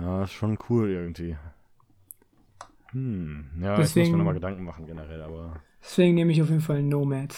Ja, 0.00 0.24
ist 0.24 0.32
schon 0.32 0.58
cool 0.68 0.90
irgendwie. 0.90 1.36
Hm, 2.90 3.46
ja, 3.60 3.72
ich 3.74 3.78
muss 3.78 3.88
Deswegen- 3.88 4.12
mir 4.12 4.18
nochmal 4.18 4.34
Gedanken 4.34 4.64
machen 4.64 4.86
generell, 4.86 5.22
aber 5.22 5.54
Deswegen 5.82 6.14
nehme 6.14 6.32
ich 6.32 6.42
auf 6.42 6.48
jeden 6.48 6.60
Fall 6.60 6.82
Nomad. 6.82 7.34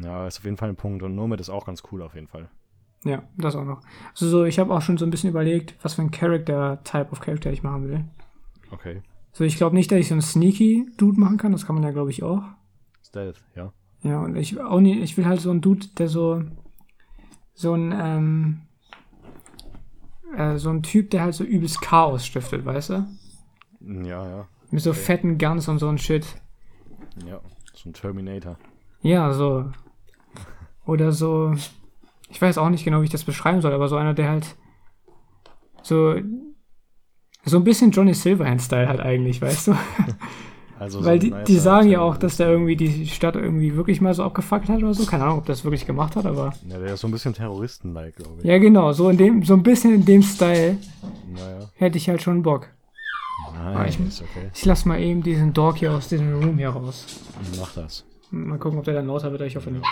ja, 0.00 0.26
ist 0.26 0.38
auf 0.38 0.44
jeden 0.44 0.56
Fall 0.56 0.68
ein 0.68 0.76
Punkt. 0.76 1.02
Und 1.02 1.14
Nomad 1.14 1.40
ist 1.40 1.48
auch 1.50 1.66
ganz 1.66 1.82
cool 1.90 2.02
auf 2.02 2.14
jeden 2.14 2.28
Fall. 2.28 2.48
Ja, 3.04 3.22
das 3.36 3.54
auch 3.56 3.64
noch. 3.64 3.80
Also 4.10 4.28
so, 4.28 4.44
ich 4.44 4.58
habe 4.58 4.74
auch 4.74 4.82
schon 4.82 4.98
so 4.98 5.06
ein 5.06 5.10
bisschen 5.10 5.30
überlegt, 5.30 5.76
was 5.82 5.94
für 5.94 6.02
ein 6.02 6.10
Character, 6.10 6.82
Type 6.84 7.10
of 7.12 7.20
Character 7.20 7.50
ich 7.52 7.62
machen 7.62 7.88
will. 7.88 8.04
Okay. 8.70 9.02
So, 9.32 9.44
ich 9.44 9.56
glaube 9.56 9.76
nicht, 9.76 9.90
dass 9.90 9.98
ich 10.00 10.08
so 10.08 10.14
einen 10.14 10.20
sneaky 10.22 10.90
Dude 10.96 11.18
machen 11.18 11.36
kann, 11.38 11.52
das 11.52 11.64
kann 11.64 11.74
man 11.76 11.84
ja, 11.84 11.90
glaube 11.92 12.10
ich, 12.10 12.22
auch. 12.22 12.42
Stealth, 13.04 13.42
ja. 13.54 13.72
Ja, 14.02 14.20
und 14.20 14.36
ich 14.36 14.60
auch 14.60 14.80
nicht, 14.80 15.00
ich 15.02 15.16
will 15.16 15.26
halt 15.26 15.40
so 15.40 15.50
einen 15.50 15.60
Dude, 15.60 15.86
der 15.96 16.08
so, 16.08 16.42
so 17.58 17.74
ein, 17.74 17.92
ähm, 17.92 18.60
äh, 20.36 20.58
so 20.58 20.70
ein 20.70 20.84
Typ, 20.84 21.10
der 21.10 21.22
halt 21.22 21.34
so 21.34 21.42
übelst 21.42 21.80
Chaos 21.80 22.24
stiftet, 22.24 22.64
weißt 22.64 22.90
du? 22.90 23.06
Ja, 23.80 24.24
ja. 24.28 24.48
Mit 24.70 24.80
so 24.82 24.90
Okay. 24.90 24.98
fetten 25.00 25.38
Guns 25.38 25.66
und 25.66 25.80
so 25.80 25.88
ein 25.88 25.98
Shit. 25.98 26.24
Ja. 27.26 27.40
So 27.74 27.90
ein 27.90 27.94
Terminator. 27.94 28.56
Ja, 29.02 29.32
so. 29.32 29.72
Oder 30.86 31.10
so. 31.10 31.52
Ich 32.28 32.40
weiß 32.40 32.58
auch 32.58 32.68
nicht 32.68 32.84
genau, 32.84 33.00
wie 33.00 33.06
ich 33.06 33.10
das 33.10 33.24
beschreiben 33.24 33.60
soll, 33.60 33.72
aber 33.72 33.88
so 33.88 33.96
einer, 33.96 34.14
der 34.14 34.28
halt 34.28 34.54
so. 35.82 36.14
So 37.44 37.56
ein 37.56 37.64
bisschen 37.64 37.90
Johnny 37.90 38.14
Silverhand-Style 38.14 38.88
halt 38.88 39.00
eigentlich, 39.00 39.42
weißt 39.42 39.68
du? 39.68 39.72
Also 40.78 41.04
Weil 41.04 41.14
ein 41.14 41.20
die, 41.20 41.34
die 41.46 41.58
sagen 41.58 41.88
ja 41.88 42.00
auch, 42.00 42.16
dass 42.16 42.36
der 42.36 42.48
irgendwie 42.50 42.76
die 42.76 43.06
Stadt 43.06 43.34
irgendwie 43.36 43.74
wirklich 43.74 44.00
mal 44.00 44.14
so 44.14 44.22
abgefuckt 44.22 44.68
hat 44.68 44.78
oder 44.78 44.94
so. 44.94 45.04
Keine 45.06 45.24
Ahnung, 45.24 45.38
ob 45.38 45.46
das 45.46 45.64
wirklich 45.64 45.86
gemacht 45.86 46.14
hat, 46.16 46.24
aber. 46.26 46.52
Ja, 46.68 46.78
der 46.78 46.94
ist 46.94 47.00
so 47.00 47.08
ein 47.08 47.10
bisschen 47.10 47.34
Terroristen-like, 47.34 48.16
glaube 48.16 48.34
ich. 48.38 48.44
Ja, 48.44 48.58
genau, 48.58 48.92
so 48.92 49.08
in 49.10 49.16
dem, 49.16 49.42
so 49.44 49.54
ein 49.54 49.62
bisschen 49.62 49.94
in 49.94 50.04
dem 50.04 50.22
Style 50.22 50.78
Naja. 51.32 51.68
hätte 51.76 51.98
ich 51.98 52.08
halt 52.08 52.22
schon 52.22 52.42
Bock. 52.42 52.68
Nice, 53.54 53.94
ich- 53.98 54.22
okay. 54.22 54.50
Ich 54.54 54.64
lass 54.64 54.84
mal 54.84 55.00
eben 55.00 55.22
diesen 55.22 55.52
Dog 55.52 55.78
hier 55.78 55.92
aus 55.92 56.08
diesem 56.08 56.32
Room 56.34 56.58
hier 56.58 56.70
raus. 56.70 57.06
Mach 57.58 57.72
das. 57.74 58.04
Mal 58.30 58.58
gucken, 58.58 58.78
ob 58.78 58.84
der 58.84 58.94
dann 58.94 59.06
lauter 59.06 59.30
wird, 59.32 59.42
ich 59.42 59.56
hoffe 59.56 59.70
nicht. 59.70 59.84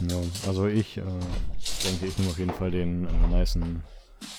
Ja, 0.00 0.16
also 0.48 0.66
ich 0.66 0.96
äh, 0.98 1.02
denke, 1.84 2.06
ich 2.06 2.18
nehme 2.18 2.30
auf 2.30 2.38
jeden 2.38 2.50
Fall 2.52 2.70
den 2.70 3.06
äh, 3.06 3.38
nicen. 3.38 3.82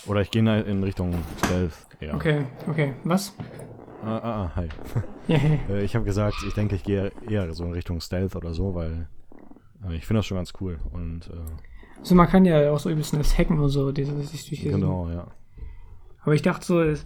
Oder 0.08 0.22
ich 0.22 0.32
gehe 0.32 0.42
in 0.62 0.84
Richtung 0.84 1.14
Stealth. 1.46 1.74
Ja. 2.00 2.14
Okay, 2.16 2.46
okay. 2.70 2.94
Was? 3.04 3.34
Ah, 4.04 4.18
ah, 4.18 4.44
ah, 4.46 4.52
hi. 4.56 4.68
Äh, 5.70 5.84
ich 5.84 5.96
habe 5.96 6.06
gesagt, 6.06 6.36
ich 6.48 6.54
denke, 6.54 6.76
ich 6.76 6.84
gehe 6.84 7.12
eher 7.28 7.52
so 7.54 7.64
in 7.66 7.72
Richtung 7.74 8.00
Stealth 8.02 8.36
oder 8.36 8.54
so, 8.54 8.76
weil 8.76 9.08
äh, 9.88 9.96
ich 9.96 10.06
finde 10.06 10.20
das 10.20 10.26
schon 10.28 10.38
ganz 10.38 10.54
cool. 10.62 10.80
Und 10.94 11.28
äh, 11.30 12.00
Also 12.00 12.14
man 12.16 12.28
kann 12.28 12.46
ja 12.46 12.72
auch 12.72 12.80
so 12.80 12.90
übelst 12.90 13.14
das 13.16 13.38
Hacken 13.38 13.60
und 13.60 13.70
so, 13.70 13.92
dieses, 13.92 14.32
sich 14.32 14.48
durch 14.48 14.62
diesen- 14.62 14.82
genau, 14.82 15.10
ja. 15.10 15.28
Aber 16.22 16.34
ich 16.36 16.42
dachte 16.42 16.66
so, 16.66 16.82
es 16.82 17.06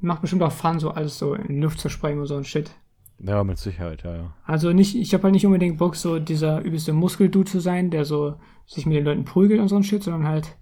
macht 0.00 0.20
bestimmt 0.20 0.42
auch 0.42 0.52
Fun, 0.52 0.78
so 0.78 0.90
alles 0.90 1.18
so 1.18 1.34
in 1.34 1.54
die 1.56 1.60
Luft 1.60 1.80
zu 1.80 1.88
sprengen 1.88 2.20
und 2.20 2.26
so 2.26 2.36
ein 2.36 2.44
Shit. 2.44 2.70
Ja, 3.18 3.42
mit 3.44 3.58
Sicherheit, 3.58 4.02
ja, 4.02 4.14
ja. 4.14 4.34
Also 4.44 4.72
nicht, 4.72 4.94
ich 4.94 5.14
habe 5.14 5.24
halt 5.24 5.32
nicht 5.32 5.46
unbedingt 5.46 5.78
Bock, 5.78 5.96
so 5.96 6.18
dieser 6.18 6.60
übelste 6.60 6.92
Muskeldude 6.92 7.50
zu 7.50 7.60
sein, 7.60 7.90
der 7.90 8.04
so 8.04 8.34
sich 8.66 8.84
mit 8.86 8.96
den 8.96 9.04
Leuten 9.04 9.24
prügelt 9.24 9.60
und 9.60 9.68
so 9.68 9.76
ein 9.76 9.84
Shit, 9.84 10.02
sondern 10.02 10.26
halt 10.28 10.56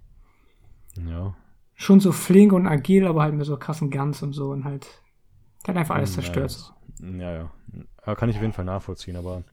Ja. 0.97 1.35
schon 1.75 1.99
so 1.99 2.11
flink 2.11 2.53
und 2.53 2.67
agil, 2.67 3.05
aber 3.07 3.21
halt 3.23 3.33
mit 3.35 3.45
so 3.45 3.57
krassen 3.57 3.89
Guns 3.91 4.21
und 4.23 4.33
so 4.33 4.51
und 4.51 4.63
halt, 4.63 4.87
der 5.65 5.73
hat 5.73 5.79
einfach 5.79 5.95
alles 5.95 6.15
Ja, 6.15 6.21
zerstört. 6.21 6.73
Ja, 7.01 7.31
ja. 7.31 7.51
ja. 8.05 8.15
Kann 8.15 8.29
ich 8.29 8.35
auf 8.37 8.41
jeden 8.41 8.53
Fall 8.53 8.65
nachvollziehen, 8.65 9.15
aber 9.17 9.43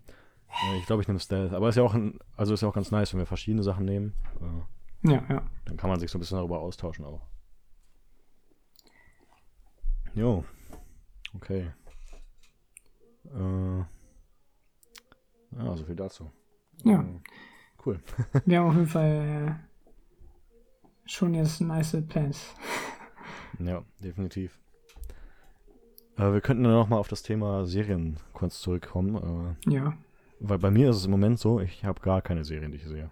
äh, 0.49 0.79
ich 0.79 0.87
glaube, 0.87 1.03
ich 1.03 1.09
nehme 1.09 1.19
Stealth. 1.21 1.53
Aber 1.53 1.69
ist 1.69 1.77
ja 1.77 1.83
auch 1.83 1.95
ein, 1.95 2.19
also 2.37 2.55
ist 2.55 2.61
ja 2.61 2.69
auch 2.69 2.75
ganz 2.75 2.91
nice, 2.91 3.13
wenn 3.13 3.19
wir 3.21 3.27
verschiedene 3.27 3.63
Sachen 3.63 3.85
nehmen. 3.85 4.15
Äh, 4.41 5.11
Ja, 5.13 5.23
ja. 5.29 5.43
dann 5.65 5.77
kann 5.77 5.91
man 5.91 5.99
sich 5.99 6.11
so 6.11 6.19
ein 6.19 6.21
bisschen 6.21 6.37
darüber 6.39 6.61
austauschen 6.61 7.05
auch. 7.05 7.23
Jo. 10.15 10.45
Okay. 11.35 11.71
Äh, 13.35 13.79
ja, 15.57 15.77
so 15.77 15.85
viel 15.85 15.97
dazu. 15.97 16.31
Ja. 16.85 17.01
Äh, 17.03 17.21
cool. 17.87 18.01
Wir 18.45 18.61
haben 18.61 18.69
auf 18.69 18.75
jeden 18.75 18.87
Fall 18.87 19.59
äh, 19.59 19.72
schon 21.07 21.35
jetzt 21.35 21.61
nice 21.61 21.97
Plans. 22.09 22.55
Ja, 23.59 23.83
definitiv. 24.01 24.59
Äh, 26.17 26.33
wir 26.33 26.41
könnten 26.41 26.65
dann 26.65 26.73
nochmal 26.73 26.99
auf 26.99 27.09
das 27.09 27.23
Thema 27.23 27.65
Serien 27.67 28.17
kurz 28.33 28.61
zurückkommen. 28.61 29.57
Äh, 29.67 29.71
Ja. 29.71 29.93
weil 30.41 30.59
bei 30.59 30.71
mir 30.71 30.91
ist 30.91 30.97
es 30.97 31.05
im 31.05 31.11
Moment 31.13 31.39
so, 31.39 31.61
ich 31.61 31.85
habe 31.85 32.01
gar 32.01 32.23
keine 32.23 32.45
Serien, 32.45 32.73
die 32.73 32.79
ich 32.79 32.87
sehe. 32.87 33.11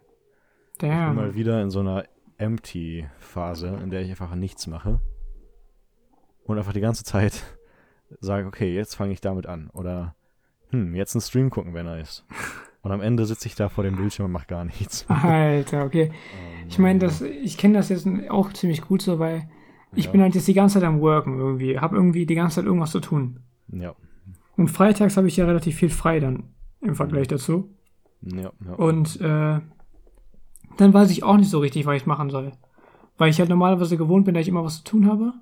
Ich 0.72 0.78
bin 0.78 0.88
mal 0.90 1.26
Damn. 1.26 1.34
wieder 1.34 1.62
in 1.62 1.70
so 1.70 1.80
einer 1.80 2.04
Empty-Phase, 2.38 3.68
in 3.82 3.90
der 3.90 4.00
ich 4.00 4.10
einfach 4.10 4.34
nichts 4.34 4.66
mache. 4.66 5.00
Und 6.44 6.58
einfach 6.58 6.72
die 6.72 6.80
ganze 6.80 7.04
Zeit 7.04 7.42
sage, 8.20 8.46
okay, 8.46 8.74
jetzt 8.74 8.94
fange 8.96 9.12
ich 9.12 9.20
damit 9.20 9.46
an. 9.46 9.68
Oder, 9.70 10.16
hm, 10.70 10.94
jetzt 10.96 11.14
einen 11.14 11.20
Stream 11.22 11.50
gucken 11.50 11.74
wäre 11.74 11.84
nice. 11.84 12.24
Und 12.82 12.92
am 12.92 13.00
Ende 13.02 13.26
sitze 13.26 13.46
ich 13.46 13.54
da 13.54 13.68
vor 13.68 13.84
dem 13.84 13.96
Bildschirm 13.96 14.26
und 14.26 14.32
mache 14.32 14.46
gar 14.46 14.64
nichts. 14.64 15.04
Alter, 15.08 15.84
okay. 15.84 16.04
Ähm, 16.04 16.66
Ich 16.68 16.78
meine, 16.78 16.98
das, 16.98 17.20
ich 17.20 17.58
kenne 17.58 17.74
das 17.74 17.88
jetzt 17.90 18.06
auch 18.30 18.52
ziemlich 18.52 18.80
gut 18.82 19.02
so, 19.02 19.18
weil 19.18 19.48
ich 19.94 20.06
Ja. 20.06 20.10
bin 20.12 20.22
halt 20.22 20.34
jetzt 20.34 20.48
die 20.48 20.54
ganze 20.54 20.74
Zeit 20.80 20.84
am 20.88 21.00
Worken 21.00 21.38
irgendwie. 21.38 21.78
Hab 21.78 21.92
irgendwie 21.92 22.24
die 22.26 22.34
ganze 22.34 22.56
Zeit 22.56 22.64
irgendwas 22.64 22.92
zu 22.92 23.00
tun. 23.00 23.40
Ja, 23.72 23.94
Und 24.56 24.68
freitags 24.68 25.16
habe 25.16 25.28
ich 25.28 25.36
ja 25.36 25.44
relativ 25.44 25.76
viel 25.76 25.90
frei 25.90 26.20
dann 26.20 26.44
im 26.80 26.94
Vergleich 26.94 27.28
dazu. 27.28 27.68
ja, 28.22 28.50
ja. 28.64 28.72
Und 28.76 29.20
äh, 29.20 29.60
dann 30.76 30.94
weiß 30.94 31.10
ich 31.10 31.22
auch 31.22 31.36
nicht 31.36 31.50
so 31.50 31.58
richtig, 31.58 31.84
was 31.86 31.96
ich 31.96 32.06
machen 32.06 32.30
soll. 32.30 32.52
Weil 33.18 33.28
ich 33.30 33.38
halt 33.38 33.50
normalerweise 33.50 33.96
gewohnt 33.98 34.24
bin, 34.24 34.34
dass 34.34 34.42
ich 34.42 34.48
immer 34.48 34.64
was 34.64 34.78
zu 34.78 34.84
tun 34.84 35.06
habe. 35.06 35.34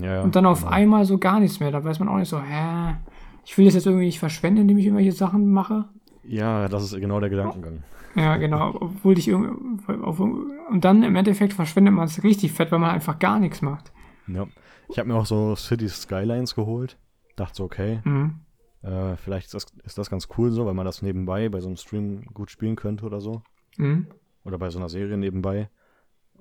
ja, 0.00 0.14
ja, 0.16 0.22
Und 0.22 0.34
dann 0.34 0.46
auf 0.46 0.60
genau. 0.62 0.72
einmal 0.72 1.04
so 1.04 1.18
gar 1.18 1.38
nichts 1.38 1.60
mehr. 1.60 1.70
Da 1.70 1.84
weiß 1.84 2.00
man 2.00 2.08
auch 2.08 2.16
nicht 2.18 2.28
so, 2.28 2.40
hä, 2.40 2.96
ich 3.44 3.56
will 3.56 3.66
das 3.66 3.74
jetzt 3.74 3.86
irgendwie 3.86 4.06
nicht 4.06 4.18
verschwenden, 4.18 4.62
indem 4.62 4.78
ich 4.78 4.86
irgendwelche 4.86 5.12
Sachen 5.12 5.50
mache. 5.52 5.84
Ja, 6.26 6.68
das 6.68 6.84
ist 6.84 6.96
genau 7.00 7.20
der 7.20 7.30
Gedankengang. 7.30 7.82
Ja, 8.14 8.36
genau. 8.36 8.74
Obwohl 8.80 9.18
ich. 9.18 9.32
Und 9.32 10.80
dann 10.80 11.02
im 11.02 11.16
Endeffekt 11.16 11.52
verschwendet 11.52 11.92
man 11.94 12.06
es 12.06 12.22
richtig 12.24 12.52
fett, 12.52 12.72
weil 12.72 12.78
man 12.78 12.90
einfach 12.90 13.18
gar 13.18 13.38
nichts 13.38 13.62
macht. 13.62 13.92
Ja. 14.26 14.46
Ich 14.88 14.98
habe 14.98 15.08
mir 15.08 15.16
auch 15.16 15.26
so 15.26 15.54
City 15.56 15.88
Skylines 15.88 16.54
geholt. 16.54 16.96
Dachte 17.36 17.56
so, 17.56 17.64
okay, 17.64 18.00
Mhm. 18.04 18.40
äh, 18.82 19.16
vielleicht 19.16 19.46
ist 19.46 19.54
das, 19.54 19.66
ist 19.84 19.98
das 19.98 20.08
ganz 20.10 20.28
cool 20.38 20.50
so, 20.50 20.64
weil 20.64 20.74
man 20.74 20.86
das 20.86 21.02
nebenbei 21.02 21.48
bei 21.48 21.60
so 21.60 21.66
einem 21.68 21.76
Stream 21.76 22.24
gut 22.32 22.50
spielen 22.50 22.76
könnte 22.76 23.04
oder 23.04 23.20
so. 23.20 23.42
Mhm. 23.76 24.06
Oder 24.44 24.58
bei 24.58 24.70
so 24.70 24.78
einer 24.78 24.88
Serie 24.88 25.16
nebenbei. 25.18 25.68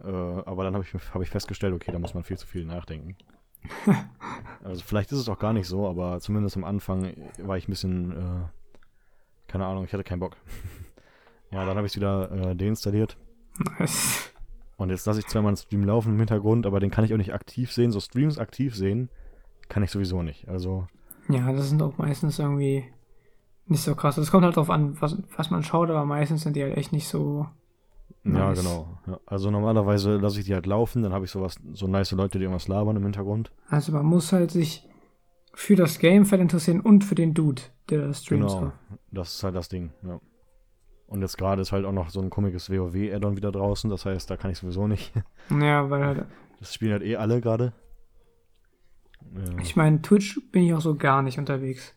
Äh, 0.03 0.07
aber 0.07 0.63
dann 0.63 0.73
habe 0.75 0.85
ich, 0.85 0.93
hab 1.13 1.21
ich 1.21 1.29
festgestellt, 1.29 1.73
okay, 1.73 1.91
da 1.91 1.99
muss 1.99 2.13
man 2.13 2.23
viel 2.23 2.37
zu 2.37 2.47
viel 2.47 2.65
nachdenken. 2.65 3.15
also 4.63 4.81
vielleicht 4.85 5.11
ist 5.11 5.19
es 5.19 5.27
auch 5.29 5.39
gar 5.39 5.53
nicht 5.53 5.67
so, 5.67 5.87
aber 5.87 6.19
zumindest 6.19 6.55
am 6.55 6.63
Anfang 6.63 7.11
war 7.39 7.57
ich 7.57 7.67
ein 7.67 7.71
bisschen, 7.71 8.11
äh, 8.11 8.45
keine 9.55 9.67
Ahnung, 9.67 9.85
ich 9.85 9.93
hatte 9.93 10.03
keinen 10.03 10.19
Bock. 10.19 10.35
ja, 11.51 11.65
dann 11.65 11.77
habe 11.77 11.87
ich 11.87 11.93
es 11.93 11.95
wieder 11.95 12.29
äh, 12.29 12.55
deinstalliert. 12.57 13.15
Nice. 13.79 14.29
Und 14.75 14.89
jetzt 14.89 15.05
lasse 15.07 15.19
ich 15.21 15.27
zwar 15.27 15.41
mal 15.41 15.47
einen 15.47 15.55
Stream 15.55 15.85
laufen 15.85 16.11
im 16.11 16.17
Hintergrund, 16.19 16.65
aber 16.65 16.81
den 16.81 16.91
kann 16.91 17.05
ich 17.05 17.13
auch 17.13 17.17
nicht 17.17 17.33
aktiv 17.33 17.71
sehen. 17.71 17.93
So 17.93 18.01
Streams 18.01 18.37
aktiv 18.37 18.75
sehen 18.75 19.07
kann 19.69 19.81
ich 19.81 19.91
sowieso 19.91 20.23
nicht. 20.23 20.49
Also, 20.49 20.87
Ja, 21.29 21.53
das 21.53 21.69
sind 21.69 21.81
auch 21.81 21.97
meistens 21.97 22.37
irgendwie 22.37 22.83
nicht 23.67 23.81
so 23.81 23.95
krass. 23.95 24.17
Es 24.17 24.29
kommt 24.29 24.43
halt 24.43 24.57
drauf 24.57 24.69
an, 24.69 24.99
was, 24.99 25.17
was 25.37 25.49
man 25.51 25.63
schaut, 25.63 25.89
aber 25.89 26.03
meistens 26.03 26.41
sind 26.41 26.57
die 26.57 26.63
halt 26.63 26.75
echt 26.75 26.91
nicht 26.91 27.07
so. 27.07 27.47
ja, 28.25 28.49
Nice. 28.49 28.59
genau. 28.59 28.97
Ja, 29.07 29.19
also 29.25 29.51
normalerweise 29.51 30.17
lasse 30.17 30.41
ich 30.41 30.45
die 30.47 30.53
halt 30.53 30.65
laufen, 30.65 31.01
dann 31.01 31.13
habe 31.13 31.23
ich 31.23 31.31
sowas, 31.31 31.55
so 31.71 31.87
nice 31.87 32.11
Leute, 32.11 32.39
die 32.39 32.43
irgendwas 32.43 32.67
labern 32.67 32.97
im 32.97 33.03
Hintergrund. 33.03 33.53
Also 33.69 33.93
man 33.93 34.05
muss 34.05 34.33
halt 34.33 34.51
sich 34.51 34.85
für 35.55 35.75
das 35.75 35.99
Gamefeld 35.99 36.41
interessieren 36.41 36.81
und 36.81 37.03
für 37.03 37.15
den 37.15 37.33
Dude, 37.33 37.61
der 37.89 38.07
das 38.07 38.23
streamt. 38.23 38.47
Genau, 38.49 38.73
das 39.11 39.35
ist 39.35 39.43
halt 39.43 39.55
das 39.55 39.69
Ding, 39.69 39.91
ja. 40.03 40.19
Und 41.07 41.21
jetzt 41.21 41.37
gerade 41.37 41.61
ist 41.61 41.71
halt 41.71 41.85
auch 41.85 41.91
noch 41.91 42.09
so 42.09 42.19
ein 42.19 42.29
komisches 42.29 42.69
WoW-Add-on 42.69 43.37
wieder 43.37 43.51
draußen, 43.51 43.89
das 43.89 44.05
heißt, 44.05 44.29
da 44.29 44.37
kann 44.37 44.51
ich 44.51 44.57
sowieso 44.57 44.87
nicht. 44.87 45.13
Ja, 45.49 45.89
weil 45.89 46.03
halt, 46.03 46.25
Das 46.59 46.73
spielen 46.73 46.91
halt 46.91 47.03
eh 47.03 47.15
alle 47.15 47.39
gerade. 47.41 47.73
Ja, 49.35 49.57
ich 49.61 49.75
meine, 49.75 50.01
Twitch 50.01 50.39
bin 50.51 50.63
ich 50.63 50.73
auch 50.73 50.81
so 50.81 50.95
gar 50.95 51.21
nicht 51.21 51.37
unterwegs. 51.37 51.93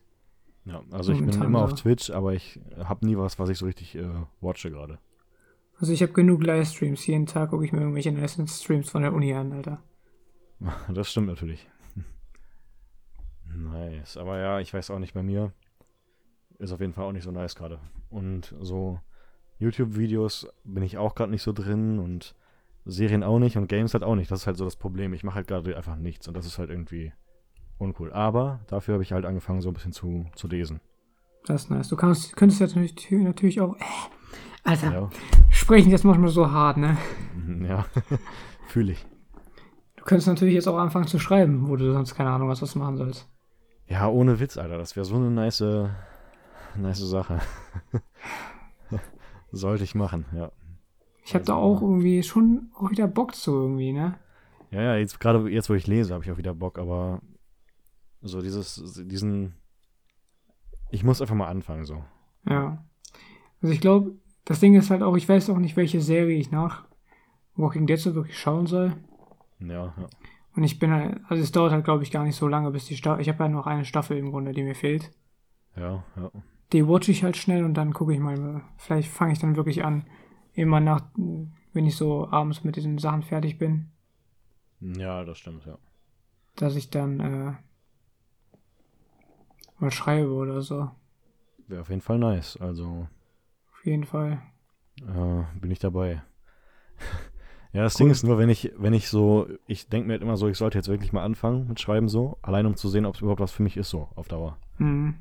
ja, 0.64 0.82
also 0.90 1.12
ich 1.12 1.18
bin 1.18 1.26
momentan 1.28 1.48
immer 1.48 1.60
so. 1.60 1.64
auf 1.64 1.74
Twitch, 1.80 2.10
aber 2.10 2.34
ich 2.34 2.60
habe 2.84 3.06
nie 3.06 3.16
was, 3.16 3.38
was 3.38 3.48
ich 3.48 3.58
so 3.58 3.66
richtig 3.66 3.96
äh, 3.96 4.06
watche 4.40 4.70
gerade. 4.70 4.98
Also 5.80 5.92
ich 5.92 6.02
habe 6.02 6.12
genug 6.12 6.42
Livestreams. 6.42 7.06
Jeden 7.06 7.26
Tag 7.26 7.50
gucke 7.50 7.64
ich 7.64 7.72
mir 7.72 7.80
irgendwelche 7.80 8.12
nice 8.12 8.38
Streams 8.48 8.90
von 8.90 9.02
der 9.02 9.12
Uni 9.12 9.32
an, 9.32 9.52
Alter. 9.52 9.82
Das 10.92 11.10
stimmt 11.10 11.28
natürlich. 11.28 11.68
Nice. 13.58 14.16
Aber 14.16 14.38
ja, 14.38 14.60
ich 14.60 14.72
weiß 14.72 14.90
auch 14.90 14.98
nicht, 14.98 15.14
bei 15.14 15.22
mir 15.22 15.52
ist 16.58 16.72
auf 16.72 16.80
jeden 16.80 16.92
Fall 16.92 17.04
auch 17.04 17.12
nicht 17.12 17.24
so 17.24 17.30
nice 17.30 17.54
gerade. 17.54 17.78
Und 18.10 18.54
so 18.60 19.00
YouTube-Videos 19.58 20.48
bin 20.64 20.82
ich 20.82 20.98
auch 20.98 21.14
gerade 21.14 21.30
nicht 21.30 21.42
so 21.42 21.52
drin 21.52 21.98
und 21.98 22.34
Serien 22.84 23.22
auch 23.22 23.38
nicht 23.38 23.56
und 23.56 23.68
Games 23.68 23.94
halt 23.94 24.04
auch 24.04 24.14
nicht. 24.14 24.30
Das 24.30 24.40
ist 24.40 24.46
halt 24.46 24.56
so 24.56 24.64
das 24.64 24.76
Problem. 24.76 25.12
Ich 25.12 25.24
mache 25.24 25.36
halt 25.36 25.48
gerade 25.48 25.76
einfach 25.76 25.96
nichts 25.96 26.28
und 26.28 26.36
das 26.36 26.46
ist 26.46 26.58
halt 26.58 26.70
irgendwie 26.70 27.12
uncool. 27.78 28.12
Aber 28.12 28.60
dafür 28.68 28.94
habe 28.94 29.02
ich 29.02 29.12
halt 29.12 29.26
angefangen, 29.26 29.60
so 29.60 29.70
ein 29.70 29.74
bisschen 29.74 29.92
zu, 29.92 30.26
zu 30.34 30.48
lesen. 30.48 30.80
Das 31.44 31.64
ist 31.64 31.70
nice. 31.70 31.88
Du 31.88 31.96
kannst, 31.96 32.36
könntest 32.36 32.60
jetzt 32.60 32.76
natürlich, 32.76 33.24
natürlich 33.24 33.60
auch. 33.60 33.76
Äh, 33.76 33.84
Alter, 34.64 34.92
Ja, 34.92 35.10
sprechen 35.50 35.90
jetzt 35.90 36.04
manchmal 36.04 36.28
so 36.30 36.50
hart, 36.50 36.76
ne? 36.76 36.96
Ja. 37.68 37.86
fühle 38.68 38.92
ich. 38.92 39.06
Du 39.96 40.04
könntest 40.04 40.28
natürlich 40.28 40.54
jetzt 40.54 40.68
auch 40.68 40.78
anfangen 40.78 41.06
zu 41.06 41.18
schreiben, 41.18 41.68
wo 41.68 41.76
du 41.76 41.92
sonst 41.92 42.14
keine 42.14 42.30
Ahnung 42.30 42.48
was 42.48 42.60
du 42.60 42.78
machen 42.78 42.96
sollst. 42.96 43.28
Ja, 43.88 44.08
ohne 44.08 44.38
Witz, 44.40 44.56
Alter. 44.58 44.76
Das 44.78 44.96
wäre 44.96 45.04
so 45.06 45.16
eine 45.16 45.30
nice, 45.30 45.62
nice 46.76 46.98
Sache. 46.98 47.40
Sollte 49.50 49.84
ich 49.84 49.94
machen, 49.94 50.26
ja. 50.34 50.52
Ich 51.24 51.34
habe 51.34 51.44
da 51.44 51.54
Also- 51.54 51.64
auch 51.64 51.82
irgendwie 51.82 52.22
schon 52.22 52.70
auch 52.74 52.90
wieder 52.90 53.06
Bock 53.08 53.34
zu 53.34 53.52
irgendwie, 53.52 53.92
ne? 53.92 54.18
Ja, 54.70 54.82
ja, 54.82 54.96
jetzt 54.96 55.20
gerade 55.20 55.48
jetzt, 55.48 55.70
wo 55.70 55.74
ich 55.74 55.86
lese, 55.86 56.12
habe 56.12 56.22
ich 56.24 56.30
auch 56.30 56.36
wieder 56.36 56.54
Bock, 56.54 56.78
aber 56.78 57.22
so 58.20 58.42
dieses, 58.42 58.82
diesen, 59.06 59.54
ich 60.90 61.04
muss 61.04 61.22
einfach 61.22 61.34
mal 61.34 61.48
anfangen, 61.48 61.84
so. 61.86 62.04
Ja. 62.46 62.84
Also 63.62 63.72
ich 63.72 63.80
glaube, 63.80 64.12
das 64.44 64.60
Ding 64.60 64.74
ist 64.74 64.90
halt 64.90 65.02
auch, 65.02 65.16
ich 65.16 65.26
weiß 65.28 65.48
auch 65.50 65.58
nicht, 65.58 65.76
welche 65.76 66.00
Serie 66.02 66.36
ich 66.36 66.50
nach 66.50 66.84
Walking 67.56 67.86
Dead 67.86 67.98
so 67.98 68.14
wirklich 68.14 68.38
schauen 68.38 68.66
soll. 68.66 68.92
Ja, 69.60 69.94
ja. 69.96 70.06
Und 70.54 70.64
ich 70.64 70.78
bin 70.78 70.90
halt, 70.90 71.20
also 71.28 71.42
es 71.42 71.52
dauert 71.52 71.72
halt, 71.72 71.84
glaube 71.84 72.02
ich, 72.02 72.10
gar 72.10 72.24
nicht 72.24 72.36
so 72.36 72.48
lange, 72.48 72.70
bis 72.70 72.86
die 72.86 72.96
Staffel, 72.96 73.20
ich 73.22 73.28
habe 73.28 73.44
ja 73.44 73.48
noch 73.48 73.66
eine 73.66 73.84
Staffel 73.84 74.16
im 74.16 74.30
Grunde, 74.30 74.52
die 74.52 74.62
mir 74.62 74.74
fehlt. 74.74 75.10
Ja, 75.76 76.02
ja. 76.16 76.30
Die 76.72 76.86
watch 76.86 77.08
ich 77.08 77.22
halt 77.22 77.36
schnell 77.36 77.64
und 77.64 77.74
dann 77.74 77.92
gucke 77.94 78.12
ich 78.12 78.18
mal, 78.20 78.62
vielleicht 78.76 79.08
fange 79.10 79.32
ich 79.32 79.38
dann 79.38 79.56
wirklich 79.56 79.84
an, 79.84 80.04
immer 80.54 80.80
nach, 80.80 81.02
wenn 81.72 81.86
ich 81.86 81.96
so 81.96 82.28
abends 82.28 82.64
mit 82.64 82.76
diesen 82.76 82.98
Sachen 82.98 83.22
fertig 83.22 83.58
bin, 83.58 83.90
Ja, 84.80 85.24
das 85.24 85.38
stimmt, 85.38 85.64
ja. 85.66 85.78
dass 86.56 86.74
ich 86.76 86.90
dann 86.90 87.20
äh, 87.20 87.52
mal 89.78 89.90
schreibe 89.90 90.32
oder 90.32 90.60
so. 90.60 90.90
Wäre 91.68 91.82
auf 91.82 91.88
jeden 91.90 92.00
Fall 92.00 92.18
nice, 92.18 92.56
also 92.60 93.06
Auf 93.72 93.84
jeden 93.86 94.04
Fall. 94.04 94.42
äh, 95.02 95.58
bin 95.60 95.70
ich 95.70 95.78
dabei. 95.78 96.22
ja, 97.78 97.84
das 97.84 97.94
Cool. 97.94 98.06
Ding 98.06 98.10
ist 98.10 98.24
nur, 98.24 98.38
wenn 98.38 98.48
ich, 98.48 98.72
wenn 98.76 98.92
ich 98.92 99.08
so, 99.08 99.46
ich 99.68 99.88
denke 99.88 100.08
mir 100.08 100.14
halt 100.14 100.22
immer 100.22 100.36
so, 100.36 100.48
ich 100.48 100.58
sollte 100.58 100.76
jetzt 100.76 100.88
wirklich 100.88 101.12
mal 101.12 101.22
anfangen 101.22 101.68
mit 101.68 101.78
Schreiben 101.78 102.08
so, 102.08 102.36
allein 102.42 102.66
um 102.66 102.74
zu 102.74 102.88
sehen, 102.88 103.06
ob 103.06 103.14
es 103.14 103.20
überhaupt 103.20 103.40
was 103.40 103.52
für 103.52 103.62
mich 103.62 103.76
ist, 103.76 103.88
so, 103.88 104.08
auf 104.16 104.26
Dauer. 104.26 104.58
Mhm. 104.78 105.14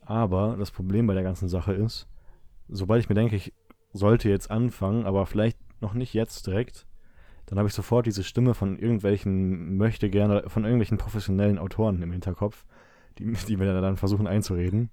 Aber 0.00 0.56
das 0.58 0.72
Problem 0.72 1.06
bei 1.06 1.14
der 1.14 1.22
ganzen 1.22 1.48
Sache 1.48 1.72
ist, 1.72 2.08
sobald 2.68 3.00
ich 3.00 3.08
mir 3.08 3.14
denke, 3.14 3.36
ich 3.36 3.52
sollte 3.92 4.28
jetzt 4.28 4.50
anfangen, 4.50 5.06
aber 5.06 5.24
vielleicht 5.24 5.56
noch 5.80 5.94
nicht 5.94 6.14
jetzt 6.14 6.48
direkt, 6.48 6.84
dann 7.46 7.58
habe 7.58 7.68
ich 7.68 7.74
sofort 7.74 8.06
diese 8.06 8.24
Stimme 8.24 8.54
von 8.54 8.76
irgendwelchen, 8.76 9.76
möchte 9.76 10.10
gerne, 10.10 10.42
von 10.48 10.64
irgendwelchen 10.64 10.98
professionellen 10.98 11.60
Autoren 11.60 12.02
im 12.02 12.10
Hinterkopf, 12.10 12.66
die, 13.18 13.34
die 13.46 13.56
mir 13.56 13.80
dann 13.80 13.96
versuchen 13.96 14.26
einzureden. 14.26 14.90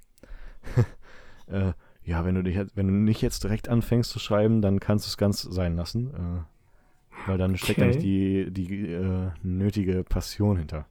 äh, 1.48 1.74
ja, 2.04 2.26
wenn 2.26 2.36
du, 2.36 2.44
dich, 2.44 2.60
wenn 2.76 2.86
du 2.86 2.94
nicht 2.94 3.24
jetzt 3.24 3.44
direkt 3.44 3.70
anfängst 3.70 4.12
zu 4.12 4.20
schreiben, 4.20 4.62
dann 4.62 4.80
kannst 4.80 5.08
du 5.08 5.10
es 5.10 5.18
ganz 5.18 5.42
sein 5.42 5.76
lassen. 5.76 6.14
Äh, 6.14 6.61
weil 7.26 7.38
dann 7.38 7.58
steckt 7.58 7.82
da 7.82 7.86
Okay. 7.86 7.94
nicht 7.94 8.04
die, 8.04 8.52
die 8.52 8.92
äh, 8.92 9.32
nötige 9.44 10.04
Passion 10.04 10.58
hinter. 10.58 10.86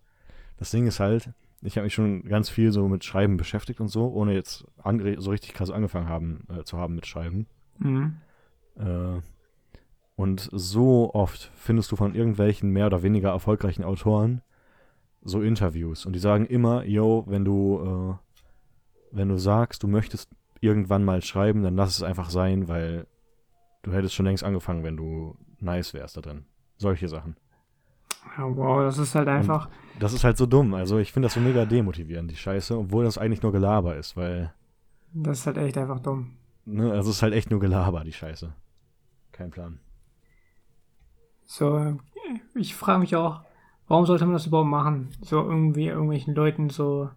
Das 0.59 0.71
Ding 0.71 0.87
ist 0.87 1.01
halt, 1.01 1.31
ich 1.63 1.77
habe 1.77 1.85
mich 1.85 1.95
schon 1.95 2.25
ganz 2.25 2.49
viel 2.49 2.73
so 2.73 2.89
mit 2.89 3.05
Schreiben 3.05 3.37
beschäftigt 3.37 3.81
und 3.81 3.89
so, 3.89 4.09
ohne 4.09 4.35
jetzt 4.35 4.65
so 5.19 5.31
richtig 5.31 5.55
krass 5.55 5.71
angefangen 5.71 6.09
haben, 6.09 6.47
äh, 6.49 6.65
zu 6.65 6.79
haben 6.79 6.95
mit 6.95 7.07
Schreiben. 7.07 7.47
Mhm. 7.79 8.17
Äh, 8.77 9.21
und 10.17 10.49
so 10.53 11.15
oft 11.15 11.51
findest 11.55 11.91
du 11.93 11.97
von 11.97 12.15
irgendwelchen 12.15 12.71
mehr 12.71 12.87
oder 12.87 13.03
weniger 13.03 13.31
erfolgreichen 13.31 13.85
Autoren 13.85 14.43
so 15.23 15.43
Interviews 15.43 16.07
und 16.07 16.15
die 16.15 16.19
sagen 16.19 16.47
immer, 16.47 16.85
yo, 16.85 17.25
wenn 17.27 17.45
du, 17.45 18.19
äh, 18.21 19.17
wenn 19.17 19.29
du 19.29 19.39
sagst, 19.39 19.83
du 19.83 19.89
möchtest 19.89 20.31
irgendwann 20.61 21.05
mal 21.05 21.23
schreiben, 21.23 21.63
dann 21.63 21.77
lass 21.77 21.97
es 21.97 22.03
einfach 22.03 22.31
sein, 22.31 22.69
weil 22.69 23.07
du 23.83 23.93
hättest 23.93 24.15
schon 24.15 24.27
längst 24.27 24.45
angefangen, 24.45 24.85
wenn 24.85 24.97
du 24.97 25.37
nice 25.61 25.95
wärst 25.95 26.17
da 26.17 26.21
drin. 26.21 26.45
Solche 26.77 27.09
Sachen. 27.09 27.37
Ja, 28.37 28.45
wow, 28.57 28.81
das 28.83 28.99
ist 28.99 29.15
halt 29.15 29.29
einfach. 29.29 29.69
Das 29.99 30.13
ist 30.13 30.25
halt 30.25 30.37
so 30.37 30.47
dumm. 30.47 30.75
Also 30.75 30.99
ich 30.99 31.13
finde 31.13 31.27
das 31.27 31.35
so 31.35 31.41
mega 31.41 31.65
demotivierend, 31.65 32.31
die 32.31 32.37
Scheiße, 32.37 32.77
obwohl 32.79 33.05
das 33.05 33.19
eigentlich 33.19 33.43
nur 33.43 33.53
Gelaber 33.53 33.97
ist, 33.97 34.17
weil, 34.17 34.53
Das 35.13 35.41
ist 35.41 35.47
halt 35.47 35.57
echt 35.59 35.77
einfach 35.79 36.01
dumm. 36.01 36.37
ne, 36.65 36.91
also 36.93 37.11
es 37.11 37.17
ist 37.17 37.23
halt 37.23 37.35
echt 37.35 37.51
nur 37.51 37.61
Gelaber, 37.61 38.05
die 38.05 38.13
Scheiße. 38.13 38.53
Kein 39.33 39.51
Plan. 39.51 39.81
So, 41.45 41.99
ich 42.55 42.75
frage 42.75 43.01
mich 43.01 43.17
auch, 43.17 43.43
warum 43.89 44.07
sollte 44.07 44.25
man 44.25 44.35
das 44.35 44.47
überhaupt 44.47 44.69
machen? 44.71 45.11
So 45.21 45.41
irgendwie 45.43 45.87
irgendwelchen 45.87 46.35
Leuten 46.35 46.71
so 46.71 47.11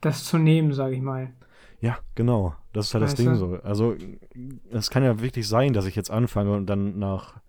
das 0.00 0.24
zu 0.24 0.38
nehmen, 0.38 0.72
sage 0.72 0.94
ich 0.96 1.00
mal. 1.02 1.32
Ja, 1.80 1.98
genau. 2.14 2.54
Das 2.72 2.86
ist 2.88 2.94
halt 2.94 3.04
das 3.04 3.10
Weißt 3.12 3.18
Ding 3.20 3.28
du? 3.28 3.36
so. 3.36 3.54
Also 3.62 3.94
es 4.70 4.90
kann 4.90 5.04
ja 5.04 5.20
wirklich 5.20 5.46
sein, 5.46 5.72
dass 5.72 5.86
ich 5.86 5.94
jetzt 5.96 6.10
anfange 6.10 6.52
und 6.54 6.66
dann 6.66 6.98
nach 6.98 7.40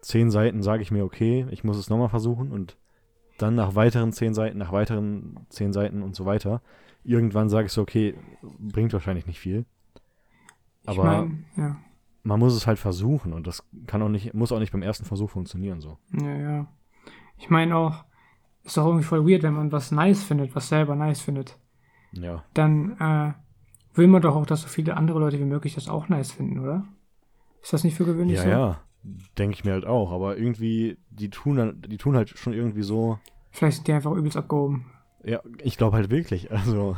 zehn 0.00 0.30
Seiten 0.30 0.62
sage 0.62 0.82
ich 0.82 0.90
mir, 0.90 1.04
okay, 1.04 1.46
ich 1.50 1.64
muss 1.64 1.76
es 1.76 1.90
nochmal 1.90 2.08
versuchen 2.08 2.50
und 2.50 2.76
dann 3.38 3.54
nach 3.54 3.74
weiteren 3.74 4.12
zehn 4.12 4.34
Seiten, 4.34 4.58
nach 4.58 4.72
weiteren 4.72 5.46
zehn 5.48 5.72
Seiten 5.72 6.02
und 6.02 6.14
so 6.14 6.26
weiter. 6.26 6.62
Irgendwann 7.04 7.48
sage 7.48 7.66
ich 7.66 7.72
so, 7.72 7.82
okay, 7.82 8.14
bringt 8.58 8.92
wahrscheinlich 8.92 9.26
nicht 9.26 9.40
viel. 9.40 9.64
Aber 10.86 11.04
mein, 11.04 11.44
ja, 11.56 11.76
man 12.22 12.38
muss 12.38 12.54
es 12.54 12.66
halt 12.66 12.78
versuchen 12.78 13.32
und 13.32 13.46
das 13.46 13.64
kann 13.86 14.02
auch 14.02 14.08
nicht, 14.08 14.34
muss 14.34 14.52
auch 14.52 14.58
nicht 14.58 14.72
beim 14.72 14.82
ersten 14.82 15.04
Versuch 15.04 15.30
funktionieren 15.30 15.80
so. 15.80 15.98
ja, 16.12 16.36
ja. 16.36 16.66
Ich 17.38 17.48
meine 17.48 17.74
auch, 17.74 18.04
ist 18.64 18.76
doch 18.76 18.84
irgendwie 18.84 19.04
voll 19.04 19.26
weird, 19.26 19.42
wenn 19.42 19.54
man 19.54 19.72
was 19.72 19.90
nice 19.92 20.22
findet, 20.22 20.54
was 20.54 20.68
selber 20.68 20.94
nice 20.94 21.20
findet. 21.22 21.58
Ja. 22.12 22.44
Dann 22.52 22.98
äh, 23.00 23.32
will 23.96 24.08
man 24.08 24.20
doch 24.20 24.36
auch, 24.36 24.44
dass 24.44 24.60
so 24.62 24.68
viele 24.68 24.96
andere 24.96 25.18
Leute 25.18 25.38
wie 25.38 25.44
möglich 25.44 25.74
das 25.74 25.88
auch 25.88 26.08
nice 26.10 26.32
finden, 26.32 26.58
oder? 26.58 26.84
Ist 27.62 27.72
das 27.72 27.84
nicht 27.84 27.96
für 27.96 28.04
gewöhnlich 28.04 28.36
Ja, 28.36 28.42
so? 28.42 28.48
ja. 28.50 28.80
Denke 29.02 29.54
ich 29.54 29.64
mir 29.64 29.72
halt 29.72 29.86
auch. 29.86 30.12
Aber 30.12 30.36
irgendwie, 30.36 30.98
die 31.10 31.30
tun 31.30 31.56
dann, 31.56 31.82
die 31.82 31.96
tun 31.96 32.16
halt 32.16 32.30
schon 32.30 32.52
irgendwie 32.52 32.82
so. 32.82 33.18
Vielleicht 33.50 33.76
sind 33.76 33.88
die 33.88 33.92
einfach 33.92 34.12
übelst 34.12 34.36
abgehoben. 34.36 34.86
Ja, 35.24 35.40
ich 35.62 35.76
glaube 35.76 35.96
halt 35.96 36.10
wirklich. 36.10 36.50
Also, 36.50 36.96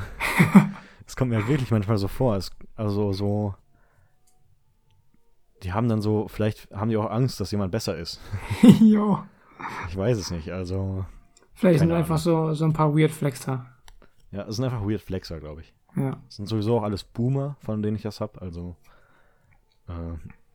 es 1.06 1.16
kommt 1.16 1.30
mir 1.30 1.36
halt 1.36 1.48
wirklich 1.48 1.70
manchmal 1.70 1.98
so 1.98 2.08
vor. 2.08 2.36
Es, 2.36 2.50
also, 2.76 3.12
so. 3.12 3.54
Die 5.62 5.72
haben 5.72 5.88
dann 5.88 6.02
so, 6.02 6.26
vielleicht 6.26 6.70
haben 6.72 6.90
die 6.90 6.96
auch 6.96 7.10
Angst, 7.10 7.38
dass 7.38 7.52
jemand 7.52 7.70
besser 7.70 7.96
ist. 7.96 8.20
jo. 8.80 9.22
Ich 9.88 9.96
weiß 9.96 10.18
es 10.18 10.32
nicht. 10.32 10.50
Also, 10.50 11.04
Vielleicht 11.54 11.78
sind 11.78 11.92
einfach 11.92 12.18
so, 12.18 12.52
so 12.54 12.64
ein 12.64 12.72
paar 12.72 12.96
Weird 12.96 13.12
Flexer. 13.12 13.66
ja, 14.32 14.42
es 14.48 14.56
sind 14.56 14.64
einfach 14.64 14.82
Weird 14.82 15.02
Flexer, 15.02 15.38
glaube 15.38 15.60
ich. 15.60 15.72
Ja. 15.94 16.20
Es 16.28 16.36
sind 16.36 16.46
sowieso 16.48 16.78
auch 16.78 16.82
alles 16.82 17.04
Boomer, 17.04 17.56
von 17.60 17.82
denen 17.82 17.96
ich 17.96 18.02
das 18.02 18.20
habe. 18.20 18.40
Also, 18.40 18.74
äh, 19.86 19.92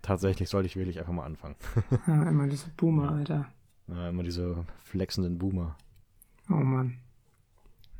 tatsächlich 0.08 0.50
sollte 0.50 0.68
ich 0.68 0.76
wirklich 0.76 0.98
einfach 1.00 1.14
mal 1.14 1.26
anfangen. 1.26 1.56
ja 2.08 2.24
immer 2.30 2.48
diese 2.48 2.70
Boomer, 2.72 3.06
Ja. 3.12 3.12
Alter. 3.18 3.46
Äh, 3.90 4.10
immer 4.10 4.24
diese 4.24 4.66
flexenden 4.84 5.38
Boomer. 5.38 5.78
Oh 6.50 6.54
Mann. 6.56 6.98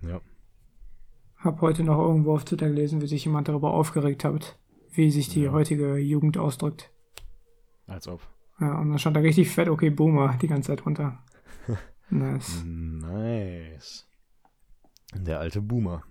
Ja. 0.02 0.22
Hab 1.38 1.62
heute 1.62 1.84
noch 1.84 2.00
irgendwo 2.00 2.34
auf 2.34 2.46
Twitter 2.46 2.68
gelesen, 2.70 3.02
wie 3.02 3.08
sich 3.08 3.26
jemand 3.26 3.48
darüber 3.48 3.74
aufgeregt 3.74 4.24
hat, 4.24 4.58
wie 4.92 5.12
sich 5.12 5.30
die 5.30 5.44
Ja. 5.44 5.52
heutige 5.52 5.98
Jugend 5.98 6.38
ausdrückt. 6.38 6.92
Als 7.86 8.08
ob. 8.08 8.22
Ja, 8.60 8.80
und 8.80 8.90
dann 8.90 9.00
stand 9.00 9.16
da 9.16 9.22
richtig 9.22 9.50
fett, 9.52 9.70
okay, 9.70 9.90
Boomer, 9.92 10.36
die 10.42 10.48
ganze 10.48 10.68
Zeit 10.72 10.86
runter. 10.86 11.24
nice. 12.10 12.64
Nice. 12.66 14.08
Der 15.14 15.40
alte 15.40 15.62
Boomer. 15.62 16.04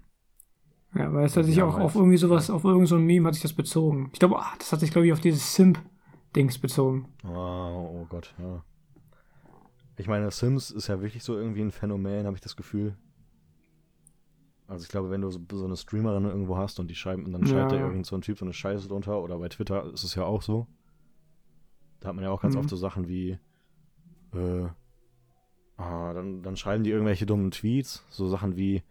Ja, 0.96 1.12
weil 1.12 1.26
es 1.26 1.36
hat 1.36 1.44
sich 1.44 1.56
Ja, 1.56 1.64
auch 1.66 1.74
auf 1.76 1.82
jetzt- 1.92 1.96
irgendwie 1.96 2.16
sowas, 2.16 2.48
auf 2.50 2.64
irgendein 2.64 2.86
so 2.86 2.96
ein 2.96 3.04
Meme 3.04 3.26
hat 3.28 3.34
sich 3.34 3.42
das 3.42 3.52
bezogen. 3.52 4.10
Ich 4.12 4.18
glaube, 4.18 4.38
ah, 4.38 4.52
das 4.58 4.72
hat 4.72 4.80
sich, 4.80 4.90
glaube 4.90 5.06
ich, 5.06 5.12
auf 5.12 5.20
dieses 5.20 5.54
Simp-Dings 5.54 6.58
bezogen. 6.58 7.08
Oh, 7.24 7.28
oh 8.02 8.06
Gott, 8.08 8.34
ja. 8.38 8.62
Ich 9.98 10.08
meine, 10.08 10.30
Sims 10.30 10.70
ist 10.70 10.88
ja 10.88 11.00
wirklich 11.00 11.22
so 11.24 11.36
irgendwie 11.36 11.62
ein 11.62 11.70
Phänomen, 11.70 12.26
habe 12.26 12.36
ich 12.36 12.42
das 12.42 12.56
Gefühl. 12.56 12.96
Also 14.68 14.82
ich 14.82 14.88
glaube, 14.88 15.10
wenn 15.10 15.20
du 15.20 15.30
so, 15.30 15.40
so 15.52 15.64
eine 15.64 15.76
Streamerin 15.76 16.24
irgendwo 16.24 16.56
hast 16.56 16.80
und 16.80 16.88
die 16.90 16.94
schreiben, 16.94 17.24
und 17.24 17.32
dann 17.32 17.46
schreibt 17.46 17.72
da 17.72 17.76
Ja. 17.76 17.86
irgend 17.86 18.04
so 18.06 18.16
ein 18.16 18.20
Typ 18.22 18.38
so 18.38 18.44
eine 18.44 18.52
Scheiße 18.52 18.88
drunter, 18.88 19.22
oder 19.22 19.38
bei 19.38 19.48
Twitter 19.48 19.84
ist 19.92 20.02
es 20.04 20.14
ja 20.14 20.24
auch 20.24 20.42
so. 20.42 20.66
Da 22.00 22.08
hat 22.08 22.14
man 22.16 22.24
ja 22.24 22.30
auch 22.30 22.42
ganz 22.42 22.54
Mhm. 22.54 22.60
oft 22.60 22.68
so 22.70 22.76
Sachen 22.76 23.08
wie, 23.08 23.38
äh, 24.34 24.66
ah, 25.76 26.12
dann, 26.12 26.42
dann 26.42 26.56
schreiben 26.56 26.84
die 26.84 26.90
irgendwelche 26.90 27.26
dummen 27.26 27.50
Tweets, 27.50 28.04
so 28.10 28.28
Sachen 28.28 28.56
wie, 28.56 28.82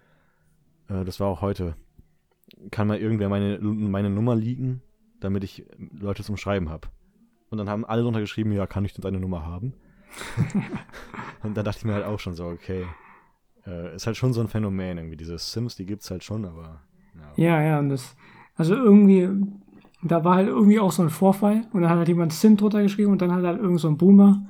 äh, 0.88 1.04
das 1.04 1.20
war 1.20 1.28
auch 1.28 1.42
heute, 1.42 1.76
kann 2.72 2.88
mal 2.88 3.00
irgendwer 3.00 3.30
meine, 3.30 3.60
meine 3.60 4.10
Nummer 4.10 4.36
liegen, 4.36 4.82
damit 5.20 5.44
ich 5.44 5.66
Leute 5.78 6.24
zum 6.24 6.38
Schreiben 6.38 6.70
habe. 6.70 6.88
Und 7.50 7.58
dann 7.58 7.70
haben 7.70 7.86
alle 7.86 8.02
drunter 8.02 8.22
geschrieben, 8.22 8.52
ja, 8.52 8.68
kann 8.68 8.86
ich 8.86 8.94
denn 8.94 9.02
deine 9.02 9.20
Nummer 9.20 9.46
haben? 9.46 9.74
und 11.44 11.56
da 11.56 11.64
dachte 11.64 11.80
ich 11.80 11.86
mir 11.86 11.94
halt 11.94 12.06
auch 12.06 12.20
schon 12.20 12.34
so, 12.34 12.46
okay, 12.46 12.86
äh, 13.66 13.96
ist 13.96 14.08
halt 14.08 14.18
schon 14.18 14.34
so 14.34 14.42
ein 14.42 14.48
Phänomen 14.48 14.98
irgendwie. 14.98 15.18
Diese 15.18 15.38
Sims, 15.38 15.76
die 15.76 15.86
gibt's 15.86 16.10
halt 16.10 16.24
schon, 16.24 16.46
aber 16.46 16.82
ja. 17.38 17.44
Ja, 17.44 17.62
ja, 17.62 17.80
und 17.80 17.90
das, 17.90 18.16
also 18.56 18.76
irgendwie, 18.76 19.30
da 20.04 20.24
war 20.24 20.36
halt 20.36 20.48
irgendwie 20.48 20.80
auch 20.80 20.92
so 20.92 21.04
ein 21.04 21.10
Vorfall 21.10 21.68
und 21.74 21.82
dann 21.82 21.90
hat 21.90 21.98
halt 21.98 22.08
jemand 22.08 22.34
Simp 22.34 22.60
drunter 22.60 22.82
geschrieben 22.82 23.12
und 23.12 23.22
dann 23.22 23.32
hat 23.32 23.44
halt 23.44 23.60
irgend 23.62 23.80
so 23.80 23.88
ein 23.88 23.98
Boomer 23.98 24.46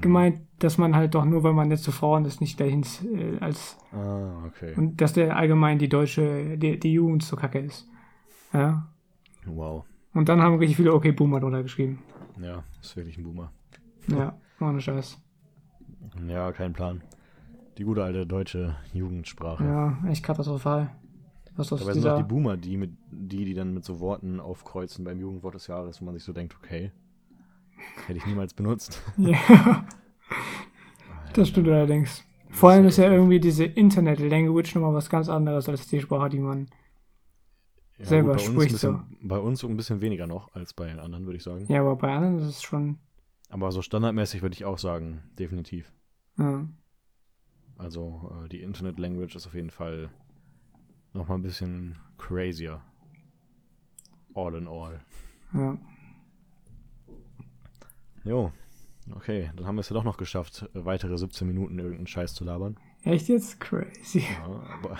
gemeint, 0.00 0.40
dass 0.64 0.78
man 0.78 0.96
halt 0.96 1.14
doch 1.14 1.24
nur, 1.24 1.42
weil 1.42 1.52
man 1.52 1.70
jetzt 1.70 1.84
zu 1.84 1.92
Frauen 1.92 2.24
ist, 2.24 2.40
nicht 2.40 2.58
dahin 2.58 2.84
äh, 3.14 3.38
als, 3.40 3.76
Ah, 3.92 4.44
okay. 4.46 4.74
und 4.76 5.00
dass 5.00 5.12
der 5.12 5.36
allgemein 5.36 5.78
die 5.78 5.88
deutsche, 5.88 6.56
die, 6.56 6.80
die 6.80 6.92
Jugend 6.92 7.22
so 7.22 7.36
kacke 7.36 7.58
ist. 7.58 7.88
Ja. 8.52 8.88
Wow. 9.44 9.84
Und 10.14 10.28
dann 10.28 10.40
haben 10.40 10.56
richtig 10.56 10.76
viele 10.76 10.94
okay 10.94 11.12
Boomer 11.12 11.40
drunter 11.40 11.62
geschrieben. 11.62 12.02
Ja, 12.40 12.64
ist 12.80 12.96
wirklich 12.96 13.18
ein 13.18 13.24
Boomer. 13.24 13.52
Ja, 14.08 14.38
ohne 14.60 14.80
Scheiß. 14.80 15.20
Ja, 16.26 16.50
kein 16.52 16.72
Plan. 16.72 17.02
Die 17.76 17.84
gute 17.84 18.02
alte 18.02 18.26
deutsche 18.26 18.76
Jugendsprache. 18.92 19.64
Ja, 19.64 19.98
echt 20.08 20.24
katastrophal. 20.24 20.90
Was 21.56 21.68
Dabei 21.68 21.84
sind 21.84 21.96
dieser... 21.96 22.16
die 22.16 22.22
Boomer, 22.22 22.56
die, 22.56 22.76
mit, 22.76 22.92
die, 23.10 23.44
die 23.44 23.54
dann 23.54 23.74
mit 23.74 23.84
so 23.84 24.00
Worten 24.00 24.40
aufkreuzen 24.40 25.04
beim 25.04 25.20
Jugendwort 25.20 25.54
des 25.54 25.66
Jahres, 25.66 26.00
wo 26.00 26.06
man 26.06 26.14
sich 26.14 26.24
so 26.24 26.32
denkt, 26.32 26.56
okay, 26.56 26.90
hätte 28.06 28.18
ich 28.18 28.26
niemals 28.26 28.54
benutzt. 28.54 29.02
ja, 29.16 29.84
das 31.34 31.48
stimmt 31.48 31.68
allerdings. 31.68 32.24
Vor 32.50 32.70
allem 32.70 32.86
ist 32.86 32.98
ja 32.98 33.10
irgendwie 33.10 33.40
diese 33.40 33.64
Internet-Language 33.64 34.76
nochmal 34.76 34.94
was 34.94 35.10
ganz 35.10 35.28
anderes 35.28 35.68
als 35.68 35.88
die 35.88 36.00
Sprache, 36.00 36.28
die 36.30 36.38
man. 36.38 36.68
Ja, 37.98 38.06
Selber 38.06 38.32
ein 38.34 38.38
spricht 38.38 38.72
bisschen, 38.72 39.16
bei 39.22 39.38
uns 39.38 39.60
so 39.60 39.68
ein 39.68 39.76
bisschen 39.76 40.00
weniger 40.00 40.26
noch 40.26 40.52
als 40.54 40.74
bei 40.74 40.86
den 40.86 40.98
anderen, 40.98 41.26
würde 41.26 41.36
ich 41.36 41.42
sagen. 41.44 41.64
Ja, 41.68 41.80
aber 41.80 41.96
bei 41.96 42.12
anderen 42.12 42.38
ist 42.38 42.46
es 42.46 42.62
schon. 42.62 42.98
Aber 43.50 43.70
so 43.70 43.82
standardmäßig 43.82 44.42
würde 44.42 44.54
ich 44.54 44.64
auch 44.64 44.78
sagen, 44.78 45.22
definitiv. 45.38 45.92
Ja, 46.38 46.66
Also 47.76 48.32
äh, 48.44 48.48
die 48.48 48.62
Internet 48.62 48.98
Language 48.98 49.36
ist 49.36 49.46
auf 49.46 49.54
jeden 49.54 49.70
Fall 49.70 50.10
noch 51.12 51.28
mal 51.28 51.36
ein 51.36 51.42
bisschen 51.42 51.96
crazier. 52.18 52.80
All 54.34 54.54
in 54.56 54.66
all. 54.66 55.00
ja. 55.52 55.78
Jo. 58.24 58.52
Okay, 59.14 59.50
dann 59.56 59.66
haben 59.66 59.76
wir 59.76 59.80
es 59.80 59.88
ja 59.90 59.94
doch 59.94 60.04
noch 60.04 60.16
geschafft, 60.16 60.68
äh, 60.74 60.84
weitere 60.84 61.18
17 61.18 61.46
Minuten 61.46 61.78
irgendeinen 61.78 62.06
Scheiß 62.06 62.34
zu 62.34 62.44
labern. 62.44 62.76
Echt 63.02 63.28
jetzt? 63.28 63.60
Crazy. 63.60 64.20
Ja, 64.20 64.44
aber 64.82 64.96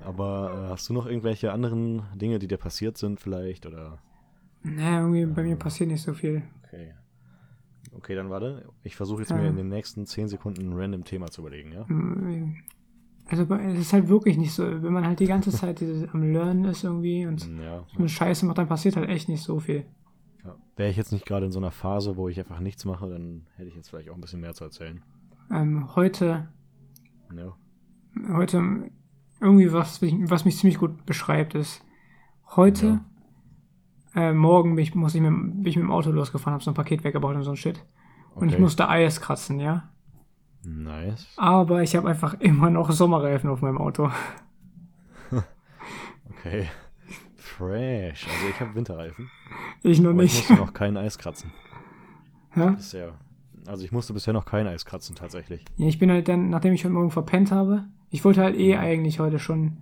aber 0.04 0.52
äh, 0.66 0.68
hast 0.70 0.88
du 0.88 0.92
noch 0.92 1.06
irgendwelche 1.06 1.52
anderen 1.52 2.02
Dinge, 2.14 2.38
die 2.38 2.48
dir 2.48 2.58
passiert 2.58 2.98
sind 2.98 3.18
vielleicht? 3.20 3.64
Oder. 3.66 3.98
Naja, 4.62 5.00
irgendwie 5.00 5.24
bei 5.26 5.42
mir 5.42 5.56
passiert 5.56 5.90
nicht 5.90 6.02
so 6.02 6.12
viel. 6.12 6.42
Okay. 6.66 6.92
Okay, 7.96 8.14
dann 8.14 8.28
warte. 8.28 8.68
Ich 8.82 8.94
versuche 8.96 9.20
jetzt 9.22 9.30
Ja. 9.30 9.36
mir 9.36 9.48
in 9.48 9.56
den 9.56 9.68
nächsten 9.70 10.04
10 10.06 10.28
Sekunden 10.28 10.68
ein 10.70 10.78
random 10.78 11.04
Thema 11.04 11.28
zu 11.30 11.40
überlegen, 11.40 11.72
ja? 11.72 11.86
Also 13.30 13.46
bei- 13.46 13.62
es 13.72 13.78
ist 13.80 13.92
halt 13.94 14.08
wirklich 14.08 14.36
nicht 14.36 14.52
so, 14.52 14.64
wenn 14.64 14.92
man 14.92 15.06
halt 15.06 15.20
die 15.20 15.26
ganze 15.26 15.50
Zeit 15.50 15.82
am 16.12 16.32
Lernen 16.32 16.64
ist 16.66 16.84
irgendwie 16.84 17.26
und 17.26 17.46
Ja. 17.62 17.84
so 17.92 17.98
eine 17.98 18.08
Scheiße 18.08 18.44
macht, 18.46 18.58
dann 18.58 18.68
passiert 18.68 18.96
halt 18.96 19.08
echt 19.08 19.28
nicht 19.30 19.42
so 19.42 19.58
viel. 19.58 19.84
Ja. 20.44 20.54
Wäre 20.76 20.90
ich 20.90 20.96
jetzt 20.96 21.12
nicht 21.12 21.26
gerade 21.26 21.46
in 21.46 21.52
so 21.52 21.58
einer 21.58 21.70
Phase, 21.70 22.16
wo 22.16 22.28
ich 22.28 22.38
einfach 22.38 22.60
nichts 22.60 22.84
mache, 22.84 23.08
dann 23.08 23.46
hätte 23.56 23.68
ich 23.68 23.74
jetzt 23.76 23.90
vielleicht 23.90 24.10
auch 24.10 24.14
ein 24.14 24.20
bisschen 24.20 24.40
mehr 24.40 24.54
zu 24.54 24.64
erzählen. 24.64 25.02
Ähm, 25.50 25.94
heute, 25.96 26.48
Ja. 27.34 27.56
heute 28.32 28.90
irgendwie 29.40 29.72
was, 29.72 30.00
was 30.02 30.44
mich 30.44 30.56
ziemlich 30.58 30.78
gut 30.78 31.06
beschreibt, 31.06 31.54
ist 31.54 31.84
heute, 32.56 33.00
äh, 34.14 34.32
morgen 34.32 34.74
bin 34.74 34.82
ich, 34.82 34.94
muss 34.94 35.14
ich 35.14 35.20
mit, 35.20 35.30
bin 35.30 35.66
ich 35.66 35.76
mit 35.76 35.84
dem 35.84 35.90
Auto 35.92 36.10
losgefahren, 36.10 36.54
habe 36.54 36.64
so 36.64 36.70
ein 36.70 36.74
Paket 36.74 37.04
weggebaut 37.04 37.36
und 37.36 37.42
so 37.44 37.50
ein 37.50 37.56
Shit. 37.56 37.84
Und 38.34 38.48
ich 38.48 38.54
Okay. 38.54 38.62
musste 38.62 38.88
Eis 38.88 39.20
kratzen, 39.20 39.60
ja. 39.60 39.90
Nice. 40.64 41.26
Aber 41.36 41.82
ich 41.82 41.94
habe 41.96 42.08
einfach 42.08 42.34
immer 42.40 42.70
noch 42.70 42.90
Sommerreifen 42.90 43.48
auf 43.50 43.62
meinem 43.62 43.78
Auto. 43.78 44.10
Okay. 46.30 46.68
Fresh. 47.58 48.26
Also 48.26 48.48
ich 48.48 48.60
habe 48.60 48.74
Winterreifen. 48.74 49.30
Ich 49.82 50.00
noch 50.00 50.10
Aber 50.10 50.22
ich 50.22 50.32
nicht. 50.34 50.48
musste 50.48 50.64
noch 50.64 50.72
kein 50.72 50.96
Eis 50.96 51.18
kratzen. 51.18 51.50
Ja? 52.54 52.70
Bisher. 52.70 53.14
Also 53.66 53.84
ich 53.84 53.92
musste 53.92 54.12
bisher 54.12 54.32
noch 54.32 54.46
kein 54.46 54.66
Eis 54.66 54.84
kratzen, 54.84 55.14
tatsächlich. 55.16 55.64
Ja, 55.76 55.88
ich 55.88 55.98
bin 55.98 56.10
halt 56.10 56.28
dann, 56.28 56.48
nachdem 56.48 56.72
ich 56.72 56.84
heute 56.84 56.94
Morgen 56.94 57.10
verpennt 57.10 57.52
habe, 57.52 57.84
ich 58.10 58.24
wollte 58.24 58.42
halt 58.42 58.56
eh 58.56 58.76
eigentlich 58.76 59.20
heute 59.20 59.38
schon 59.38 59.78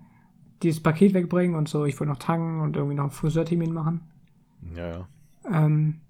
dieses 0.62 0.82
Paket 0.82 1.14
wegbringen 1.14 1.54
und 1.54 1.68
so. 1.68 1.84
Ich 1.84 2.00
wollte 2.00 2.10
noch 2.10 2.18
tanken 2.18 2.60
und 2.60 2.76
irgendwie 2.76 2.96
noch 2.96 3.04
einen 3.04 3.12
Friseurtermin 3.12 3.72
machen. 3.72 4.00
Ja, 4.74 4.88
ja. 4.88 5.08
Ähm, 5.52 6.00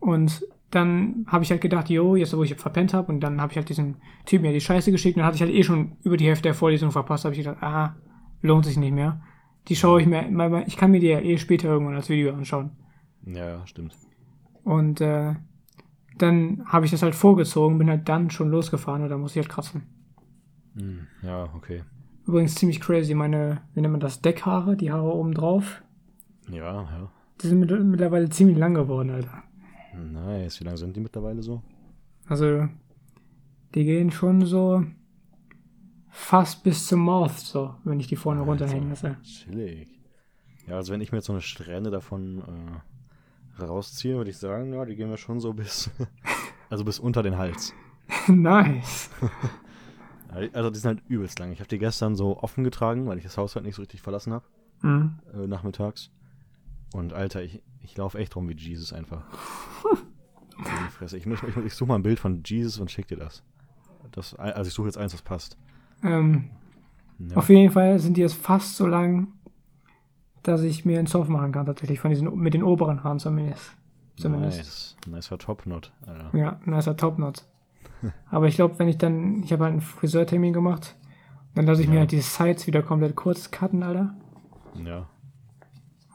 und 0.00 0.42
dann 0.70 1.26
habe 1.26 1.44
ich 1.44 1.50
halt 1.50 1.60
gedacht, 1.60 1.90
jo, 1.90 2.16
jetzt 2.16 2.34
wo 2.34 2.42
ich 2.42 2.54
verpennt 2.54 2.94
habe 2.94 3.12
und 3.12 3.20
dann 3.20 3.40
habe 3.42 3.52
ich 3.52 3.58
halt 3.58 3.68
diesen 3.68 3.96
Typen 4.24 4.46
ja 4.46 4.52
die 4.52 4.60
Scheiße 4.60 4.90
geschickt 4.90 5.16
und 5.16 5.20
dann 5.20 5.26
hatte 5.26 5.36
ich 5.36 5.42
halt 5.42 5.52
eh 5.52 5.62
schon 5.62 5.96
über 6.02 6.16
die 6.16 6.26
Hälfte 6.26 6.44
der 6.44 6.54
Vorlesung 6.54 6.92
verpasst, 6.92 7.24
habe 7.26 7.34
ich 7.34 7.42
gedacht, 7.44 7.62
ah, 7.62 7.94
lohnt 8.40 8.64
sich 8.64 8.78
nicht 8.78 8.94
mehr. 8.94 9.20
Die 9.68 9.76
schaue 9.76 10.00
ich 10.00 10.06
mir, 10.06 10.64
ich 10.66 10.76
kann 10.76 10.90
mir 10.90 11.00
die 11.00 11.06
ja 11.08 11.20
eh 11.20 11.38
später 11.38 11.68
irgendwann 11.68 11.94
als 11.94 12.08
Video 12.08 12.34
anschauen. 12.34 12.72
Ja, 13.24 13.64
stimmt. 13.66 13.96
Und 14.64 15.00
äh, 15.00 15.34
dann 16.18 16.62
habe 16.66 16.84
ich 16.84 16.90
das 16.90 17.02
halt 17.02 17.14
vorgezogen, 17.14 17.78
bin 17.78 17.88
halt 17.90 18.08
dann 18.08 18.30
schon 18.30 18.50
losgefahren 18.50 19.02
und 19.02 19.08
dann 19.08 19.20
musste 19.20 19.38
ich 19.38 19.46
halt 19.46 19.54
kratzen. 19.54 19.82
Hm, 20.76 21.06
ja, 21.22 21.44
okay. 21.54 21.82
Übrigens 22.26 22.54
ziemlich 22.54 22.80
crazy, 22.80 23.14
meine, 23.14 23.62
wie 23.74 23.80
nennt 23.80 23.92
man 23.92 24.00
das, 24.00 24.20
Deckhaare, 24.20 24.76
die 24.76 24.92
Haare 24.92 25.12
oben 25.12 25.34
drauf, 25.34 25.82
Ja, 26.48 26.82
ja. 26.82 27.10
die 27.40 27.46
sind 27.48 27.60
mit, 27.60 27.70
mittlerweile 27.84 28.28
ziemlich 28.30 28.56
lang 28.58 28.74
geworden, 28.74 29.10
Alter. 29.10 29.42
Nice. 29.94 30.60
Wie 30.60 30.64
lange 30.64 30.78
sind 30.78 30.96
die 30.96 31.00
mittlerweile 31.00 31.42
so? 31.42 31.62
Also, 32.26 32.68
die 33.74 33.84
gehen 33.84 34.10
schon 34.10 34.46
so 34.46 34.84
fast 36.14 36.62
bis 36.62 36.86
zum 36.86 37.00
Mouth, 37.00 37.38
so, 37.38 37.74
wenn 37.84 37.98
ich 37.98 38.06
die 38.06 38.16
vorne 38.16 38.40
Alter. 38.40 38.50
runterhängen 38.50 38.90
lasse. 38.90 39.16
Chillig. 39.22 39.88
Ja, 40.68 40.76
also 40.76 40.92
wenn 40.92 41.00
ich 41.00 41.10
mir 41.10 41.18
jetzt 41.18 41.26
so 41.26 41.32
eine 41.32 41.40
Strähne 41.42 41.90
davon 41.90 42.82
äh, 43.58 43.62
rausziehe, 43.64 44.16
würde 44.16 44.30
ich 44.30 44.38
sagen, 44.38 44.72
ja, 44.72 44.84
die 44.84 44.94
gehen 44.94 45.10
wir 45.10 45.16
schon 45.16 45.40
so 45.40 45.52
bis, 45.54 45.90
also 46.70 46.84
bis 46.84 46.98
unter 47.00 47.22
den 47.22 47.36
Hals. 47.38 47.72
nice. 48.28 49.10
Also 50.54 50.70
die 50.70 50.78
sind 50.78 50.88
halt 50.88 51.02
übelst 51.08 51.38
lang. 51.40 51.52
Ich 51.52 51.58
habe 51.60 51.68
die 51.68 51.76
gestern 51.78 52.14
so 52.16 52.38
offen 52.42 52.64
getragen, 52.64 53.06
weil 53.06 53.18
ich 53.18 53.24
das 53.24 53.36
Haus 53.36 53.54
halt 53.54 53.66
nicht 53.66 53.74
so 53.74 53.82
richtig 53.82 54.00
verlassen 54.00 54.32
habe, 54.32 54.46
Mhm. 54.80 55.18
äh, 55.34 55.46
nachmittags. 55.46 56.10
Und 56.94 57.12
Alter, 57.12 57.42
ich, 57.42 57.62
ich 57.82 57.94
laufe 57.98 58.16
echt 58.18 58.34
rum 58.34 58.48
wie 58.48 58.54
Jesus 58.56 58.94
einfach. 58.94 59.24
Ich, 61.04 61.12
ich, 61.12 61.26
ich 61.66 61.74
suche 61.74 61.88
mal 61.88 61.96
ein 61.96 62.02
Bild 62.02 62.18
von 62.18 62.42
Jesus 62.46 62.78
und 62.78 62.90
schick 62.90 63.08
dir 63.08 63.18
das. 63.18 63.42
das. 64.12 64.34
Also 64.36 64.68
ich 64.68 64.72
suche 64.74 64.86
jetzt 64.86 64.96
eins, 64.96 65.12
das 65.12 65.20
passt. 65.20 65.58
Ähm, 66.02 66.44
Ja. 67.18 67.36
Auf 67.36 67.48
jeden 67.50 67.70
Fall 67.72 67.98
sind 68.00 68.16
die 68.16 68.20
jetzt 68.20 68.34
fast 68.34 68.76
so 68.76 68.86
lang, 68.86 69.28
dass 70.42 70.62
ich 70.62 70.84
mir 70.84 70.98
einen 70.98 71.06
Zoff 71.06 71.28
machen 71.28 71.52
kann, 71.52 71.66
tatsächlich, 71.66 72.00
von 72.00 72.10
diesen, 72.10 72.34
mit 72.36 72.52
den 72.54 72.64
oberen 72.64 73.04
Haaren 73.04 73.20
zumindest. 73.20 73.76
zumindest. 74.16 74.58
Nice. 74.58 74.96
Nicer 75.06 75.38
Topknot, 75.38 75.92
Alter. 76.06 76.36
Ja, 76.36 76.60
nicer 76.64 76.96
Topknot. 76.96 77.44
Aber 78.30 78.48
ich 78.48 78.56
glaube, 78.56 78.78
wenn 78.80 78.88
ich 78.88 78.98
dann, 78.98 79.42
ich 79.44 79.52
habe 79.52 79.62
halt 79.64 79.72
einen 79.72 79.80
Friseurtermin 79.82 80.52
gemacht, 80.52 80.96
dann 81.54 81.66
lasse 81.66 81.82
ich 81.82 81.88
mir 81.88 81.94
Ja. 81.94 82.00
halt 82.00 82.10
die 82.12 82.20
Sides 82.20 82.66
wieder 82.66 82.82
komplett 82.82 83.14
kurz 83.14 83.50
cutten, 83.52 83.82
Alter. 83.84 84.14
Ja. 84.84 85.06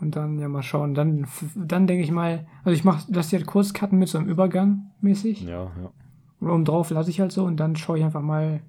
Und 0.01 0.15
dann, 0.15 0.38
ja, 0.39 0.47
mal 0.49 0.61
schauen. 0.63 0.93
Dann, 0.93 1.25
dann 1.55 1.88
denke 1.88 2.03
ich 2.03 2.11
mal, 2.11 2.45
also 2.65 2.71
ich 2.75 2.83
mach, 2.83 3.07
lasse 3.07 3.29
die 3.29 3.35
halt 3.38 3.47
kurz 3.47 3.73
cutten 3.73 3.97
mit 3.97 4.09
so 4.09 4.17
einem 4.17 4.27
Übergang 4.27 4.91
mäßig. 5.01 5.43
Ja, 5.43 5.71
ja. 5.81 5.91
Und 6.39 6.49
oben 6.49 6.65
drauf 6.65 6.89
lasse 6.89 7.09
ich 7.09 7.19
halt 7.21 7.31
so 7.31 7.45
und 7.45 7.57
dann 7.57 7.75
schaue 7.77 7.97
ich 7.97 8.03
einfach 8.03 8.21
mal, 8.21 8.59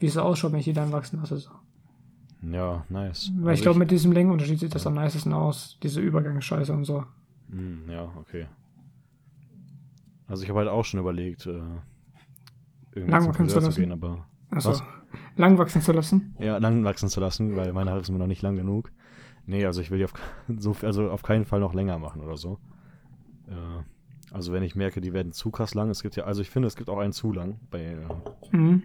wie 0.00 0.06
es 0.06 0.16
ausschaut, 0.16 0.52
wenn 0.52 0.58
ich 0.60 0.64
die 0.66 0.72
dann 0.72 0.92
wachsen 0.92 1.18
lasse. 1.20 1.38
So. 1.38 1.50
Ja, 2.42 2.84
nice. 2.88 3.32
Weil 3.36 3.48
Also 3.50 3.58
ich 3.58 3.62
glaube, 3.62 3.78
mit 3.78 3.90
diesem 3.90 4.12
Längenunterschied 4.12 4.58
sieht 4.60 4.74
das 4.74 4.86
am 4.86 4.94
nicesten 4.94 5.32
aus, 5.32 5.78
diese 5.82 6.00
Übergangsscheiße 6.00 6.72
und 6.72 6.84
so. 6.84 7.04
Hm, 7.50 7.88
ja, 7.90 8.12
okay. 8.16 8.46
Also 10.28 10.42
ich 10.42 10.48
habe 10.48 10.58
halt 10.60 10.68
auch 10.68 10.84
schon 10.84 11.00
überlegt, 11.00 11.46
äh, 11.46 11.60
irgendwie 12.92 13.10
Lang 13.12 13.28
wachsen 13.28 13.48
zu 13.48 13.60
lassen? 13.60 13.80
gehen, 13.80 13.92
aber 13.92 14.26
Also, 14.50 14.70
Was? 14.70 14.82
lang 15.36 15.56
wachsen 15.58 15.82
zu 15.82 15.92
lassen. 15.92 16.34
ja, 16.38 16.58
lang 16.58 16.84
wachsen 16.84 17.08
zu 17.08 17.20
lassen, 17.20 17.56
weil 17.56 17.72
meine 17.72 17.90
Haare 17.90 18.04
sind 18.04 18.14
mir 18.14 18.18
noch 18.18 18.26
nicht 18.26 18.42
lang 18.42 18.56
genug. 18.56 18.90
Nee, 19.46 19.64
also 19.64 19.80
ich 19.80 19.90
will 19.90 19.98
die 19.98 20.04
auf, 20.04 20.14
so, 20.58 20.74
also 20.82 21.10
auf 21.10 21.22
keinen 21.22 21.44
Fall 21.44 21.60
noch 21.60 21.74
länger 21.74 21.98
machen 21.98 22.20
oder 22.22 22.36
so. 22.36 22.58
Äh, 23.48 23.52
also 24.32 24.52
wenn 24.52 24.64
ich 24.64 24.74
merke, 24.74 25.00
die 25.00 25.12
werden 25.12 25.32
zu 25.32 25.50
krass 25.50 25.74
lang, 25.74 25.88
es 25.90 26.02
gibt 26.02 26.16
ja, 26.16 26.24
also 26.24 26.42
ich 26.42 26.50
finde, 26.50 26.66
es 26.68 26.74
gibt 26.76 26.90
auch 26.90 26.98
einen 26.98 27.12
zu 27.12 27.32
lang 27.32 27.60
bei, 27.70 27.82
äh, 27.84 28.06
Mhm. 28.56 28.82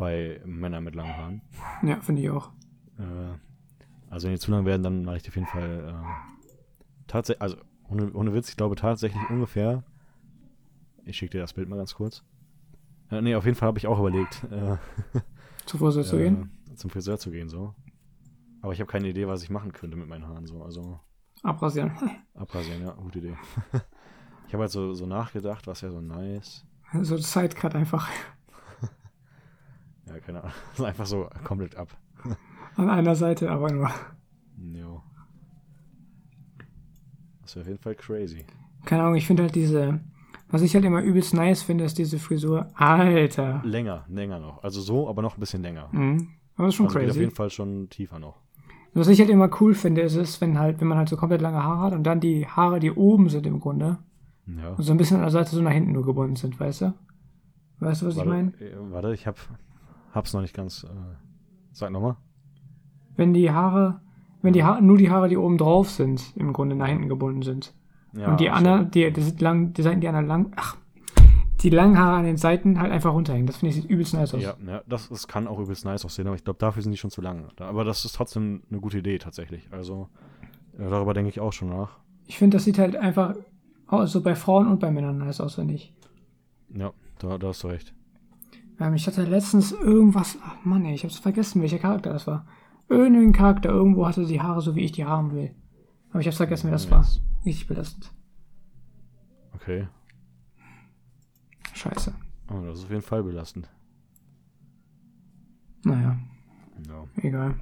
Bei 0.00 0.40
Männern 0.44 0.82
mit 0.82 0.94
langen 0.96 1.16
Haaren. 1.16 1.42
Ja, 1.82 2.00
finde 2.00 2.22
ich 2.22 2.30
auch. 2.30 2.50
Äh, 2.98 3.36
also 4.08 4.26
wenn 4.26 4.34
die 4.34 4.40
zu 4.40 4.50
lang 4.50 4.64
werden, 4.64 4.82
dann 4.82 5.04
mache 5.04 5.18
ich 5.18 5.28
auf 5.28 5.34
jeden 5.36 5.46
Fall 5.46 5.94
äh, 5.94 7.04
tatsächlich, 7.06 7.42
also 7.42 7.58
ohne, 7.88 8.10
ohne 8.12 8.34
Witz, 8.34 8.48
ich 8.48 8.56
glaube 8.56 8.74
tatsächlich 8.76 9.20
ungefähr, 9.28 9.84
ich 11.04 11.16
schicke 11.16 11.32
dir 11.32 11.40
das 11.40 11.52
Bild 11.52 11.68
mal 11.68 11.76
ganz 11.76 11.94
kurz. 11.94 12.24
Äh, 13.10 13.20
nee, 13.20 13.34
auf 13.34 13.44
jeden 13.44 13.56
Fall 13.56 13.68
habe 13.68 13.78
ich 13.78 13.86
auch 13.86 13.98
überlegt, 14.00 14.42
äh, 14.50 14.76
Zu 15.66 15.78
Friseur 15.78 16.02
zu 16.02 16.16
gehen. 16.16 16.50
äh, 16.72 16.74
zum 16.74 16.90
Friseur 16.90 17.18
zu 17.18 17.30
gehen, 17.30 17.48
so. 17.48 17.74
Aber 18.62 18.72
ich 18.72 18.80
habe 18.80 18.90
keine 18.90 19.08
Idee, 19.08 19.28
was 19.28 19.42
ich 19.42 19.50
machen 19.50 19.72
könnte 19.72 19.96
mit 19.96 20.08
meinen 20.08 20.26
Haaren, 20.26 20.46
so. 20.46 20.62
Also 20.64 20.98
Abrasieren. 21.42 21.92
abrasieren, 22.34 22.82
ja, 22.82 22.92
gute 22.92 23.18
Idee. 23.18 23.36
ich 24.48 24.54
habe 24.54 24.62
halt 24.62 24.72
so, 24.72 24.94
so 24.94 25.06
nachgedacht, 25.06 25.66
was 25.66 25.82
wäre 25.82 25.92
so 25.92 26.00
nice. 26.00 26.66
So 27.02 27.16
Sidecut 27.18 27.74
einfach 27.76 28.08
Ja, 30.12 30.18
keine 30.20 30.40
Ahnung. 30.42 30.52
Einfach 30.86 31.06
so 31.06 31.28
komplett 31.44 31.76
ab. 31.76 31.88
an 32.76 32.90
einer 32.90 33.14
Seite, 33.14 33.50
aber 33.50 33.70
nur. 33.72 33.90
Jo. 34.58 35.02
Das 37.42 37.56
wäre 37.56 37.62
auf 37.62 37.68
jeden 37.68 37.80
Fall 37.80 37.94
crazy. 37.94 38.44
Keine 38.84 39.02
Ahnung, 39.02 39.14
ich 39.16 39.26
finde 39.26 39.42
halt 39.44 39.54
diese. 39.54 40.00
Was 40.48 40.62
ich 40.62 40.74
halt 40.74 40.84
immer 40.84 41.00
übelst 41.02 41.32
nice 41.32 41.62
finde, 41.62 41.84
ist 41.84 41.96
diese 41.98 42.18
Frisur. 42.18 42.66
Alter. 42.74 43.60
Länger, 43.64 44.04
länger 44.08 44.40
noch. 44.40 44.62
Also 44.64 44.80
so, 44.80 45.08
aber 45.08 45.22
noch 45.22 45.36
ein 45.36 45.40
bisschen 45.40 45.62
länger. 45.62 45.88
Mhm. 45.92 46.28
Aber 46.56 46.66
das 46.66 46.74
ist 46.74 46.76
schon 46.76 46.86
also 46.86 46.98
geht 46.98 47.04
auf 47.08 47.12
crazy. 47.14 47.20
jeden 47.20 47.34
Fall 47.34 47.50
schon 47.50 47.88
tiefer 47.88 48.18
noch. 48.18 48.36
Was 48.92 49.06
ich 49.06 49.20
halt 49.20 49.30
immer 49.30 49.48
cool 49.60 49.74
finde, 49.74 50.00
ist 50.00 50.16
es, 50.16 50.40
wenn 50.40 50.58
halt, 50.58 50.80
wenn 50.80 50.88
man 50.88 50.98
halt 50.98 51.08
so 51.08 51.16
komplett 51.16 51.40
lange 51.40 51.62
Haare 51.62 51.82
hat 51.82 51.92
und 51.92 52.02
dann 52.02 52.18
die 52.18 52.46
Haare, 52.48 52.80
die 52.80 52.90
oben 52.90 53.28
sind 53.28 53.46
im 53.46 53.60
Grunde, 53.60 53.98
Ja. 54.46 54.70
und 54.70 54.82
so 54.82 54.90
ein 54.90 54.96
bisschen 54.98 55.18
an 55.18 55.22
der 55.22 55.30
Seite 55.30 55.50
so 55.54 55.62
nach 55.62 55.70
hinten 55.70 55.92
nur 55.92 56.04
gebunden 56.04 56.34
sind, 56.34 56.58
weißt 56.58 56.80
du? 56.80 56.94
Weißt 57.78 58.02
du, 58.02 58.06
was 58.06 58.14
ich 58.14 58.18
warte, 58.18 58.30
meine? 58.30 58.48
äh, 58.60 58.74
warte, 58.90 59.14
ich 59.14 59.28
hab, 59.28 59.36
hab's 60.12 60.32
noch 60.32 60.40
nicht 60.40 60.54
ganz. 60.54 60.84
Äh, 60.84 60.88
sag 61.72 61.90
nochmal. 61.90 62.16
Wenn 63.16 63.34
die 63.34 63.50
Haare, 63.50 64.00
wenn 64.42 64.52
die 64.52 64.64
Haare, 64.64 64.82
nur 64.82 64.98
die 64.98 65.10
Haare, 65.10 65.28
die 65.28 65.36
oben 65.36 65.58
drauf 65.58 65.90
sind, 65.90 66.34
im 66.36 66.52
Grunde 66.52 66.76
nach 66.76 66.88
hinten 66.88 67.08
gebunden 67.08 67.42
sind. 67.42 67.74
Ja, 68.12 68.28
und 68.28 68.40
die 68.40 68.50
anderen, 68.50 68.90
die, 68.90 69.12
die 69.12 69.20
sind 69.20 69.40
lang, 69.40 69.72
die 69.72 69.82
Seiten, 69.82 70.00
die 70.00 70.08
anderen 70.08 70.26
lang, 70.26 70.52
ach, 70.56 70.76
die 71.62 71.70
langen 71.70 71.98
Haare 71.98 72.16
an 72.16 72.24
den 72.24 72.36
Seiten 72.36 72.80
halt 72.80 72.90
einfach 72.90 73.12
runterhängen. 73.12 73.46
Das 73.46 73.58
finde 73.58 73.70
ich 73.70 73.82
sieht 73.82 73.90
übelst 73.90 74.14
nice 74.14 74.34
aus. 74.34 74.42
Ja, 74.42 74.54
ja 74.66 74.82
das, 74.88 75.08
das 75.08 75.28
kann 75.28 75.46
auch 75.46 75.58
übelst 75.58 75.84
nice 75.84 76.04
aussehen, 76.04 76.26
aber 76.26 76.36
ich 76.36 76.44
glaube, 76.44 76.58
dafür 76.58 76.82
sind 76.82 76.92
die 76.92 76.98
schon 76.98 77.10
zu 77.10 77.20
lang. 77.20 77.48
Aber 77.58 77.84
das 77.84 78.04
ist 78.04 78.14
trotzdem 78.14 78.62
eine 78.70 78.80
gute 78.80 78.98
Idee 78.98 79.18
tatsächlich. 79.18 79.68
Also, 79.70 80.08
äh, 80.78 80.88
darüber 80.88 81.14
denke 81.14 81.28
ich 81.28 81.40
auch 81.40 81.52
schon 81.52 81.68
nach. 81.68 81.98
Ich 82.26 82.38
finde, 82.38 82.56
das 82.56 82.64
sieht 82.64 82.78
halt 82.78 82.96
einfach 82.96 83.34
so 84.04 84.22
bei 84.22 84.34
Frauen 84.34 84.68
und 84.68 84.80
bei 84.80 84.90
Männern 84.90 85.18
nice 85.18 85.40
aus, 85.40 85.56
finde 85.56 85.74
ich. 85.74 85.92
Ja, 86.74 86.92
da, 87.18 87.38
da 87.38 87.48
hast 87.48 87.62
du 87.64 87.68
recht. 87.68 87.92
Ähm, 88.80 88.94
ich 88.94 89.06
hatte 89.06 89.24
letztens 89.24 89.72
irgendwas, 89.72 90.38
ach 90.42 90.64
Mann, 90.64 90.84
ey, 90.84 90.94
ich 90.94 91.04
hab's 91.04 91.18
vergessen, 91.18 91.60
welcher 91.62 91.78
Charakter 91.78 92.12
das 92.12 92.26
war. 92.26 92.46
Irgendein 92.88 93.32
Charakter 93.32 93.68
irgendwo 93.68 94.06
hatte 94.06 94.24
die 94.26 94.40
Haare 94.40 94.60
so, 94.62 94.74
wie 94.74 94.80
ich 94.80 94.92
die 94.92 95.04
haben 95.04 95.32
will. 95.32 95.54
Aber 96.10 96.20
ich 96.20 96.26
hab's 96.26 96.38
vergessen, 96.38 96.64
wer 96.66 96.72
das 96.72 96.90
war. 96.90 97.06
Richtig 97.44 97.66
belastend. 97.68 98.12
Okay. 99.54 99.86
Scheiße. 101.74 102.12
Oh, 102.50 102.60
das 102.66 102.78
ist 102.78 102.84
auf 102.86 102.90
jeden 102.90 103.02
Fall 103.02 103.22
belastend. 103.22 103.68
Naja, 105.84 106.18
Ja. 106.88 107.04
egal. 107.22 107.54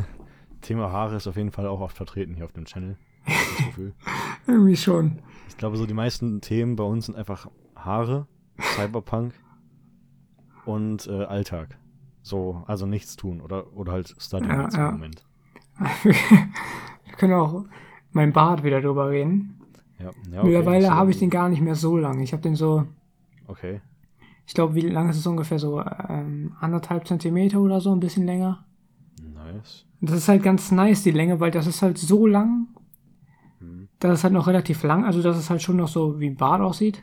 Thema 0.62 0.90
Haare 0.90 1.16
ist 1.16 1.26
auf 1.26 1.36
jeden 1.36 1.50
Fall 1.50 1.66
auch 1.66 1.80
oft 1.80 1.96
vertreten 1.96 2.34
hier 2.34 2.44
auf 2.44 2.52
dem 2.52 2.64
Channel. 2.64 2.96
Das 3.26 3.66
Gefühl. 3.66 3.94
Irgendwie 4.46 4.76
schon. 4.76 5.18
Ich 5.48 5.56
glaube, 5.56 5.76
so 5.76 5.86
die 5.86 5.94
meisten 5.94 6.40
Themen 6.40 6.76
bei 6.76 6.84
uns 6.84 7.06
sind 7.06 7.14
einfach 7.16 7.48
Haare, 7.76 8.26
Cyberpunk 8.60 9.34
und 10.64 11.06
äh, 11.06 11.24
Alltag. 11.24 11.78
So, 12.22 12.62
also 12.66 12.86
nichts 12.86 13.16
tun 13.16 13.40
oder, 13.40 13.76
oder 13.76 13.92
halt 13.92 14.14
Study 14.18 14.48
Ja, 14.48 14.62
jetzt 14.62 14.74
im 14.74 14.80
ja. 14.80 14.90
Moment. 14.92 15.24
Wir 16.04 16.14
können 17.16 17.32
auch 17.34 17.64
mein 18.12 18.32
Bart 18.32 18.62
wieder 18.62 18.80
drüber 18.80 19.10
reden. 19.10 19.58
Ja, 19.98 20.04
ja, 20.06 20.10
okay, 20.40 20.46
Mittlerweile 20.48 20.86
so, 20.86 20.92
habe 20.92 21.10
ich 21.10 21.18
den 21.18 21.30
gar 21.30 21.48
nicht 21.48 21.62
mehr 21.62 21.74
so 21.74 21.96
lang. 21.96 22.20
Ich 22.20 22.32
habe 22.32 22.42
den 22.42 22.54
so, 22.54 22.84
Okay. 23.46 23.80
ich 24.46 24.54
glaube, 24.54 24.74
wie 24.74 24.80
lang 24.82 25.08
ist 25.08 25.16
es 25.18 25.26
ungefähr 25.26 25.58
so? 25.58 25.80
Ähm, 25.80 26.52
anderthalb 26.60 27.06
Zentimeter 27.06 27.60
oder 27.60 27.80
so, 27.80 27.92
ein 27.92 28.00
bisschen 28.00 28.26
länger. 28.26 28.64
Nice. 29.22 29.86
Das 30.00 30.16
ist 30.16 30.28
halt 30.28 30.42
ganz 30.42 30.70
nice, 30.72 31.02
die 31.02 31.10
Länge, 31.12 31.40
weil 31.40 31.50
das 31.50 31.66
ist 31.66 31.82
halt 31.82 31.98
so 31.98 32.26
lang, 32.26 32.68
Hm. 33.58 33.88
dass 34.00 34.12
es 34.18 34.24
halt 34.24 34.32
noch 34.32 34.46
relativ 34.48 34.82
lang, 34.82 35.04
also 35.04 35.22
dass 35.22 35.36
es 35.36 35.50
halt 35.50 35.62
schon 35.62 35.76
noch 35.76 35.88
so 35.88 36.18
wie 36.20 36.26
ein 36.28 36.36
Bart 36.36 36.60
aussieht. 36.60 37.02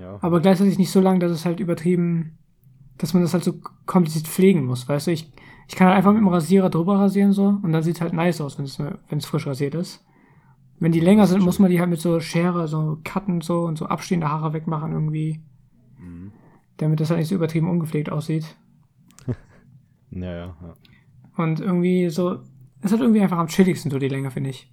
Ja. 0.00 0.18
aber 0.20 0.40
gleichzeitig 0.40 0.78
nicht 0.78 0.92
so 0.92 1.00
lang, 1.00 1.18
dass 1.18 1.32
es 1.32 1.44
halt 1.44 1.58
übertrieben, 1.58 2.38
dass 3.00 3.14
man 3.14 3.22
das 3.22 3.32
halt 3.32 3.44
so 3.44 3.54
kompliziert 3.86 4.26
pflegen 4.26 4.64
muss, 4.66 4.88
weißt 4.88 5.06
du? 5.08 5.10
Ich, 5.12 5.32
ich 5.68 5.76
kann 5.76 5.88
halt 5.88 5.96
einfach 5.96 6.12
mit 6.12 6.20
dem 6.20 6.28
Rasierer 6.28 6.68
drüber 6.70 6.98
rasieren 6.98 7.32
so 7.32 7.58
und 7.62 7.72
dann 7.72 7.82
sieht 7.82 7.96
es 7.96 8.00
halt 8.00 8.12
nice 8.12 8.40
aus, 8.40 8.58
wenn 8.58 9.18
es 9.18 9.26
frisch 9.26 9.46
rasiert 9.46 9.74
ist. 9.74 10.04
Wenn 10.78 10.92
die 10.92 11.00
länger 11.00 11.26
sind, 11.26 11.42
muss 11.42 11.58
man 11.58 11.70
die 11.70 11.78
halt 11.78 11.90
mit 11.90 12.00
so 12.00 12.20
Schere 12.20 12.66
so 12.68 12.98
cutten 13.04 13.40
so 13.42 13.62
und 13.62 13.76
so 13.76 13.86
abstehende 13.86 14.28
Haare 14.30 14.52
wegmachen 14.52 14.92
irgendwie, 14.92 15.40
Mhm. 15.98 16.32
damit 16.78 16.98
das 17.00 17.10
halt 17.10 17.20
nicht 17.20 17.28
so 17.28 17.34
übertrieben 17.34 17.68
ungepflegt 17.68 18.10
aussieht. 18.10 18.56
Ja, 20.12 20.32
ja, 20.32 20.46
ja. 20.60 20.74
Und 21.36 21.60
irgendwie 21.60 22.10
so, 22.10 22.40
es 22.80 22.92
hat 22.92 23.00
irgendwie 23.00 23.20
einfach 23.20 23.38
am 23.38 23.46
chilligsten 23.46 23.90
so 23.90 23.98
die 24.00 24.08
Länge, 24.08 24.30
finde 24.32 24.50
ich. 24.50 24.72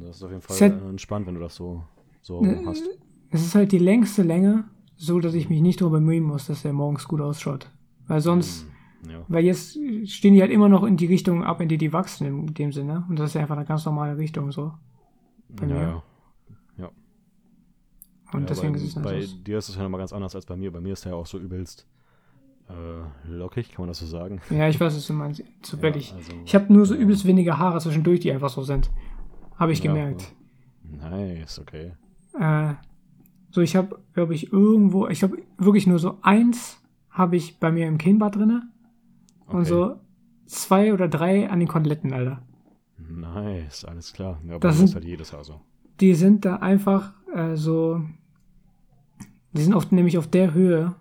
Das 0.00 0.16
ist 0.16 0.22
auf 0.24 0.30
jeden 0.30 0.42
Fall 0.42 0.60
äh, 0.60 0.88
entspannt, 0.88 1.26
wenn 1.28 1.34
du 1.34 1.40
das 1.40 1.54
so, 1.54 1.84
so 2.20 2.40
Ne- 2.42 2.62
hast. 2.66 2.82
Es 3.30 3.42
ist 3.42 3.54
halt 3.54 3.70
die 3.70 3.78
längste 3.78 4.22
Länge, 4.24 4.64
so 5.02 5.18
dass 5.20 5.34
ich 5.34 5.48
mich 5.48 5.60
nicht 5.62 5.80
darüber 5.80 5.98
bemühen 5.98 6.24
muss, 6.24 6.46
dass 6.46 6.62
der 6.62 6.72
morgens 6.74 7.08
gut 7.08 7.20
ausschaut. 7.20 7.70
Weil 8.06 8.20
sonst, 8.20 8.62
Hm, 9.02 9.10
Ja. 9.10 9.24
Weil 9.28 9.44
jetzt 9.46 9.78
stehen 10.04 10.34
die 10.34 10.42
halt 10.42 10.50
immer 10.50 10.68
noch 10.68 10.84
in 10.84 10.98
die 10.98 11.06
Richtung 11.06 11.42
ab, 11.42 11.62
in 11.62 11.68
die 11.70 11.78
die 11.78 11.90
wachsen, 11.94 12.26
in 12.26 12.46
dem 12.52 12.70
Sinne. 12.70 13.06
Und 13.08 13.18
das 13.18 13.30
ist 13.30 13.34
ja 13.34 13.40
einfach 13.40 13.56
eine 13.56 13.64
ganz 13.64 13.86
normale 13.86 14.18
Richtung 14.18 14.52
so. 14.52 14.74
Bei 15.48 15.66
ja, 15.66 15.74
mir. 15.74 16.02
ja. 16.76 16.90
Und 18.32 18.40
ja, 18.42 18.46
deswegen 18.46 18.74
bei, 18.74 18.78
ist 18.78 18.96
es 18.96 19.02
Bei 19.02 19.18
aus. 19.18 19.42
dir 19.42 19.56
ist 19.58 19.68
es 19.70 19.76
ja 19.76 19.82
nochmal 19.82 20.00
ganz 20.00 20.12
anders 20.12 20.34
als 20.34 20.44
bei 20.44 20.54
mir. 20.56 20.70
Bei 20.70 20.80
mir 20.82 20.92
ist 20.92 21.04
der 21.06 21.12
ja 21.12 21.18
auch 21.18 21.24
so 21.26 21.38
übelst 21.38 21.86
äh, 22.68 22.72
lockig, 23.28 23.70
kann 23.70 23.82
man 23.84 23.88
das 23.88 24.00
so 24.00 24.06
sagen? 24.06 24.40
Ja, 24.50 24.68
ich 24.68 24.78
weiß, 24.78 24.94
was 24.94 25.06
du 25.06 25.14
meinst. 25.14 25.42
Zu 25.62 25.76
Ja, 25.78 25.82
wellig. 25.82 26.12
also- 26.14 26.32
Ich 26.44 26.54
habe 26.54 26.70
nur 26.72 26.84
so 26.84 26.94
übelst 26.94 27.24
wenige 27.24 27.56
Haare 27.58 27.80
zwischendurch, 27.80 28.20
die 28.20 28.30
einfach 28.32 28.50
so 28.50 28.62
sind. 28.62 28.90
Habe 29.56 29.72
ich 29.72 29.80
gemerkt. 29.82 30.32
Nice, 30.84 31.58
okay. 31.58 31.92
Äh, 32.38 32.74
so, 33.50 33.60
ich 33.60 33.76
habe, 33.76 33.98
glaube 34.14 34.34
ich, 34.34 34.52
irgendwo, 34.52 35.08
ich 35.08 35.22
habe 35.22 35.38
wirklich 35.58 35.86
nur 35.86 35.98
so 35.98 36.18
eins 36.22 36.80
habe 37.10 37.36
ich 37.36 37.58
bei 37.58 37.72
mir 37.72 37.86
im 37.88 37.98
Kinnbad 37.98 38.36
drinne. 38.36 38.68
okay. 39.46 39.56
Und 39.56 39.64
so 39.64 39.96
zwei 40.46 40.92
oder 40.94 41.08
drei 41.08 41.50
an 41.50 41.58
den 41.60 41.68
Koteletten, 41.68 42.12
Alter. 42.12 42.42
Nice, 42.98 43.84
alles 43.84 44.12
klar. 44.12 44.40
Ja, 44.46 44.52
aber 44.56 44.60
Das 44.60 44.80
ist 44.80 44.94
halt 44.94 45.04
jedes 45.04 45.32
Jahr 45.32 45.42
so. 45.44 45.60
die 46.00 46.14
sind 46.14 46.44
da 46.44 46.56
einfach 46.56 47.12
äh, 47.34 47.56
so. 47.56 48.00
Die 49.52 49.62
sind 49.62 49.74
oft 49.74 49.90
nämlich 49.90 50.16
auf 50.18 50.28
der 50.28 50.54
Höhe, 50.54 50.94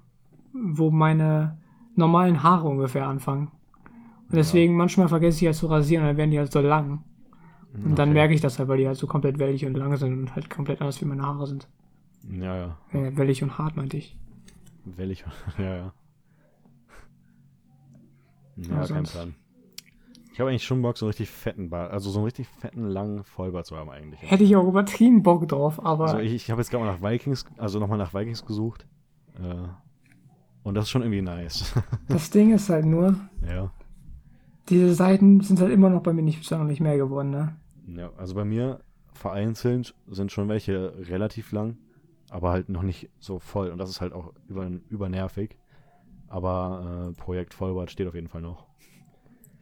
wo 0.53 0.89
meine 0.89 1.57
normalen 1.95 2.41
Haare 2.41 2.67
ungefähr 2.67 3.07
anfangen. 3.07 3.51
Und 4.29 4.35
deswegen 4.35 4.75
manchmal 4.75 5.07
vergesse 5.07 5.39
ich 5.39 5.45
halt 5.45 5.55
zu 5.55 5.67
rasieren, 5.67 6.05
dann 6.05 6.17
werden 6.17 6.31
die 6.31 6.39
halt 6.39 6.51
so 6.51 6.59
lang. 6.61 7.03
Und 7.73 7.99
dann 7.99 8.09
Okay. 8.09 8.13
merke 8.19 8.33
ich 8.33 8.41
das 8.41 8.57
halt, 8.57 8.67
weil 8.69 8.77
die 8.79 8.87
halt 8.87 8.97
so 8.97 9.05
komplett 9.05 9.37
wellig 9.37 9.65
und 9.65 9.75
lang 9.75 9.95
sind 9.97 10.17
und 10.17 10.35
halt 10.35 10.49
komplett 10.49 10.81
anders 10.81 10.99
wie 11.01 11.05
meine 11.05 11.23
Haare 11.23 11.45
sind. 11.45 11.67
Ja, 12.27 12.57
ja. 12.57 12.77
Äh, 12.91 13.15
wellig 13.17 13.43
und 13.43 13.57
hart 13.57 13.75
meinte 13.77 13.97
ich. 13.97 14.17
Wellig. 14.85 15.23
Ja, 15.57 15.75
ja. 15.75 15.93
Ja, 18.57 18.81
Ja, 18.81 18.87
kein 18.87 19.03
Plan. 19.03 19.35
Ich 20.33 20.39
habe 20.39 20.51
eigentlich 20.51 20.63
schon 20.63 20.81
Bock, 20.81 20.97
so 20.97 21.05
einen 21.05 21.09
richtig 21.09 21.29
fetten 21.29 21.69
Bart, 21.69 21.91
also 21.91 22.09
so 22.09 22.19
einen 22.19 22.25
richtig 22.25 22.47
fetten, 22.47 22.87
langen 22.87 23.23
Vollbart 23.25 23.65
zu 23.65 23.75
haben 23.75 23.89
eigentlich. 23.89 24.21
Hätte 24.21 24.43
ich 24.43 24.55
auch 24.55 24.67
übertrieben 24.67 25.21
Bock 25.21 25.45
drauf, 25.47 25.83
aber 25.83 26.05
Also 26.05 26.19
ich, 26.19 26.33
ich 26.33 26.49
habe 26.49 26.61
jetzt 26.61 26.71
gerade 26.71 26.85
mal 26.85 26.93
nach 26.93 27.01
Vikings, 27.01 27.45
also 27.57 27.79
nochmal 27.79 27.97
nach 27.97 28.13
Vikings 28.13 28.45
gesucht. 28.45 28.85
Äh, 29.35 29.67
und 30.63 30.75
das 30.75 30.85
ist 30.85 30.91
schon 30.91 31.01
irgendwie 31.01 31.21
nice. 31.21 31.73
das 32.07 32.29
Ding 32.29 32.53
ist 32.53 32.69
halt 32.69 32.85
nur, 32.85 33.15
ja. 33.45 33.71
diese 34.69 34.93
Seiten 34.93 35.41
sind 35.41 35.59
halt 35.59 35.71
immer 35.71 35.89
noch 35.89 36.03
bei 36.03 36.13
mir 36.13 36.21
nicht 36.21 36.43
sonderlich 36.45 36.79
mehr 36.79 36.95
geworden, 36.97 37.31
ne? 37.31 37.57
ja. 37.87 38.09
Also 38.17 38.35
bei 38.35 38.45
mir 38.45 38.79
vereinzelt 39.13 39.93
sind 40.07 40.31
schon 40.31 40.47
welche 40.47 40.93
relativ 41.09 41.51
lang, 41.51 41.77
aber 42.29 42.51
halt 42.51 42.69
noch 42.69 42.83
nicht 42.83 43.09
so 43.19 43.39
voll. 43.39 43.69
Und 43.69 43.77
das 43.77 43.89
ist 43.89 44.01
halt 44.01 44.13
auch 44.13 44.33
über, 44.47 44.67
übernervig. 44.89 45.57
Aber 46.27 47.09
äh, 47.09 47.19
Projekt 47.19 47.53
Vollbart 47.53 47.89
steht 47.91 48.07
auf 48.07 48.15
jeden 48.15 48.27
Fall 48.27 48.41
noch. 48.41 48.67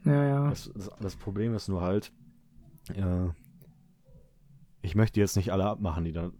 Ja, 0.04 0.24
ja. 0.24 0.50
Das, 0.50 0.70
das, 0.74 0.90
das 1.00 1.16
Problem 1.16 1.54
ist 1.54 1.68
nur 1.68 1.80
halt, 1.80 2.12
äh, 2.94 3.28
ich 4.82 4.94
möchte 4.94 5.20
jetzt 5.20 5.36
nicht 5.36 5.52
alle 5.52 5.64
abmachen, 5.64 6.04
die 6.04 6.12
dann, 6.12 6.32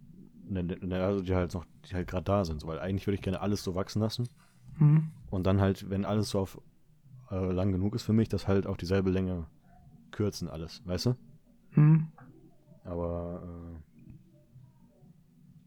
ne, 0.48 0.62
ne, 0.62 1.02
also 1.04 1.22
die 1.22 1.34
halt 1.34 1.54
noch, 1.54 1.64
die 1.88 1.94
halt 1.94 2.08
gerade 2.08 2.24
da 2.24 2.44
sind, 2.44 2.60
so, 2.60 2.68
weil 2.68 2.78
eigentlich 2.78 3.06
würde 3.06 3.16
ich 3.16 3.22
gerne 3.22 3.40
alles 3.40 3.62
so 3.64 3.74
wachsen 3.74 4.00
lassen 4.00 4.28
Hm. 4.78 5.10
und 5.30 5.44
dann 5.44 5.60
halt, 5.60 5.90
wenn 5.90 6.04
alles 6.04 6.30
so 6.30 6.38
auf 6.38 6.60
äh, 7.30 7.52
lang 7.52 7.72
genug 7.72 7.94
ist 7.94 8.04
für 8.04 8.12
mich, 8.12 8.28
das 8.28 8.46
halt 8.46 8.66
auf 8.66 8.76
dieselbe 8.76 9.10
Länge 9.10 9.46
kürzen 10.12 10.48
alles, 10.48 10.82
weißt 10.86 11.06
du? 11.06 11.14
Hm. 11.72 12.08
Aber 12.84 13.42
äh, 13.44 13.77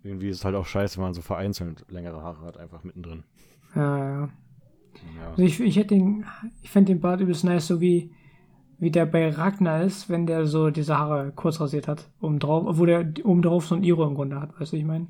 irgendwie 0.04 0.30
ist 0.30 0.38
es 0.38 0.46
halt 0.46 0.56
auch 0.56 0.66
scheiße, 0.66 0.98
wenn 0.98 1.04
man 1.06 1.14
so 1.14 1.22
vereinzelt 1.22 1.86
längere 1.90 2.22
Haare 2.24 2.46
hat, 2.46 2.58
einfach 2.58 2.84
mittendrin. 2.84 3.24
Ja, 3.76 3.98
ja. 3.98 4.30
Ja, 5.18 5.30
Also 5.32 5.44
ich, 5.44 5.60
ich 5.60 5.78
hätte 5.78 5.96
den, 5.96 6.26
ich 6.62 6.70
fände 6.70 6.92
den 6.94 7.00
Bart 7.02 7.22
übelst 7.22 7.44
nice, 7.44 7.68
so 7.68 7.80
wie, 7.80 8.12
wie 8.78 8.92
der 8.92 9.06
bei 9.06 9.30
Ragnar 9.30 9.84
ist, 9.84 10.10
wenn 10.10 10.26
der 10.26 10.46
so 10.46 10.70
diese 10.70 10.98
Haare 10.98 11.32
kurz 11.36 11.62
rasiert 11.62 11.88
hat, 11.88 12.10
oben 12.20 12.40
drauf, 12.40 12.66
obwohl 12.68 12.88
der 12.88 13.14
oben 13.24 13.42
drauf 13.42 13.68
so 13.68 13.76
ein 13.76 13.84
Iro 13.84 14.06
im 14.06 14.16
Grunde 14.16 14.40
hat, 14.42 14.60
weißt 14.60 14.74
du, 14.74 14.78
ich 14.78 14.84
meine? 14.86 15.08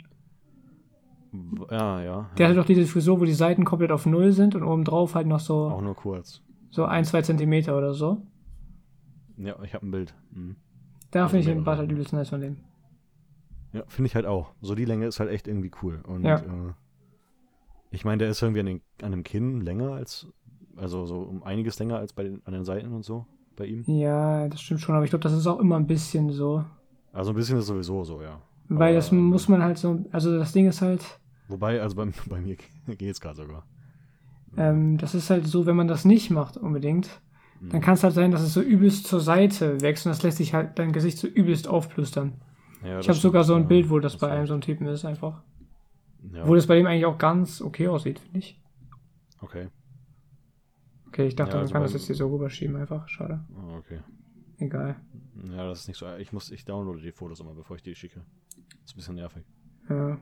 Ja, 1.71 2.01
ja. 2.01 2.29
Der 2.37 2.45
ja. 2.45 2.49
hat 2.51 2.57
doch 2.57 2.65
diese 2.65 2.85
Frisur, 2.85 3.19
wo 3.19 3.25
die 3.25 3.33
Seiten 3.33 3.63
komplett 3.63 3.91
auf 3.91 4.05
Null 4.05 4.33
sind 4.33 4.53
und 4.53 4.63
oben 4.63 4.83
drauf 4.83 5.15
halt 5.15 5.27
noch 5.27 5.39
so, 5.39 5.69
auch 5.69 5.81
nur 5.81 5.95
kurz. 5.95 6.41
so 6.69 6.85
ein, 6.85 7.05
zwei 7.05 7.21
Zentimeter 7.21 7.77
oder 7.77 7.93
so. 7.93 8.21
Ja, 9.37 9.55
ich 9.63 9.73
habe 9.73 9.87
ein 9.87 9.91
Bild. 9.91 10.13
Mhm. 10.31 10.57
Da 11.09 11.23
Also 11.23 11.31
finde 11.37 11.49
ich 11.49 11.55
den. 11.55 11.63
Bart 11.63 11.79
halt 11.79 11.91
übelst 11.91 12.13
nice 12.13 12.29
von 12.29 12.41
dem. 12.41 12.57
Ja, 13.73 13.83
finde 13.87 14.07
ich 14.07 14.15
halt 14.15 14.25
auch. 14.25 14.53
So 14.61 14.75
die 14.75 14.85
Länge 14.85 15.05
ist 15.07 15.19
halt 15.19 15.29
echt 15.29 15.47
irgendwie 15.47 15.71
cool. 15.81 16.01
Und 16.05 16.25
Ja. 16.25 16.35
äh, 16.35 16.73
ich 17.91 18.05
meine, 18.05 18.19
der 18.19 18.29
ist 18.29 18.41
irgendwie 18.41 18.61
an, 18.61 18.65
den, 18.65 18.81
an 19.01 19.11
dem 19.11 19.23
Kinn 19.23 19.61
länger 19.61 19.91
als, 19.93 20.27
also 20.77 21.05
so 21.05 21.19
um 21.21 21.43
einiges 21.43 21.77
länger 21.79 21.97
als 21.97 22.13
bei 22.13 22.23
den, 22.23 22.41
an 22.45 22.53
den 22.53 22.63
Seiten 22.65 22.93
und 22.93 23.03
so 23.03 23.25
bei 23.57 23.65
ihm. 23.65 23.83
Ja, 23.87 24.47
das 24.47 24.61
stimmt 24.61 24.81
schon, 24.81 24.95
aber 24.95 25.03
ich 25.03 25.11
glaube, 25.11 25.23
das 25.23 25.33
ist 25.33 25.47
auch 25.47 25.59
immer 25.59 25.75
ein 25.75 25.87
bisschen 25.87 26.31
so. 26.31 26.63
Also 27.13 27.31
ein 27.31 27.35
bisschen 27.35 27.57
ist 27.59 27.67
sowieso 27.67 28.03
so, 28.03 28.21
ja. 28.21 28.41
Weil 28.69 28.93
Aber, 28.93 28.95
das 28.95 29.11
muss 29.11 29.47
man 29.49 29.61
halt 29.63 29.77
so, 29.77 30.05
also 30.11 30.37
das 30.37 30.53
Ding 30.53 30.67
ist 30.67 30.81
halt, 30.81 31.03
Wobei, 31.49 31.81
also 31.81 31.95
bei, 31.95 32.05
bei 32.29 32.39
mir 32.39 32.55
geht's 32.97 33.19
gerade 33.19 33.35
sogar. 33.35 33.63
ähm, 34.57 34.97
das 34.97 35.15
ist 35.15 35.29
halt 35.29 35.47
so, 35.47 35.65
wenn 35.65 35.75
man 35.75 35.87
das 35.87 36.05
nicht 36.05 36.29
macht 36.29 36.57
unbedingt, 36.57 37.09
dann 37.69 37.79
Mhm. 37.79 37.85
kann 37.85 37.93
es 37.95 38.03
halt 38.03 38.13
sein, 38.13 38.31
dass 38.31 38.41
es 38.41 38.53
so 38.53 38.61
übelst 38.61 39.07
zur 39.07 39.19
Seite 39.19 39.81
wächst 39.81 40.05
und 40.05 40.11
das 40.11 40.23
lässt 40.23 40.37
sich 40.37 40.53
halt 40.53 40.79
dein 40.79 40.93
Gesicht 40.93 41.17
so 41.17 41.27
übelst 41.27 41.67
aufplustern. 41.67 42.33
Ja, 42.83 42.99
Ich 42.99 43.05
das 43.07 43.15
habe 43.15 43.21
sogar 43.21 43.43
so 43.43 43.55
ein 43.55 43.67
Bild, 43.67 43.89
wo 43.89 43.99
das 43.99 44.13
hast 44.13 44.19
bei 44.19 44.31
einem 44.31 44.47
so 44.47 44.53
einem 44.53 44.61
Typen 44.61 44.87
ist 44.87 45.05
einfach. 45.05 45.41
Ja, 46.31 46.47
Wo 46.47 46.55
das 46.55 46.67
bei 46.67 46.75
dem 46.75 46.85
eigentlich 46.87 47.05
auch 47.05 47.17
ganz 47.17 47.61
okay 47.61 47.87
aussieht, 47.87 48.19
finde 48.19 48.39
ich. 48.39 48.61
okay. 49.41 49.69
Okay, 51.07 51.25
ich 51.27 51.35
dachte, 51.35 51.51
Ja, 51.51 51.55
man 51.57 51.61
also 51.63 51.73
kann 51.73 51.81
das 51.83 51.93
jetzt 51.93 52.05
hier 52.05 52.15
so 52.15 52.29
rüberschieben 52.33 52.75
einfach. 52.77 53.07
Schade. 53.09 53.43
Ah, 53.55 53.77
okay. 53.77 53.99
Egal. 54.59 54.95
Ja, 55.49 55.67
das 55.67 55.81
ist 55.81 55.87
nicht 55.89 55.97
so. 55.97 56.07
Ich 56.17 56.31
muss, 56.31 56.51
ich 56.51 56.63
downloade 56.63 57.01
die 57.01 57.11
Fotos 57.11 57.39
immer, 57.41 57.53
bevor 57.53 57.75
ich 57.75 57.81
die 57.81 57.95
schicke. 57.95 58.21
Das 58.55 58.91
ist 58.91 58.93
ein 58.93 58.95
bisschen 58.95 59.15
nervig. 59.15 59.43
Ja. 59.89 60.17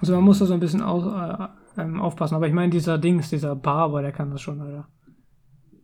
Also 0.00 0.14
man 0.14 0.24
muss 0.24 0.38
da 0.38 0.46
so 0.46 0.54
ein 0.54 0.60
bisschen 0.60 0.80
aus, 0.80 1.04
äh, 1.04 1.82
ähm, 1.82 2.00
aufpassen. 2.00 2.36
Aber 2.36 2.46
ich 2.46 2.54
meine, 2.54 2.70
dieser 2.70 2.96
Dings, 2.98 3.28
dieser 3.28 3.54
Barber, 3.54 4.00
der 4.00 4.12
kann 4.12 4.30
das 4.30 4.40
schon, 4.40 4.60
Alter. 4.60 4.88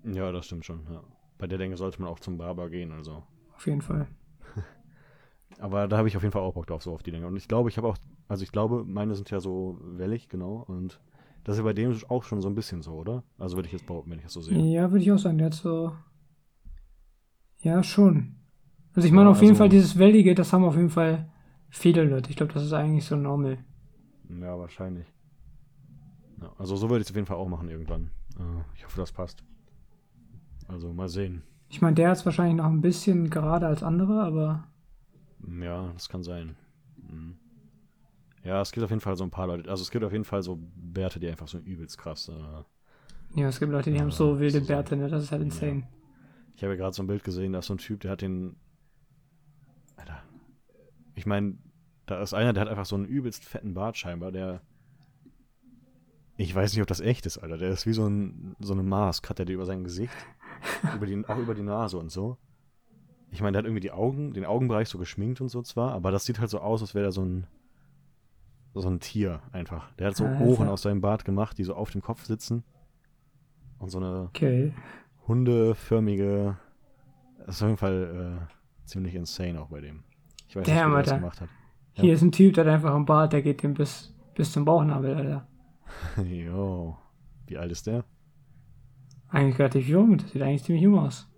Ja, 0.04 0.32
das 0.32 0.46
stimmt 0.46 0.64
schon. 0.64 0.80
Ja. 0.90 1.02
Bei 1.36 1.46
der 1.46 1.58
Länge 1.58 1.76
sollte 1.76 2.00
man 2.00 2.10
auch 2.10 2.20
zum 2.20 2.38
Barber 2.38 2.70
gehen, 2.70 2.92
also. 2.92 3.24
Auf 3.56 3.66
jeden 3.66 3.82
Fall. 3.82 4.06
Aber 5.58 5.86
da 5.88 5.96
habe 5.98 6.08
ich 6.08 6.16
auf 6.16 6.22
jeden 6.22 6.32
Fall 6.32 6.42
auch 6.42 6.54
Bock 6.54 6.66
drauf, 6.66 6.82
so 6.82 6.92
auf 6.92 7.02
die 7.02 7.10
Länge. 7.10 7.26
Und 7.26 7.36
ich 7.36 7.48
glaube, 7.48 7.68
ich 7.68 7.76
habe 7.76 7.88
auch, 7.88 7.96
also 8.28 8.42
ich 8.42 8.52
glaube, 8.52 8.84
meine 8.84 9.14
sind 9.14 9.30
ja 9.30 9.40
so 9.40 9.78
wellig, 9.82 10.28
genau. 10.28 10.64
Und 10.66 11.00
das 11.44 11.54
ist 11.54 11.58
ja 11.58 11.64
bei 11.64 11.72
dem 11.72 11.94
auch 12.08 12.24
schon 12.24 12.40
so 12.42 12.48
ein 12.48 12.54
bisschen 12.54 12.82
so, 12.82 12.92
oder? 12.92 13.22
Also 13.38 13.56
würde 13.56 13.66
ich 13.66 13.72
jetzt 13.72 13.86
behaupten, 13.86 14.10
wenn 14.10 14.18
ich 14.18 14.24
das 14.24 14.32
so 14.32 14.40
sehe. 14.40 14.58
Ja, 14.58 14.90
würde 14.90 15.02
ich 15.04 15.12
auch 15.12 15.18
sagen. 15.18 15.38
Der 15.38 15.46
hat 15.46 15.54
so. 15.54 15.92
Ja, 17.62 17.82
schon. 17.82 18.36
Also 18.94 19.06
ich 19.06 19.12
meine, 19.12 19.26
Ja, 19.28 19.30
auf 19.32 19.40
jeden 19.40 19.52
also- 19.52 19.58
Fall 19.58 19.68
dieses 19.68 19.98
Wellige, 19.98 20.34
das 20.34 20.52
haben 20.52 20.64
auf 20.64 20.76
jeden 20.76 20.90
Fall 20.90 21.28
viele 21.68 22.04
Leute. 22.04 22.30
Ich 22.30 22.36
glaube, 22.36 22.52
das 22.52 22.62
ist 22.64 22.72
eigentlich 22.72 23.04
so 23.04 23.16
normal. 23.16 23.58
Ja, 24.28 24.58
wahrscheinlich. 24.58 25.06
Ja, 26.40 26.52
also 26.58 26.76
so 26.76 26.90
würde 26.90 27.00
ich 27.02 27.06
es 27.06 27.10
auf 27.10 27.16
jeden 27.16 27.26
Fall 27.26 27.36
auch 27.36 27.48
machen 27.48 27.68
irgendwann. 27.68 28.10
Äh, 28.38 28.62
ich 28.76 28.84
hoffe, 28.84 28.98
das 29.00 29.12
passt. 29.12 29.42
Also 30.68 30.92
mal 30.92 31.08
sehen. 31.08 31.42
Ich 31.68 31.80
meine, 31.82 31.94
der 31.94 32.12
ist 32.12 32.24
wahrscheinlich 32.24 32.56
noch 32.56 32.66
ein 32.66 32.80
bisschen 32.80 33.30
gerade 33.30 33.66
als 33.66 33.82
andere, 33.82 34.22
aber 34.22 34.64
Ja, 35.60 35.90
das 35.92 36.08
kann 36.08 36.22
sein. 36.22 36.56
Mhm. 36.96 37.36
Ja, 38.42 38.60
es 38.60 38.72
gibt 38.72 38.84
auf 38.84 38.90
jeden 38.90 39.00
Fall 39.00 39.16
so 39.16 39.24
ein 39.24 39.30
paar 39.30 39.46
Leute. 39.46 39.70
Also 39.70 39.82
es 39.82 39.90
gibt 39.90 40.04
auf 40.04 40.12
jeden 40.12 40.24
Fall 40.24 40.42
so 40.42 40.58
Bärte, 40.76 41.18
die 41.18 41.28
einfach 41.28 41.48
so 41.48 41.58
übelst 41.58 41.96
krass. 41.98 42.28
Äh, 42.28 43.40
ja, 43.40 43.48
es 43.48 43.58
gibt 43.58 43.72
Leute, 43.72 43.90
die 43.90 43.96
Ja, 43.96 44.02
haben 44.02 44.10
so 44.10 44.38
wilde 44.38 44.60
so- 44.60 44.66
Bärte, 44.66 44.96
ne? 44.96 45.08
Das 45.08 45.22
ist 45.22 45.32
halt 45.32 45.42
insane. 45.42 45.88
ich 46.54 46.62
habe 46.62 46.74
ja 46.74 46.78
gerade 46.78 46.94
so 46.94 47.02
ein 47.02 47.06
Bild 47.06 47.24
gesehen, 47.24 47.52
da 47.52 47.60
ist 47.60 47.66
so 47.66 47.74
ein 47.74 47.78
Typ, 47.78 48.00
der 48.00 48.12
hat 48.12 48.20
den. 48.22 48.56
Alter. 49.96 50.22
Ich 51.14 51.26
meine, 51.26 51.56
da 52.06 52.20
ist 52.22 52.34
einer, 52.34 52.52
der 52.52 52.60
hat 52.62 52.68
einfach 52.68 52.86
so 52.86 52.96
einen 52.96 53.06
übelst 53.06 53.44
fetten 53.44 53.74
Bart 53.74 53.96
scheinbar, 53.96 54.30
der. 54.30 54.60
Ich 56.36 56.52
weiß 56.54 56.72
nicht, 56.72 56.82
ob 56.82 56.88
das 56.88 57.00
echt 57.00 57.26
ist, 57.26 57.38
Alter. 57.38 57.58
Der 57.58 57.70
ist 57.70 57.86
wie 57.86 57.92
so, 57.92 58.06
ein, 58.06 58.56
so 58.58 58.72
eine 58.72 58.82
Mask, 58.82 59.28
hat 59.30 59.38
er 59.38 59.44
die 59.44 59.52
über 59.52 59.66
sein 59.66 59.84
Gesicht. 59.84 60.12
über 60.96 61.06
die, 61.06 61.24
auch 61.26 61.38
über 61.38 61.54
die 61.54 61.62
Nase 61.62 61.96
und 61.96 62.10
so. 62.10 62.36
Ich 63.34 63.40
meine, 63.42 63.52
der 63.52 63.58
hat 63.60 63.64
irgendwie 63.66 63.80
die 63.80 63.90
Augen, 63.90 64.32
den 64.32 64.44
Augenbereich 64.44 64.88
so 64.88 64.96
geschminkt 64.96 65.40
und 65.40 65.48
so 65.48 65.60
zwar, 65.62 65.90
aber 65.92 66.12
das 66.12 66.24
sieht 66.24 66.38
halt 66.38 66.50
so 66.50 66.60
aus, 66.60 66.80
als 66.82 66.94
wäre 66.94 67.06
er 67.06 67.12
so 67.12 67.22
ein. 67.24 67.46
So 68.76 68.88
ein 68.88 68.98
Tier 68.98 69.40
einfach. 69.52 69.92
Der 69.94 70.08
hat 70.08 70.16
so 70.16 70.24
Alter. 70.26 70.40
Ohren 70.40 70.68
aus 70.68 70.82
seinem 70.82 71.00
Bart 71.00 71.24
gemacht, 71.24 71.58
die 71.58 71.62
so 71.64 71.74
auf 71.76 71.90
dem 71.90 72.00
Kopf 72.02 72.24
sitzen. 72.24 72.64
Und 73.78 73.90
so 73.90 73.98
eine 73.98 74.22
Okay. 74.30 74.72
hundeförmige. 75.28 76.56
Das 77.46 77.56
ist 77.56 77.62
auf 77.62 77.68
jeden 77.68 77.78
Fall 77.78 78.38
äh, 78.50 78.86
ziemlich 78.86 79.14
insane 79.14 79.60
auch 79.60 79.68
bei 79.68 79.80
dem. 79.80 80.02
Ich 80.48 80.56
weiß 80.56 80.66
Damn, 80.66 80.74
nicht, 80.76 80.86
wie 80.86 80.90
der 80.94 81.02
das 81.02 81.14
gemacht 81.14 81.40
hat. 81.40 81.48
Hier 81.92 82.04
Ja. 82.08 82.14
ist 82.14 82.22
ein 82.22 82.32
Typ, 82.32 82.54
der 82.54 82.64
hat 82.64 82.72
einfach 82.72 82.94
einen 82.94 83.04
Bart, 83.06 83.32
der 83.32 83.42
geht 83.42 83.62
dem 83.62 83.74
bis, 83.74 84.12
bis 84.34 84.50
zum 84.52 84.64
Bauchnabel, 84.64 85.14
Alter. 85.14 85.46
Jo. 86.24 86.96
Wie 87.46 87.56
alt 87.58 87.70
ist 87.70 87.86
der? 87.86 88.04
Eigentlich 89.28 89.58
relativ 89.58 89.86
jung, 89.86 90.18
das 90.18 90.30
sieht 90.32 90.42
eigentlich 90.42 90.64
ziemlich 90.64 90.82
jung 90.82 90.98
aus. 90.98 91.28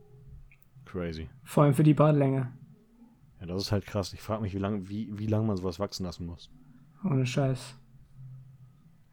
Crazy. 0.86 1.28
Vor 1.44 1.64
allem 1.64 1.74
für 1.74 1.82
die 1.82 1.94
Bartlänge. 1.94 2.50
Ja, 3.40 3.46
das 3.46 3.62
ist 3.64 3.72
halt 3.72 3.84
krass. 3.86 4.12
Ich 4.14 4.22
frage 4.22 4.40
mich, 4.42 4.54
wie 4.54 4.58
lange 4.58 4.88
wie, 4.88 5.10
wie 5.18 5.26
lang 5.26 5.46
man 5.46 5.56
sowas 5.56 5.78
wachsen 5.78 6.04
lassen 6.04 6.24
muss. 6.26 6.50
Ohne 7.04 7.26
Scheiß. 7.26 7.76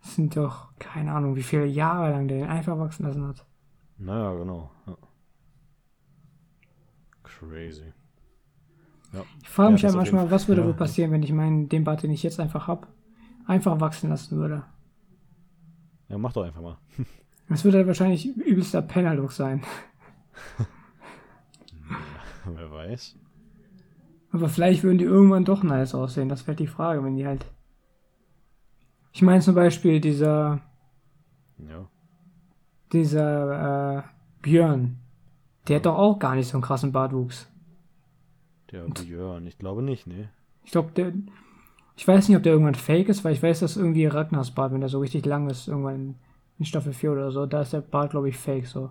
Das 0.02 0.16
sind 0.16 0.36
doch, 0.38 0.74
keine 0.80 1.14
Ahnung, 1.14 1.36
wie 1.36 1.44
viele 1.44 1.66
Jahre 1.66 2.12
lang 2.12 2.28
der 2.28 2.40
den 2.40 2.48
einfach 2.50 2.78
wachsen 2.78 3.06
lassen 3.06 3.28
hat. 3.28 3.46
Naja, 3.98 4.34
genau. 4.36 4.72
Ja. 4.88 4.98
Crazy. 7.24 7.94
Ja. 9.14 9.24
Ich 9.42 9.50
frage 9.50 9.68
Ja, 9.70 9.72
mich 9.74 9.82
das 9.82 9.92
halt 9.92 9.98
manchmal, 9.98 10.32
was 10.32 10.48
würde 10.48 10.62
Ja. 10.62 10.68
wohl 10.68 10.74
passieren, 10.74 11.12
wenn 11.12 11.24
ich 11.24 11.32
meinen, 11.32 11.70
den 11.70 11.84
Bart, 11.84 12.04
den 12.04 12.12
ich 12.12 12.24
jetzt 12.24 12.40
einfach 12.40 12.68
hab, 12.68 12.88
einfach 13.46 13.80
wachsen 13.80 14.10
lassen 14.10 14.38
würde. 14.38 14.64
ja, 16.10 16.18
mach 16.18 16.34
doch 16.34 16.44
einfach 16.44 16.62
mal. 16.62 16.78
Das 17.50 17.66
würde 17.66 17.78
halt 17.80 17.88
wahrscheinlich 17.88 18.26
übelster 18.38 18.82
Penner-Look 18.82 19.32
sein. 19.34 19.62
Wer 22.56 22.72
weiß. 22.72 23.18
Aber 24.32 24.50
vielleicht 24.50 24.84
würden 24.84 24.98
die 24.98 25.04
irgendwann 25.06 25.46
doch 25.46 25.64
nice 25.64 25.94
aussehen. 25.94 26.30
Das 26.30 26.48
wäre 26.48 26.56
die 26.56 26.68
Frage, 26.68 27.04
wenn 27.04 27.16
die 27.16 27.26
halt. 27.28 27.46
Ich 29.12 29.22
meine 29.22 29.42
zum 29.42 29.54
Beispiel 29.54 30.02
dieser, 30.02 30.62
Ja. 31.60 31.88
dieser 32.92 33.98
äh, 34.00 34.04
Björn. 34.42 34.98
Der 35.68 35.78
hat 35.78 35.86
doch 35.86 35.98
auch 35.98 36.18
gar 36.20 36.36
nicht 36.36 36.48
so 36.48 36.58
einen 36.58 36.64
krassen 36.64 36.92
Bartwuchs. 36.92 37.48
Der 38.72 38.86
Björn. 38.86 39.46
Ich 39.46 39.58
glaube 39.60 39.84
nicht, 39.84 40.08
nee. 40.08 40.28
Ich 40.64 40.72
glaube, 40.72 40.92
der. 40.94 41.14
Ich 41.96 42.08
weiß 42.08 42.28
nicht, 42.28 42.36
ob 42.36 42.42
der 42.44 42.54
irgendwann 42.54 42.74
fake 42.74 43.08
ist, 43.10 43.24
weil 43.24 43.34
ich 43.34 43.44
weiß, 43.44 43.60
dass 43.60 43.78
irgendwie 43.78 44.08
Ragnars 44.08 44.50
Bart, 44.50 44.74
wenn 44.74 44.80
der 44.80 44.90
so 44.90 45.00
richtig 45.00 45.28
lang 45.28 45.48
ist, 45.48 45.68
irgendwann 45.68 46.16
in 46.58 46.66
Staffel 46.66 46.92
4 46.92 47.12
oder 47.12 47.32
so, 47.32 47.46
da 47.46 47.62
ist 47.62 47.74
der 47.74 47.82
Bart, 47.82 48.10
glaube 48.12 48.30
ich, 48.30 48.38
fake 48.38 48.66
so. 48.66 48.90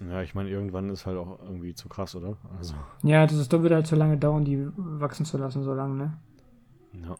Ja, 0.00 0.22
ich 0.22 0.34
meine, 0.34 0.48
irgendwann 0.50 0.88
ist 0.90 1.06
halt 1.06 1.16
auch 1.18 1.38
irgendwie 1.42 1.74
zu 1.74 1.88
krass, 1.88 2.14
oder? 2.16 2.36
Also, 2.58 2.74
Ja, 3.02 3.26
das 3.26 3.36
ist, 3.36 3.52
da 3.52 3.60
würde 3.62 3.74
halt 3.76 3.86
zu 3.86 3.96
lange 3.96 4.16
dauern, 4.16 4.44
die 4.44 4.66
wachsen 4.76 5.24
zu 5.26 5.38
lassen, 5.38 5.62
so 5.62 5.74
lange, 5.74 5.94
ne? 5.94 6.18
ja. 7.02 7.16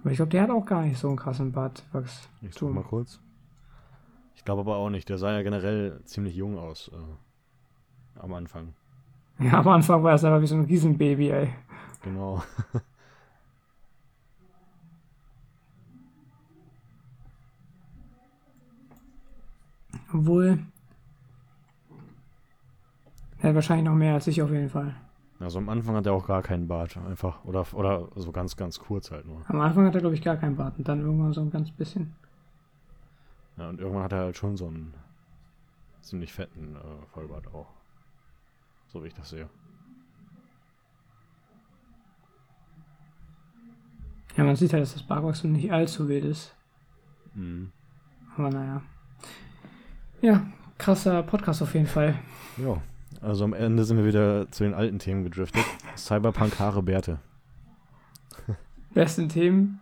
Aber 0.00 0.10
ich 0.10 0.16
glaube, 0.16 0.30
der 0.30 0.42
hat 0.42 0.50
auch 0.50 0.66
gar 0.66 0.82
nicht 0.82 0.98
so 0.98 1.06
einen 1.06 1.16
krassen 1.16 1.52
Bartwachs. 1.52 2.28
Ich 2.40 2.54
suche 2.54 2.72
mal 2.72 2.82
kurz. 2.82 3.20
Ich 4.34 4.44
glaube 4.44 4.62
aber 4.62 4.74
auch 4.76 4.90
nicht. 4.90 5.08
Der 5.08 5.18
sah 5.18 5.30
ja 5.30 5.42
generell 5.42 6.00
ziemlich 6.04 6.34
jung 6.34 6.58
aus. 6.58 6.90
Äh, 6.92 8.18
am 8.20 8.34
Anfang. 8.34 8.74
Ja, 9.38 9.60
am 9.60 9.68
Anfang 9.68 10.02
war 10.04 10.12
es 10.14 10.24
aber 10.24 10.42
wie 10.42 10.46
so 10.46 10.56
ein 10.56 10.64
Riesenbaby, 10.66 11.30
ey. 11.30 11.54
Genau. 12.02 12.42
Obwohl. 20.12 20.58
Er 23.42 23.48
hat 23.48 23.54
wahrscheinlich 23.56 23.84
noch 23.84 23.94
mehr 23.94 24.14
als 24.14 24.28
ich 24.28 24.40
auf 24.40 24.50
jeden 24.50 24.68
Fall. 24.68 24.94
Also 25.40 25.58
am 25.58 25.68
Anfang 25.68 25.96
hat 25.96 26.06
er 26.06 26.12
auch 26.12 26.26
gar 26.28 26.42
keinen 26.42 26.68
Bart. 26.68 26.96
Einfach. 26.96 27.44
Oder, 27.44 27.66
oder 27.74 28.08
so 28.14 28.30
ganz, 28.30 28.56
ganz 28.56 28.78
kurz 28.78 29.10
halt 29.10 29.26
nur. 29.26 29.42
Am 29.48 29.60
Anfang 29.60 29.84
hat 29.84 29.94
er, 29.96 30.00
glaube 30.00 30.14
ich, 30.14 30.22
gar 30.22 30.36
keinen 30.36 30.54
Bart 30.54 30.78
und 30.78 30.86
dann 30.86 31.00
irgendwann 31.00 31.32
so 31.32 31.40
ein 31.40 31.50
ganz 31.50 31.72
bisschen. 31.72 32.14
Ja, 33.56 33.68
und 33.68 33.80
irgendwann 33.80 34.04
hat 34.04 34.12
er 34.12 34.20
halt 34.20 34.36
schon 34.36 34.56
so 34.56 34.68
einen 34.68 34.94
ziemlich 36.00 36.32
fetten 36.32 36.76
äh, 36.76 37.06
Vollbart 37.12 37.52
auch. 37.52 37.66
So 38.86 39.02
wie 39.02 39.08
ich 39.08 39.14
das 39.14 39.30
sehe. 39.30 39.48
Ja, 44.36 44.44
man 44.44 44.54
sieht 44.54 44.72
halt, 44.72 44.82
dass 44.82 44.94
das 44.94 45.02
Bartwachstum 45.02 45.52
nicht 45.52 45.72
allzu 45.72 46.08
wild 46.08 46.24
ist. 46.24 46.54
Mhm. 47.34 47.72
Aber 48.36 48.50
naja. 48.50 48.82
Ja, 50.20 50.46
krasser 50.78 51.24
Podcast 51.24 51.60
auf 51.62 51.74
jeden 51.74 51.86
Fall. 51.86 52.14
Ja. 52.56 52.80
Also 53.22 53.44
am 53.44 53.52
Ende 53.52 53.84
sind 53.84 53.98
wir 53.98 54.04
wieder 54.04 54.50
zu 54.50 54.64
den 54.64 54.74
alten 54.74 54.98
Themen 54.98 55.22
gedriftet. 55.22 55.64
Cyberpunk, 55.96 56.58
Haare, 56.58 56.82
Bärte. 56.82 57.20
Besten 58.94 59.28
Themen. 59.28 59.78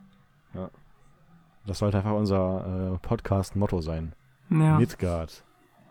Das 1.67 1.79
sollte 1.79 1.99
einfach 1.99 2.13
unser 2.13 2.95
äh, 2.95 2.99
Podcast-Motto 2.99 3.81
sein. 3.81 4.15
Ja. 4.51 4.79
Midgard. 4.79 5.45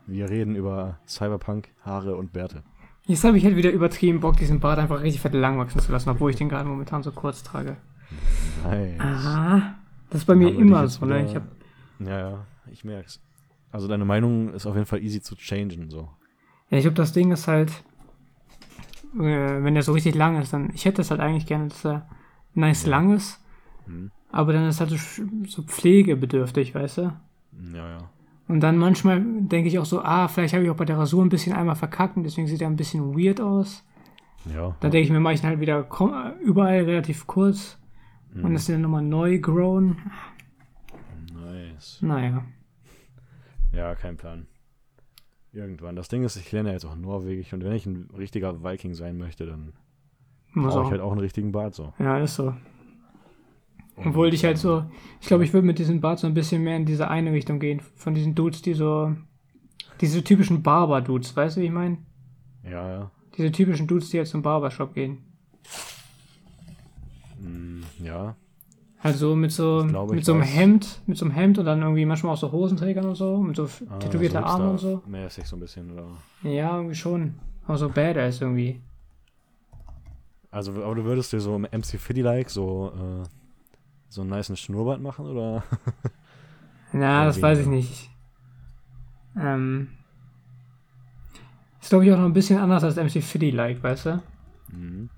Wir 0.07 0.29
reden 0.29 0.55
über 0.55 0.99
Cyberpunk, 1.07 1.69
Haare 1.83 2.15
und 2.15 2.33
Bärte. 2.33 2.63
Jetzt 3.05 3.23
habe 3.23 3.37
ich 3.37 3.45
halt 3.45 3.55
wieder 3.55 3.71
übertrieben 3.71 4.19
Bock, 4.19 4.37
diesen 4.37 4.59
Bart 4.59 4.77
einfach 4.77 5.01
richtig 5.01 5.21
fett 5.21 5.33
lang 5.33 5.57
wachsen 5.57 5.79
zu 5.79 5.91
lassen, 5.91 6.09
obwohl 6.09 6.31
ich 6.31 6.37
den 6.37 6.49
gerade 6.49 6.67
momentan 6.67 7.01
so 7.01 7.11
kurz 7.11 7.43
trage. 7.43 7.77
Nice. 8.63 8.99
Aha. 8.99 9.75
Das 10.09 10.21
ist 10.21 10.25
bei 10.25 10.35
mir 10.35 10.47
Haben 10.47 10.57
wir 10.57 10.61
immer 10.61 10.87
so, 10.87 11.05
ne? 11.05 11.25
Ich 11.25 11.35
hab, 11.35 11.43
Ja, 11.99 12.19
ja, 12.19 12.45
ich 12.71 12.83
merk's. 12.83 13.21
Also 13.71 13.87
deine 13.87 14.05
Meinung 14.05 14.53
ist 14.53 14.65
auf 14.65 14.75
jeden 14.75 14.87
Fall 14.87 15.01
easy 15.01 15.21
zu 15.21 15.35
changen, 15.35 15.89
so. 15.89 16.09
Ja, 16.69 16.77
ich 16.77 16.83
glaube, 16.83 16.95
das 16.95 17.13
Ding 17.13 17.31
ist 17.31 17.47
halt, 17.47 17.71
äh, 19.15 19.19
wenn 19.63 19.73
der 19.73 19.83
so 19.83 19.93
richtig 19.93 20.15
lang 20.15 20.39
ist, 20.41 20.53
dann, 20.53 20.71
ich 20.73 20.85
hätte 20.85 20.97
das 20.97 21.11
halt 21.11 21.19
eigentlich 21.21 21.45
gerne, 21.45 21.67
dass 21.69 21.85
er 21.85 22.07
nice 22.53 22.83
Ja. 22.85 22.89
lang 22.91 23.13
ist, 23.15 23.39
Mhm. 23.87 24.11
aber 24.31 24.53
dann 24.53 24.67
ist 24.67 24.79
halt 24.79 24.91
so, 25.47 25.63
pflegebedürftig, 25.63 26.75
weißt 26.75 26.97
du? 26.99 27.01
Ja, 27.73 27.89
ja. 27.89 28.09
Und 28.47 28.61
dann 28.61 28.77
manchmal 28.77 29.21
denke 29.23 29.67
ich 29.67 29.77
auch 29.77 29.85
so, 29.85 30.01
ah, 30.01 30.27
vielleicht 30.27 30.53
habe 30.55 30.63
ich 30.63 30.69
auch 30.71 30.75
bei 30.75 30.85
der 30.85 30.97
Rasur 30.97 31.23
ein 31.23 31.29
bisschen 31.29 31.53
einmal 31.53 31.75
verkackt 31.75 32.17
und 32.17 32.23
deswegen 32.23 32.47
sieht 32.47 32.61
er 32.61 32.67
ein 32.67 32.75
bisschen 32.75 33.15
weird 33.17 33.39
aus. 33.41 33.83
Ja. 34.51 34.75
Dann 34.79 34.89
denke 34.91 35.05
ich 35.05 35.11
mir, 35.11 35.19
mache 35.19 35.35
ich 35.35 35.43
ihn 35.43 35.47
halt 35.47 35.59
wieder 35.59 35.87
überall 36.41 36.83
relativ 36.83 37.27
kurz 37.27 37.77
Mhm. 38.33 38.45
und 38.45 38.53
das 38.53 38.63
ist 38.63 38.69
dann 38.69 38.81
nochmal 38.81 39.03
neu 39.03 39.37
grown. 39.39 39.97
Nice. 41.33 41.99
Naja. 42.01 42.43
Ja, 43.71 43.93
kein 43.95 44.17
Plan. 44.17 44.47
Irgendwann. 45.51 45.95
Das 45.95 46.09
Ding 46.09 46.23
ist, 46.23 46.35
ich 46.35 46.51
lerne 46.51 46.69
ja 46.69 46.73
jetzt 46.73 46.85
auch 46.85 46.95
Norwegisch 46.95 47.53
und 47.53 47.63
wenn 47.63 47.73
ich 47.73 47.85
ein 47.85 48.09
richtiger 48.15 48.63
Viking 48.63 48.93
sein 48.93 49.17
möchte, 49.17 49.45
dann 49.45 49.73
Muss 50.53 50.73
brauche 50.73 50.81
auch. 50.81 50.85
ich 50.85 50.91
halt 50.91 51.01
auch 51.01 51.11
einen 51.11 51.21
richtigen 51.21 51.51
Bart 51.51 51.73
so. 51.73 51.93
Ja, 51.97 52.19
ist 52.19 52.35
so. 52.35 52.53
Und, 53.95 54.07
Obwohl 54.07 54.33
ich 54.33 54.45
halt 54.45 54.57
so, 54.57 54.85
ich 55.19 55.27
glaube, 55.27 55.43
ich 55.43 55.53
würde 55.53 55.65
mit 55.65 55.79
diesem 55.79 56.01
Bart 56.01 56.19
so 56.19 56.27
ein 56.27 56.33
bisschen 56.33 56.63
mehr 56.63 56.77
in 56.77 56.85
diese 56.85 57.09
eine 57.09 57.33
Richtung 57.33 57.59
gehen. 57.59 57.81
Von 57.95 58.13
diesen 58.13 58.35
Dudes, 58.35 58.61
die 58.61 58.73
so, 58.73 59.15
diese 59.99 60.23
typischen 60.23 60.61
Barber-Dudes, 60.61 61.35
weißt 61.35 61.57
du, 61.57 61.61
wie 61.61 61.65
ich 61.65 61.71
meine? 61.71 61.97
Ja, 62.63 62.89
ja. 62.89 63.11
Diese 63.37 63.51
typischen 63.51 63.87
Dudes, 63.87 64.09
die 64.09 64.17
jetzt 64.17 64.31
zum 64.31 64.41
Barbershop 64.41 64.93
gehen. 64.93 65.17
Mm, 67.41 67.81
ja. 68.03 68.35
Also 69.01 69.35
mit 69.35 69.51
so, 69.51 69.85
glaube, 69.87 70.13
mit 70.13 70.25
so 70.25 70.33
einem 70.33 70.41
weiß. 70.41 70.55
Hemd, 70.55 71.01
mit 71.07 71.17
so 71.17 71.25
einem 71.25 71.33
Hemd 71.33 71.57
und 71.57 71.65
dann 71.65 71.81
irgendwie 71.81 72.05
manchmal 72.05 72.33
auch 72.33 72.37
so 72.37 72.51
Hosenträgern 72.51 73.05
und 73.05 73.15
so, 73.15 73.37
mit 73.37 73.55
so 73.55 73.69
Ah, 73.89 73.97
tätowierte 73.99 74.39
so 74.39 74.43
Arme 74.43 74.71
und 74.71 74.77
so. 74.77 75.01
Hipster-mäßig 75.05 75.45
so 75.45 75.55
ein 75.55 75.59
bisschen, 75.61 75.91
oder? 75.91 76.07
Ja, 76.43 76.75
irgendwie 76.75 76.95
schon. 76.95 77.35
Aber 77.65 77.77
so 77.77 77.87
badass 77.89 78.41
irgendwie. 78.41 78.81
Also, 80.51 80.71
aber 80.83 80.95
du 80.95 81.05
würdest 81.05 81.31
dir 81.31 81.39
so 81.39 81.55
im 81.55 81.61
MC 81.71 81.97
Fitty-like 81.97 82.49
so, 82.49 82.91
äh, 82.93 83.27
so 84.09 84.21
einen 84.21 84.31
niceen 84.31 84.57
Schnurrbart 84.57 84.99
machen, 84.99 85.27
oder? 85.27 85.63
Na, 86.91 87.25
das 87.25 87.41
weiß 87.41 87.59
ich 87.59 87.67
nicht. 87.67 88.09
Ähm. 89.39 89.89
Ist 91.81 91.89
glaube 91.89 92.05
ich 92.05 92.11
auch 92.11 92.17
noch 92.17 92.25
ein 92.25 92.33
bisschen 92.33 92.59
anders 92.59 92.83
als 92.83 92.97
MC 92.97 93.23
Fiddy 93.23 93.51
like, 93.51 93.81
weißt 93.81 94.07
du? 94.07 94.21
Mhm. 94.73 95.09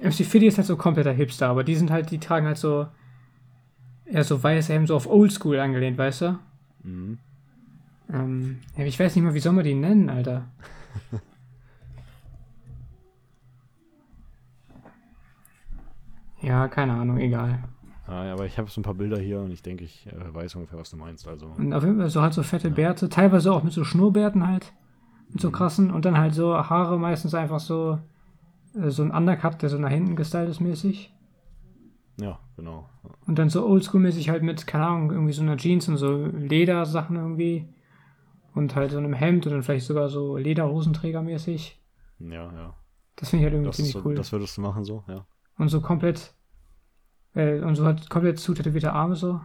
MC 0.00 0.24
Fiddy 0.24 0.46
ist 0.46 0.58
halt 0.58 0.66
so 0.66 0.76
kompletter 0.76 1.12
Hipster, 1.12 1.48
aber 1.48 1.64
die 1.64 1.74
sind 1.74 1.90
halt, 1.90 2.10
die 2.10 2.18
tragen 2.18 2.46
halt 2.46 2.58
so, 2.58 2.86
ja, 4.10 4.22
so 4.22 4.42
weiße 4.42 4.72
Hemden, 4.72 4.86
so 4.86 4.96
auf 4.96 5.08
Oldschool 5.08 5.58
angelehnt, 5.58 5.98
weißt 5.98 6.20
du? 6.22 6.38
Mhm. 6.82 7.18
Ähm, 8.12 8.58
ja, 8.76 8.84
ich 8.84 8.98
weiß 8.98 9.14
nicht 9.16 9.24
mal, 9.24 9.34
wie 9.34 9.40
soll 9.40 9.52
man 9.52 9.64
die 9.64 9.74
nennen, 9.74 10.08
Alter? 10.10 10.46
ja, 16.42 16.68
keine 16.68 16.92
Ahnung, 16.92 17.18
egal. 17.18 17.64
Ah, 18.06 18.24
ja, 18.26 18.32
aber 18.34 18.46
ich 18.46 18.58
habe 18.58 18.68
so 18.70 18.80
ein 18.80 18.84
paar 18.84 18.94
Bilder 18.94 19.18
hier 19.18 19.40
und 19.40 19.50
ich 19.52 19.62
denke, 19.62 19.84
ich 19.84 20.06
äh, 20.06 20.34
weiß 20.34 20.56
ungefähr, 20.56 20.78
was 20.78 20.90
du 20.90 20.96
meinst. 20.96 21.26
Also, 21.26 21.46
Und 21.56 21.72
auf 21.72 21.82
jeden 21.82 21.98
Fall 21.98 22.10
so 22.10 22.20
halt 22.20 22.34
so 22.34 22.42
fette 22.42 22.70
Bärte, 22.70 23.08
teilweise 23.08 23.52
auch 23.52 23.62
mit 23.62 23.72
so 23.72 23.84
Schnurrbärten 23.84 24.46
halt, 24.46 24.72
mit 25.30 25.40
so 25.40 25.50
krassen 25.50 25.90
und 25.90 26.04
dann 26.04 26.18
halt 26.18 26.34
so 26.34 26.54
Haare 26.54 26.98
meistens 26.98 27.34
einfach 27.34 27.60
so, 27.60 27.98
so 28.74 29.02
ein 29.02 29.10
Undercut, 29.10 29.60
der 29.62 29.68
so 29.68 29.78
nach 29.78 29.90
hinten 29.90 30.16
gestylt 30.16 30.48
ist 30.48 30.60
mäßig. 30.60 31.12
ja, 32.20 32.38
genau. 32.56 32.88
Und 33.26 33.38
dann 33.38 33.48
so 33.50 33.66
oldschool-mäßig 33.66 34.30
halt 34.30 34.42
mit, 34.42 34.66
keine 34.66 34.86
Ahnung, 34.86 35.10
irgendwie 35.12 35.32
so 35.32 35.42
einer 35.42 35.56
Jeans 35.56 35.88
und 35.88 35.96
so 35.96 36.26
Ledersachen 36.26 37.16
irgendwie. 37.16 37.68
Und 38.54 38.74
halt 38.76 38.90
so 38.90 38.98
einem 38.98 39.14
Hemd 39.14 39.46
und 39.46 39.52
dann 39.52 39.62
vielleicht 39.62 39.86
sogar 39.86 40.08
so 40.10 40.36
Lederhosenträger-mäßig. 40.36 41.78
Ja, 42.18 42.52
ja. 42.52 42.74
Das 43.16 43.30
finde 43.30 43.42
ich 43.42 43.44
halt 43.46 43.54
irgendwie 43.54 43.68
Das, 43.68 43.76
ziemlich 43.76 43.92
so, 43.94 44.02
cool. 44.04 44.14
das 44.14 44.30
würdest 44.32 44.56
du 44.56 44.60
machen, 44.60 44.84
so, 44.84 45.04
ja. 45.08 45.24
Und 45.58 45.68
so 45.68 45.80
komplett, 45.80 46.34
äh, 47.34 47.60
und 47.60 47.74
so 47.76 47.84
halt 47.86 48.08
komplett 48.10 48.38
zu 48.38 48.52
tätowierte 48.54 48.92
Arme 48.92 49.16
so. 49.16 49.40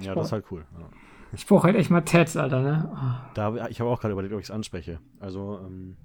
Ich 0.00 0.06
Ja, 0.06 0.12
brauch- 0.14 0.22
das 0.22 0.28
ist 0.28 0.32
halt 0.32 0.44
cool. 0.50 0.64
Ja. 0.78 0.88
ich 1.32 1.46
brauche 1.46 1.64
halt 1.68 1.76
echt 1.76 1.90
mal 1.90 2.00
Tats, 2.00 2.36
Alter, 2.36 2.62
ne? 2.62 2.90
Oh. 2.92 3.30
Da, 3.34 3.66
ich 3.68 3.80
habe 3.80 3.90
auch 3.90 4.00
gerade 4.00 4.12
überlegt, 4.12 4.34
ob 4.34 4.40
ich 4.40 4.46
es 4.46 4.50
anspreche. 4.50 4.98
Also, 5.20 5.60
ähm, 5.64 5.96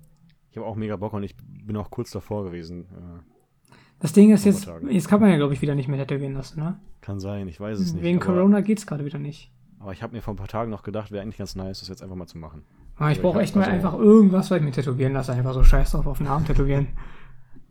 ich 0.54 0.58
habe 0.58 0.68
auch 0.68 0.76
mega 0.76 0.96
Bock 0.98 1.14
und 1.14 1.24
ich 1.24 1.36
bin 1.66 1.76
auch 1.78 1.90
kurz 1.90 2.12
davor 2.12 2.44
gewesen. 2.44 2.82
Äh, 2.82 3.74
Das 4.00 4.14
Ding 4.14 4.32
ist 4.32 4.46
jetzt, 4.46 4.70
jetzt 4.88 5.08
kann 5.08 5.20
man 5.20 5.32
ja, 5.32 5.38
glaube 5.38 5.56
ich, 5.56 5.64
wieder 5.64 5.74
nicht 5.74 5.88
mehr 5.88 5.98
tätowieren 6.06 6.34
lassen, 6.36 6.60
ne? 6.60 6.80
kann 7.02 7.20
sein, 7.20 7.48
ich 7.48 7.60
weiß 7.60 7.80
es 7.80 7.94
nicht. 7.94 8.04
Wegen 8.04 8.20
Corona 8.20 8.62
geht's 8.62 8.86
gerade 8.86 9.04
wieder 9.04 9.18
nicht. 9.18 9.52
Aber 9.80 9.92
ich 9.94 10.04
habe 10.04 10.16
mir 10.16 10.22
vor 10.22 10.36
ein 10.36 10.38
paar 10.38 10.48
Tagen 10.48 10.70
noch 10.70 10.84
gedacht, 10.84 11.12
wäre 11.12 11.24
eigentlich 11.24 11.38
ganz 11.40 11.56
nice, 11.56 11.80
das 11.80 11.90
jetzt 11.90 12.04
einfach 12.04 12.16
mal 12.16 12.28
zu 12.28 12.38
machen. 12.38 12.62
Aber 12.96 13.00
ich 13.00 13.00
Aber 13.00 13.12
ich 13.18 13.22
brauche 13.22 13.36
hab- 13.38 13.42
echt 13.42 13.56
mal 13.56 13.64
also- 13.64 13.74
einfach 13.74 13.94
irgendwas, 13.98 14.52
was 14.52 14.58
ich 14.60 14.64
mir 14.64 14.72
tätowieren 14.72 15.14
lasse. 15.14 15.34
Einfach 15.34 15.54
so 15.56 15.64
scheiß 15.64 15.92
drauf 15.92 16.06
auf 16.06 16.20
den 16.20 16.28
Arm 16.28 16.46
tätowieren. 16.46 16.88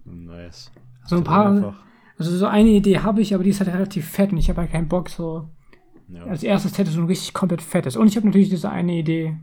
Nice. 0.04 0.70
So 1.06 1.16
ein 1.16 1.24
Dann 1.24 1.32
paar, 1.32 1.46
Einfach, 1.52 1.82
also 2.18 2.36
so 2.36 2.46
eine 2.46 2.68
Idee 2.70 2.98
habe 2.98 3.20
ich, 3.22 3.34
aber 3.34 3.44
die 3.44 3.50
ist 3.50 3.60
halt 3.60 3.72
relativ 3.72 4.08
fett 4.08 4.32
und 4.32 4.38
ich 4.38 4.48
habe 4.50 4.60
halt 4.60 4.72
keinen 4.72 4.88
Bock, 4.88 5.08
so 5.08 5.48
ja. 6.08 6.24
als 6.24 6.42
erstes 6.42 6.72
Tattoo 6.72 6.90
so 6.90 7.00
ein 7.00 7.06
richtig 7.06 7.32
komplett 7.34 7.62
fettes. 7.62 7.96
Und 7.96 8.06
ich 8.08 8.16
habe 8.16 8.26
natürlich 8.26 8.50
diese 8.50 8.70
eine 8.70 8.92
Idee 8.98 9.36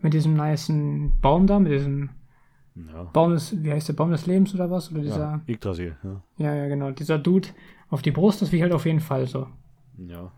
mit 0.00 0.14
diesem 0.14 0.34
nicen 0.34 1.12
Baum 1.20 1.46
da, 1.46 1.58
mit 1.58 1.72
diesem 1.72 2.10
ja. 2.76 3.04
Baum 3.04 3.32
des, 3.32 3.62
wie 3.62 3.72
heißt 3.72 3.88
der, 3.88 3.94
Baum 3.94 4.10
des 4.10 4.26
Lebens 4.26 4.54
oder 4.54 4.70
was? 4.70 4.90
Oder 4.92 5.00
dieser, 5.02 5.18
ja. 5.18 5.40
Yggdrasil, 5.46 5.96
ja. 6.02 6.22
ja, 6.38 6.54
ja, 6.54 6.68
genau, 6.68 6.90
dieser 6.90 7.18
Dude 7.18 7.48
auf 7.88 8.02
die 8.02 8.10
Brust, 8.10 8.42
das 8.42 8.52
will 8.52 8.58
ich 8.58 8.62
halt 8.62 8.72
auf 8.72 8.84
jeden 8.86 9.00
Fall 9.00 9.26
so. 9.26 9.46
Ja. 9.98 10.30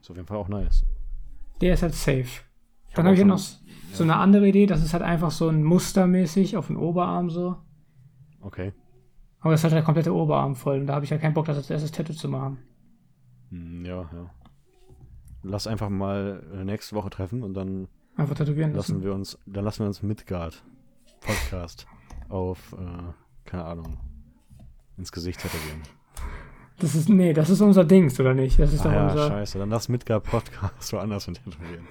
Ist 0.00 0.10
auf 0.10 0.16
jeden 0.16 0.26
Fall 0.26 0.38
auch 0.38 0.48
nice. 0.48 0.84
Der 1.60 1.74
ist 1.74 1.82
halt 1.82 1.94
safe. 1.94 2.20
Ich 2.20 2.94
Dann 2.94 3.04
hab 3.04 3.12
habe 3.12 3.16
ich 3.16 3.24
noch 3.24 3.38
so 3.38 4.02
eine 4.02 4.16
andere 4.16 4.48
Idee, 4.48 4.66
das 4.66 4.82
ist 4.82 4.92
halt 4.92 5.02
einfach 5.02 5.30
so 5.30 5.48
ein 5.48 5.62
Mustermäßig 5.62 6.56
auf 6.56 6.66
den 6.68 6.76
Oberarm 6.76 7.30
so. 7.30 7.56
Okay. 8.40 8.72
Aber 9.40 9.52
das 9.52 9.60
ist 9.60 9.64
halt 9.64 9.74
der 9.74 9.82
komplette 9.82 10.14
Oberarm 10.14 10.56
voll 10.56 10.80
und 10.80 10.86
da 10.86 10.94
habe 10.94 11.04
ich 11.04 11.10
halt 11.12 11.20
keinen 11.20 11.34
Bock, 11.34 11.46
das 11.46 11.56
als 11.56 11.70
erstes 11.70 11.92
Tattoo 11.92 12.12
zu 12.12 12.28
machen. 12.28 12.58
Hm, 13.50 13.84
Ja, 13.84 14.02
ja. 14.12 14.30
Lass 15.44 15.66
einfach 15.68 15.88
mal 15.88 16.42
äh, 16.52 16.64
nächste 16.64 16.96
Woche 16.96 17.10
treffen 17.10 17.42
und 17.44 17.54
dann 17.54 17.86
Einfach 18.16 18.34
tätowieren 18.34 18.72
lassen. 18.72 18.94
lassen 18.94 19.04
wir 19.04 19.14
uns, 19.14 19.38
dann 19.46 19.64
lassen 19.64 19.80
wir 19.80 19.86
uns 19.86 20.02
Midgard 20.02 20.64
Podcast 21.20 21.86
auf, 22.28 22.72
äh, 22.74 23.12
keine 23.44 23.64
Ahnung, 23.64 23.96
ins 24.96 25.12
Gesicht 25.12 25.40
tätowieren. 25.40 25.82
Das 26.78 26.94
ist, 26.94 27.08
nee, 27.08 27.32
das 27.32 27.50
ist 27.50 27.60
unser 27.60 27.84
Dings, 27.84 28.18
oder 28.20 28.34
nicht? 28.34 28.58
Das 28.58 28.72
ist 28.72 28.80
Ah 28.82 28.84
doch 28.84 28.92
ja, 28.92 29.02
unser. 29.08 29.28
scheiße, 29.28 29.58
dann 29.58 29.70
lass 29.70 29.88
Midgard 29.88 30.24
Podcast 30.24 30.92
woanders 30.92 31.24
hin 31.24 31.34
tätowieren. 31.34 31.88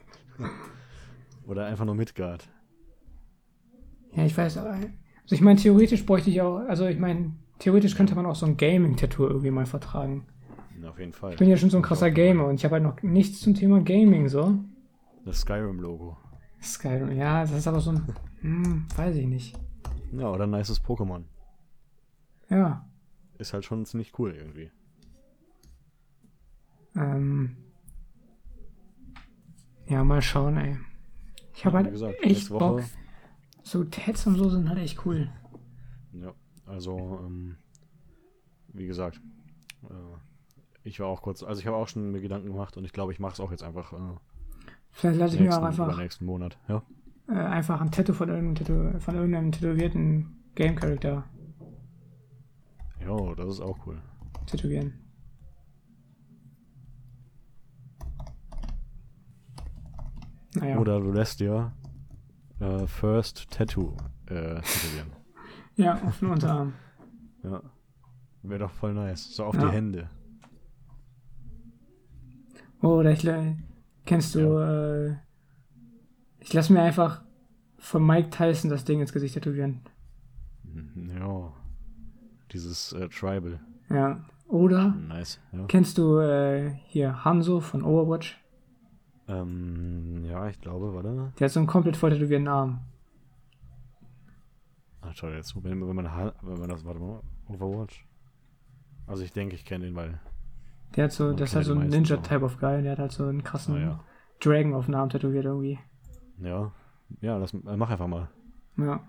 Oder 1.46 1.66
einfach 1.66 1.86
nur 1.86 1.96
Midgard. 1.96 2.48
Ja, 4.14 4.24
ich 4.26 4.38
weiß. 4.38 4.58
aber- 4.58 4.72
Also 4.72 5.36
ich 5.36 5.42
meine, 5.42 5.60
theoretisch 5.60 6.06
bräuchte 6.06 6.30
ich 6.30 6.42
auch, 6.42 6.60
also 6.68 6.86
ich 6.88 7.00
meine, 7.00 7.32
theoretisch 7.60 7.96
könnte 7.96 8.16
man 8.16 8.26
auch 8.26 8.36
so 8.36 8.46
ein 8.46 8.56
Gaming-Tattoo 8.58 9.28
irgendwie 9.28 9.52
mal 9.52 9.66
vertragen. 9.66 10.26
Auf 10.88 11.00
jeden 11.00 11.12
Fall. 11.14 11.32
Ich 11.34 11.38
bin 11.40 11.50
ja 11.50 11.58
schon 11.58 11.70
so 11.72 11.78
ein 11.78 11.84
krasser 11.84 12.12
Gamer 12.12 12.46
und 12.46 12.56
ich 12.56 12.64
habe 12.64 12.76
halt 12.76 12.84
noch 12.84 13.02
nichts 13.02 13.42
zum 13.42 13.56
Thema 13.56 13.82
Gaming 13.82 14.30
so. 14.30 14.60
Das 15.26 15.42
Skyrim-Logo. 15.42 16.16
Skyrim, 16.62 17.12
ja, 17.18 17.42
das 17.42 17.52
ist 17.52 17.68
aber 17.68 17.80
so 17.80 17.92
ein. 17.92 18.16
Hm, 18.42 18.86
weiß 18.96 19.16
ich 19.16 19.28
nicht. 19.28 19.58
Ja, 20.12 20.30
oder 20.32 20.46
ein 20.46 20.52
nices 20.52 20.82
Pokémon. 20.84 21.24
Ja. 22.50 22.88
Ist 23.38 23.54
halt 23.54 23.66
schon 23.66 23.86
ziemlich 23.86 24.18
cool 24.20 24.34
irgendwie. 24.34 24.72
Ähm. 26.96 27.58
Ja, 29.88 30.04
mal 30.04 30.22
schauen, 30.22 30.58
ey. 30.58 30.78
Ich 31.54 31.66
habe 31.66 31.78
Ja, 31.78 31.84
halt 31.84 31.94
gesagt, 31.94 32.16
echt 32.20 32.26
nächste 32.26 32.50
Bock. 32.54 32.62
Woche- 32.80 32.84
So 33.64 33.84
Tats 33.86 34.26
und 34.28 34.36
so 34.36 34.50
sind 34.50 34.70
halt 34.70 34.80
echt 34.80 35.06
cool. 35.06 35.30
Ja, 36.14 36.34
also, 36.66 37.20
ähm, 37.26 37.58
wie 38.70 38.88
gesagt, 38.88 39.22
äh, 39.84 39.94
ich 40.84 41.00
war 41.00 41.08
auch 41.08 41.22
kurz, 41.22 41.44
also 41.44 41.60
ich 41.60 41.68
habe 41.68 41.76
auch 41.78 41.88
schon 41.88 42.12
mir 42.12 42.22
Gedanken 42.22 42.48
gemacht 42.48 42.78
und 42.78 42.86
ich 42.86 42.94
glaube, 42.94 43.12
ich 43.12 43.20
mache 43.20 43.34
es 43.34 43.40
auch 43.42 43.52
jetzt 43.52 43.64
einfach 43.64 43.92
äh, 43.94 44.16
Vielleicht 44.92 45.20
lasse 45.20 45.36
ich 45.36 45.42
mir 45.42 45.50
auch 45.50 45.62
nächsten, 45.62 45.66
einfach, 45.66 45.94
übernächsten 45.94 46.28
Monat. 46.28 46.58
Ja, 46.68 46.82
äh, 47.30 47.34
einfach 47.34 47.82
ein 47.82 47.92
Tattoo 47.92 48.14
von 48.14 48.30
irgendeinem, 48.30 48.56
Tattoo, 48.56 49.00
von 49.00 49.16
irgendeinem 49.16 49.52
tätowierten 49.52 50.36
Game-Charakter 50.56 51.24
jo, 53.08 53.34
das 53.36 53.48
ist 53.48 53.62
auch 53.62 53.78
cool. 53.86 54.02
tätowieren. 54.46 54.94
Naja. 60.56 60.78
Oder 60.80 61.00
du 61.00 61.12
lässt 61.12 61.40
dir 61.40 61.72
äh, 62.60 62.86
First 62.88 63.50
Tattoo 63.52 63.96
äh, 64.26 64.62
tätowieren. 64.62 65.12
Ja, 65.80 66.02
auf 66.02 66.18
den 66.18 66.32
Unterarm. 66.32 66.74
Ja, 67.44 67.62
wäre 68.42 68.62
doch 68.62 68.72
voll 68.72 68.96
nice. 68.96 69.36
So 69.36 69.46
auf 69.46 69.54
Ja. 69.54 69.68
die 69.68 69.72
Hände. 69.72 70.10
Oder 72.82 73.12
ich 73.12 73.22
kennst 74.08 74.34
du, 74.34 74.58
äh, 74.58 75.16
ich 76.40 76.52
lasse 76.54 76.74
mir 76.74 76.82
einfach 76.82 77.22
von 77.78 78.06
Mike 78.06 78.32
Tyson 78.32 78.72
das 78.72 78.86
Ding 78.86 79.00
ins 79.00 79.14
Gesicht 79.14 79.36
tätowieren. 79.36 79.82
Ja, 81.20 81.54
dieses 82.52 82.94
äh, 82.94 83.08
Tribal. 83.10 83.60
Ja. 83.90 84.26
Oder 84.48 84.96
Nice. 84.96 85.40
Ja. 85.52 85.66
kennst 85.68 85.98
du 85.98 86.20
äh, 86.20 86.72
hier 86.86 87.26
Hanzo 87.26 87.60
von 87.60 87.84
Overwatch? 87.84 88.42
Ähm, 89.28 90.24
ja, 90.24 90.48
ich 90.48 90.60
glaube, 90.62 90.94
warte. 90.94 91.34
Der 91.38 91.46
hat 91.46 91.52
so 91.52 91.60
einen 91.60 91.68
komplett 91.68 91.98
voll 91.98 92.12
tätowierten 92.12 92.48
Arm. 92.48 92.80
Ach, 95.02 95.12
schau 95.14 95.28
jetzt, 95.30 95.54
wenn, 95.64 95.86
wenn, 95.86 95.96
man, 95.96 96.32
wenn 96.42 96.60
man 96.60 96.70
das, 96.70 96.86
warte 96.86 97.00
mal, 97.00 97.22
Overwatch. 97.48 98.06
Also 99.06 99.24
ich 99.24 99.34
denke, 99.34 99.56
ich 99.56 99.66
kenne 99.66 99.86
den, 99.86 99.96
weil, 99.96 100.20
Der 100.96 101.06
hat 101.06 101.12
so, 101.12 101.34
das 101.34 101.50
ist 101.50 101.56
halt 101.56 101.66
so 101.66 101.74
ein. 101.76 101.88
Ninja-Type 101.90 102.44
of 102.44 102.60
Guy. 102.60 102.82
Der 102.82 102.94
hat 102.94 103.00
halt 103.00 103.12
so 103.12 103.26
einen 103.26 103.44
krassen 103.44 103.76
naja, 103.76 104.00
Dragon 104.40 104.74
auf 104.74 104.86
den 104.86 104.96
Arm 104.96 105.10
tätowiert 105.10 105.46
irgendwie. 105.46 105.80
ja, 106.40 106.72
ja, 107.22 107.40
das, 107.40 107.54
äh, 107.54 107.78
mach 107.78 107.90
einfach 107.90 108.08
mal. 108.08 108.30
Ja. 108.78 109.00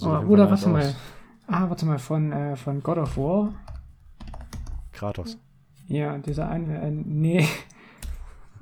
Auf 0.00 0.28
Oder, 0.28 0.50
warte 0.50 0.68
mal. 0.68 0.94
Ah, 1.46 1.68
warte 1.68 1.86
mal, 1.86 1.98
von, 1.98 2.32
äh, 2.32 2.56
von 2.56 2.82
God 2.82 2.98
of 2.98 3.16
War. 3.16 3.54
Kratos. 4.92 5.38
Ja, 5.86 6.16
dieser 6.18 6.48
eine, 6.48 6.80
äh, 6.80 6.90
nee. 6.90 7.46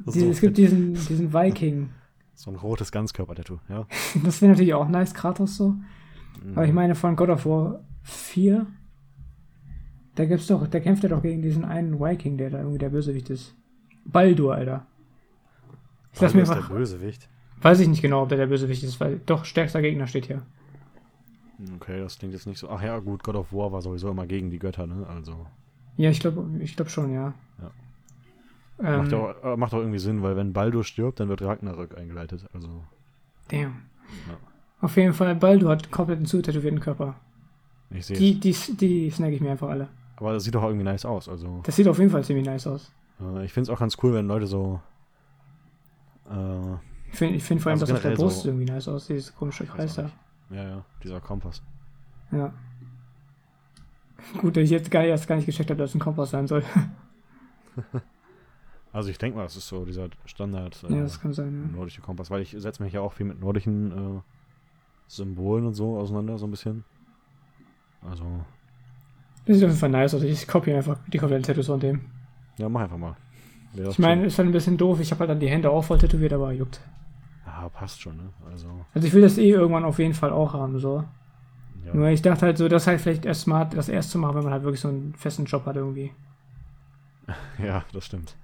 So 0.07 0.27
es 0.27 0.41
gibt 0.41 0.57
diesen, 0.57 0.95
diesen 0.95 1.33
Viking. 1.33 1.91
So 2.35 2.51
ein 2.51 2.57
rotes 2.57 2.91
Ganzkörper-Tattoo, 2.91 3.59
ja. 3.69 3.87
Das 4.25 4.41
wäre 4.43 4.51
natürlich 4.53 4.75
auch 4.75 4.89
nice, 4.89 5.15
Kratos 5.15 5.57
so. 5.57 5.77
Aber 6.55 6.65
ich 6.65 6.71
Mhm. 6.71 6.75
meine 6.75 6.95
von 6.97 7.15
God 7.15 7.29
of 7.29 7.47
War 7.47 7.85
4, 8.03 8.67
da 10.15 10.25
gibt's 10.27 10.47
doch, 10.47 10.67
da 10.67 10.81
kämpft 10.81 11.05
er 11.05 11.11
doch 11.11 11.23
gegen 11.23 11.43
diesen 11.43 11.65
einen 11.65 11.99
Viking, 11.99 12.37
der 12.37 12.51
da 12.51 12.59
irgendwie 12.59 12.79
der 12.79 12.91
Bösewicht 12.91 13.31
ist. 13.31 13.55
Baldur, 14.05 14.55
Alter. 14.55 14.87
Ich 16.13 16.21
lass 16.21 16.35
mir 16.35 16.43
ist 16.43 16.51
einfach, 16.51 16.69
der 16.69 16.75
Bösewicht. 16.75 17.29
weiß 17.63 17.81
ich 17.81 17.89
nicht 17.89 18.03
genau, 18.03 18.23
ob 18.23 18.29
der 18.29 18.39
der 18.39 18.47
Bösewicht 18.47 18.83
ist, 18.83 19.01
weil 19.01 19.21
doch 19.25 19.45
stärkster 19.45 19.81
Gegner 19.81 20.07
steht 20.07 20.27
hier. 20.27 20.43
Okay, 21.77 22.01
das 22.01 22.19
klingt 22.19 22.35
jetzt 22.35 22.47
nicht 22.47 22.59
so. 22.59 22.69
Ach 22.69 22.83
ja, 22.83 22.99
gut, 22.99 23.23
God 23.23 23.37
of 23.37 23.53
War 23.53 23.73
war 23.73 23.83
sowieso 23.83 24.11
immer 24.11 24.27
gegen 24.27 24.51
die 24.51 24.59
Götter, 24.59 24.87
ne? 24.87 25.07
Also. 25.09 25.47
Ja, 25.97 26.11
ich 26.11 26.21
glaube, 26.21 26.45
ich 26.61 26.77
glaube 26.77 26.91
schon, 26.91 27.13
ja. 27.13 27.35
Ja. 27.61 27.71
Ähm, 28.83 28.99
Macht, 29.03 29.15
auch, 29.15 29.45
äh, 29.45 29.57
macht 29.57 29.75
auch 29.75 29.79
irgendwie 29.79 29.99
Sinn, 29.99 30.23
weil 30.23 30.37
wenn 30.37 30.53
Baldur 30.53 30.83
stirbt, 30.83 31.21
dann 31.21 31.29
wird 31.29 31.43
Ragnarök 31.43 31.97
eingeleitet. 31.97 32.47
Also. 32.53 32.83
damn. 33.49 33.83
Ja. 34.29 34.37
Auf 34.81 34.97
jeden 34.97 35.15
Fall, 35.15 35.37
Baldur 35.37 35.71
hat 35.71 35.91
komplett 35.93 36.17
einen 36.17 36.27
zutätowierten 36.27 36.81
Körper. 36.81 37.15
Ich 37.91 38.07
sehe 38.07 38.17
Die, 38.17 38.41
die, 38.41 38.57
die 38.77 39.11
snack 39.11 39.33
ich 39.33 39.41
mir 39.41 39.53
einfach 39.53 39.69
alle. 39.69 39.89
Aber 40.17 40.33
das 40.33 40.45
sieht 40.45 40.55
doch 40.55 40.63
auch 40.63 40.69
irgendwie 40.69 40.85
nice 40.85 41.05
aus. 41.05 41.29
Also. 41.29 41.61
Das 41.65 41.75
sieht 41.77 41.89
auf 41.89 41.99
jeden 41.99 42.11
Fall 42.11 42.23
ziemlich 42.25 42.47
nice 42.47 42.67
aus. 42.67 42.93
Äh, 43.21 43.45
ich 43.45 43.53
finde 43.53 43.71
es 43.71 43.75
auch 43.77 43.81
ganz 43.81 43.97
cool, 44.03 44.15
wenn 44.15 44.27
Leute 44.27 44.47
so. 44.47 44.81
Äh, 46.31 46.75
Ich 47.11 47.19
finde 47.19 47.35
ich 47.37 47.45
find 47.45 47.61
vor 47.61 47.71
allem, 47.71 47.81
Also 47.81 47.87
dass 47.87 47.97
auf 47.97 48.03
der 48.03 48.11
generell 48.13 48.17
Brust 48.17 48.43
so- 48.43 48.49
irgendwie 48.49 48.65
nice 48.67 48.89
aussieht, 48.89 49.17
dieses 49.17 49.35
komische 49.35 49.65
weiß 49.65 49.75
Kreis 49.75 49.93
auch 49.93 49.97
da. 49.97 50.03
nicht. 50.05 50.17
ja, 50.51 50.63
ja, 50.69 50.85
dieser 51.03 51.21
Kompass. 51.21 51.63
Ja. 52.31 52.53
Gut, 54.39 54.57
dass 54.57 54.63
ich 54.65 54.71
jetzt 54.71 54.91
gar, 54.91 55.03
erst 55.05 55.27
gar 55.27 55.35
nicht 55.37 55.47
gecheckt 55.47 55.69
habe, 55.71 55.79
dass 55.79 55.91
es 55.91 55.97
ein 55.97 56.01
Kompass 56.01 56.31
sein 56.31 56.47
soll. 56.47 56.63
Also 58.93 59.09
ich 59.09 59.17
denke 59.17 59.39
mal, 59.39 59.45
das 59.45 59.57
ist 59.57 59.69
so 59.69 59.87
dieser 59.87 60.09
Standard 60.27 60.85
äh, 60.87 60.95
ja, 60.95 61.01
das 61.05 61.19
kann 61.19 61.33
sein, 61.33 61.73
nordische 61.73 62.03
Kompass, 62.03 62.31
weil 62.31 62.43
ich 62.43 62.51
setze 62.59 62.83
mich 62.83 62.93
ja 62.93 63.01
auch 63.01 63.15
viel 63.15 63.25
mit 63.25 63.41
nordischen 63.41 64.19
äh, 64.19 64.21
Symbolen 65.09 65.65
und 65.65 65.73
so 65.73 65.97
auseinander, 65.97 66.37
so 66.37 66.47
ein 66.47 66.51
bisschen. 66.51 66.85
Also, 68.07 68.25
Das 69.45 69.57
sieht 69.57 69.65
auf 69.65 69.71
jeden 69.71 69.81
Fall 69.81 69.89
nice 69.91 70.15
aus. 70.15 70.23
Ich 70.23 70.47
kopiere 70.47 70.77
einfach 70.77 70.99
die 71.13 71.19
kompletten 71.19 71.45
Tattoos 71.45 71.67
von 71.67 71.81
dem. 71.81 72.01
ja, 72.59 72.69
mach 72.69 72.83
einfach 72.83 72.99
mal. 72.99 73.17
Wäre 73.75 73.91
Ich 73.91 73.99
meine, 73.99 74.27
ist 74.27 74.39
halt 74.39 74.49
ein 74.49 74.53
bisschen 74.53 74.77
doof. 74.77 75.01
Ich 75.01 75.11
habe 75.11 75.21
halt 75.21 75.31
dann 75.31 75.41
die 75.41 75.49
Hände 75.49 75.71
auch 75.71 75.83
voll 75.83 75.99
tätowiert, 75.99 76.33
aber 76.33 76.53
juckt. 76.53 76.81
Ja, 77.47 77.69
passt 77.71 78.01
schon, 78.03 78.17
ne? 78.17 78.25
Also, 78.51 78.69
Also 78.95 79.07
ich 79.09 79.15
will 79.15 79.23
das 79.23 79.39
eh 79.39 79.51
irgendwann 79.51 79.85
auf 79.85 79.99
jeden 79.99 80.15
Fall 80.15 80.31
auch 80.31 80.53
haben, 80.53 80.79
so. 80.79 81.05
ja. 81.87 81.95
Nur 81.95 82.09
ich 82.09 82.23
dachte 82.23 82.47
halt 82.47 82.59
so, 82.59 82.69
das 82.69 82.83
ist 82.83 82.87
halt 82.87 83.01
vielleicht 83.01 83.25
erst 83.25 83.43
smart, 83.43 83.75
das 83.77 83.89
erst 83.89 84.11
zu 84.11 84.19
machen, 84.19 84.37
wenn 84.37 84.45
man 84.45 84.53
halt 84.53 84.63
wirklich 84.63 84.81
so 84.81 84.89
einen 84.89 85.15
festen 85.17 85.47
Job 85.47 85.65
hat 85.67 85.77
irgendwie. 85.77 86.13
ja, 87.59 87.83
das 87.93 88.07
stimmt. 88.07 88.37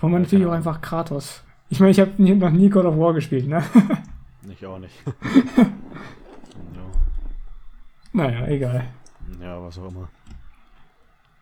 Wo 0.00 0.08
man 0.08 0.22
Ja, 0.22 0.26
natürlich 0.26 0.46
auch 0.46 0.52
einfach 0.52 0.80
Kratos. 0.80 1.42
Ich 1.68 1.80
meine, 1.80 1.92
ich 1.92 2.00
habe 2.00 2.10
noch 2.22 2.50
nie 2.50 2.68
God 2.68 2.84
of 2.84 2.98
War 2.98 3.14
gespielt, 3.14 3.46
ne? 3.48 3.62
Ich 4.48 4.66
auch 4.66 4.78
nicht. 4.78 4.94
ja. 5.56 5.66
naja, 8.12 8.46
egal. 8.46 8.88
Ja, 9.40 9.60
was 9.62 9.78
auch 9.78 9.88
immer. 9.90 10.08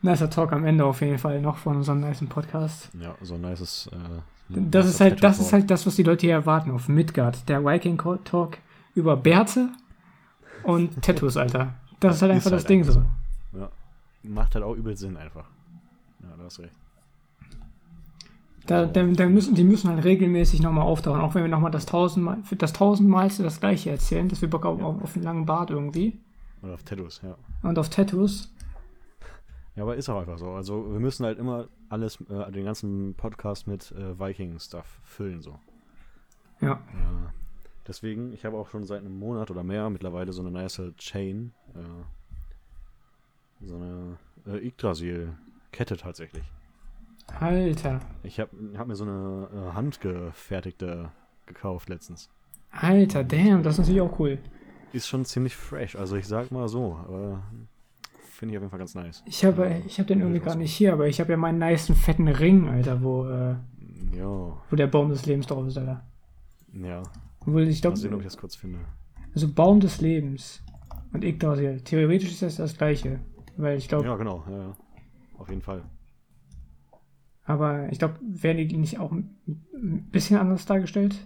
Nicer 0.03 0.31
Talk 0.31 0.53
am 0.53 0.65
Ende 0.65 0.85
auf 0.85 1.01
jeden 1.01 1.19
Fall 1.19 1.41
noch 1.41 1.57
von 1.57 1.77
unserem 1.77 2.01
niceen 2.01 2.29
Podcast. 2.29 2.91
Ja, 3.01 3.15
so 3.21 3.35
ein 3.35 3.41
nices. 3.41 3.91
Äh, 3.93 4.57
Das 4.71 4.87
ist 4.87 5.01
halt, 5.01 5.23
das 5.25 5.41
ist 5.41 5.53
halt 5.53 5.71
das, 5.71 5.87
was 5.87 5.97
die 5.97 6.05
Leute 6.05 6.27
hier 6.27 6.35
erwarten 6.35 6.71
auf 6.71 6.89
Midgard. 6.89 7.49
Der 7.49 7.65
Viking 7.65 7.99
Talk 8.25 8.59
über 8.95 9.17
Bärte 9.17 9.71
und 10.63 11.03
Tattoos, 11.03 11.37
Alter. 11.37 11.75
Das 12.01 12.17
ist 12.17 12.23
halt 12.23 12.33
einfach 12.33 12.51
das 12.51 12.65
Ding 12.65 12.85
so. 12.85 13.03
Ja. 13.53 13.69
Macht 14.23 14.55
halt 14.55 14.65
auch 14.65 14.75
übel 14.75 14.97
Sinn 14.97 15.17
einfach. 15.17 15.47
Ja, 16.23 16.29
du 16.37 16.45
hast 16.45 16.61
recht. 16.61 16.73
Da, 18.67 18.87
So. 18.87 18.93
da, 18.93 19.03
da 19.03 19.27
müssen, 19.27 19.55
die 19.55 19.65
müssen 19.65 19.89
halt 19.91 20.05
regelmäßig 20.05 20.61
nochmal 20.61 20.85
auftauchen, 20.85 21.21
auch 21.21 21.35
wenn 21.35 21.43
wir 21.43 21.49
nochmal 21.51 21.71
das 21.71 21.87
tausendmal, 21.87 22.39
das 22.57 22.73
tausendmalste 22.73 23.43
das 23.43 23.61
gleiche 23.61 23.91
erzählen, 23.91 24.29
dass 24.29 24.43
wir 24.43 24.51
Bock 24.51 24.65
auf, 24.67 24.81
auf, 24.83 25.03
auf 25.03 25.15
einen 25.17 25.25
langen 25.25 25.47
Bart 25.47 25.71
irgendwie 25.71 26.21
Oder 26.63 26.75
auf 26.75 26.83
Tattoos, 26.83 27.21
ja. 27.23 27.37
und 27.63 27.79
auf 27.79 27.89
Tattoos. 27.89 28.53
Ja, 29.77 29.85
aber 29.85 29.95
ist 29.95 30.09
auch 30.09 30.21
einfach 30.21 30.39
so. 30.39 30.51
Also 30.51 30.93
wir 30.93 30.99
müssen 30.99 31.25
halt 31.25 31.39
immer 31.39 31.69
alles, 31.89 32.21
äh, 32.29 32.51
den 32.51 32.65
ganzen 32.65 33.15
Podcast 33.15 33.69
mit 33.69 33.93
äh, 33.93 34.19
Viking-Stuff 34.19 35.01
füllen 35.05 35.41
so. 35.41 35.59
Ja. 36.61 36.73
Äh, 36.73 37.29
deswegen, 37.87 38.33
ich 38.33 38.45
habe 38.45 38.57
auch 38.57 38.69
schon 38.71 38.85
seit 38.85 39.01
einem 39.01 39.19
Monat 39.19 39.53
oder 39.53 39.63
mehr 39.63 39.89
mittlerweile 39.89 40.33
so 40.33 40.43
eine 40.43 40.51
nice 40.51 40.83
Chain. 40.97 41.53
Äh, 41.75 43.67
so 43.67 43.77
eine 43.77 44.19
äh, 44.47 44.67
Yggdrasil-Kette 44.67 45.97
tatsächlich. 45.97 46.45
Alter. 47.39 48.01
Ich 48.23 48.41
habe 48.41 48.51
hab 48.77 48.87
mir 48.89 48.97
so 48.97 49.05
eine 49.05 49.49
äh, 49.53 49.75
handgefertigte 49.75 51.11
gekauft 51.47 51.89
letztens. 51.89 52.31
Alter, 52.71 53.25
damn, 53.25 53.63
das 53.63 53.75
ist 53.75 53.79
natürlich 53.81 54.01
auch 54.01 54.19
cool. 54.19 54.39
Ist 54.93 55.07
schon 55.09 55.25
ziemlich 55.25 55.55
fresh, 55.55 55.97
also 55.97 56.17
ich 56.17 56.27
sag 56.27 56.51
mal 56.51 56.69
so, 56.69 56.95
aber 57.07 57.43
finde 58.31 58.53
ich 58.53 58.59
auf 58.59 58.63
jeden 58.63 58.71
Fall 58.71 58.79
ganz 58.79 58.95
nice. 58.95 59.23
Ich 59.27 59.45
habe 59.45 59.83
ich 59.87 59.99
hab 59.99 60.07
den 60.07 60.21
irgendwie 60.21 60.41
gar 60.41 60.57
nicht 60.57 60.73
hier, 60.73 60.93
aber 60.93 61.09
ich 61.09 61.21
habe 61.21 61.33
ja 61.33 61.37
meinen 61.37 61.59
niceen 61.59 61.95
fetten 61.95 62.29
Ring, 62.29 62.69
Alter, 62.69 63.03
wo, 63.03 63.27
äh, 63.27 63.57
wo 64.71 64.77
der 64.77 64.87
Baum 64.87 65.11
des 65.11 65.27
Lebens 65.27 65.47
drauf 65.47 65.67
ist, 65.67 65.77
Alter. 65.77 66.05
ja. 66.73 67.03
Obwohl 67.41 67.63
ich 67.69 67.83
Mal 67.83 67.97
sehen, 67.97 68.07
ob 68.09 68.11
glaube, 68.11 68.23
ich 68.23 68.25
das 68.29 68.37
kurz 68.37 68.57
finde. 68.57 68.79
also 69.35 69.49
Baum 69.53 69.81
des 69.81 70.01
Lebens 70.01 70.63
und 71.13 71.25
Yggdrasil, 71.25 71.81
theoretisch 71.81 72.31
ist 72.31 72.43
das 72.43 72.57
das 72.57 72.77
gleiche. 72.77 73.21
Weil 73.57 73.77
ich 73.79 73.89
glaube, 73.89 74.05
Ja, 74.05 74.17
genau, 74.17 74.45
ja, 74.49 74.59
ja. 74.59 74.77
Auf 75.39 75.49
jeden 75.49 75.63
Fall. 75.63 75.83
aber 77.45 77.91
ich 77.91 77.99
glaube, 77.99 78.19
werden 78.21 78.69
die 78.69 78.77
nicht 78.77 78.99
auch 78.99 79.13
ein 79.13 80.09
bisschen 80.13 80.39
anders 80.39 80.65
dargestellt? 80.67 81.17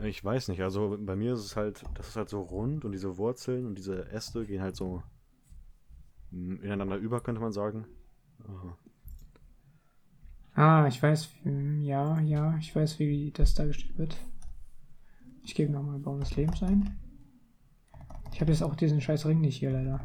Ich 0.00 0.24
weiß 0.24 0.48
nicht, 0.48 0.62
also 0.62 0.96
bei 1.00 1.16
mir 1.16 1.32
ist 1.34 1.40
es 1.44 1.56
halt, 1.56 1.84
das 1.94 2.08
ist 2.08 2.16
halt 2.16 2.28
so 2.28 2.40
rund 2.40 2.84
und 2.84 2.92
diese 2.92 3.16
Wurzeln 3.16 3.66
und 3.66 3.76
diese 3.76 4.08
Äste 4.10 4.46
gehen 4.46 4.62
halt 4.62 4.76
so 4.76 5.02
mm, 6.30 6.62
ineinander 6.62 6.96
über, 6.96 7.20
könnte 7.20 7.40
man 7.40 7.52
sagen. 7.52 7.86
Äh, 8.40 8.88
Ah, 10.54 10.86
ich 10.88 11.00
weiß, 11.00 11.28
hm, 11.44 11.80
ja, 11.82 12.18
ja, 12.20 12.56
ich 12.58 12.74
weiß, 12.74 12.98
wie 12.98 13.30
das 13.30 13.54
dargestellt 13.54 13.96
wird. 13.96 14.16
Ich 15.44 15.54
gebe 15.54 15.72
nochmal 15.72 16.00
Baum 16.00 16.18
des 16.18 16.34
Lebens 16.34 16.62
ein. 16.64 16.96
Ich 18.32 18.40
habe 18.40 18.50
jetzt 18.50 18.62
auch 18.62 18.74
diesen 18.74 19.00
scheiß 19.00 19.24
Ring 19.26 19.40
nicht 19.40 19.58
hier 19.58 19.70
leider. 19.70 20.00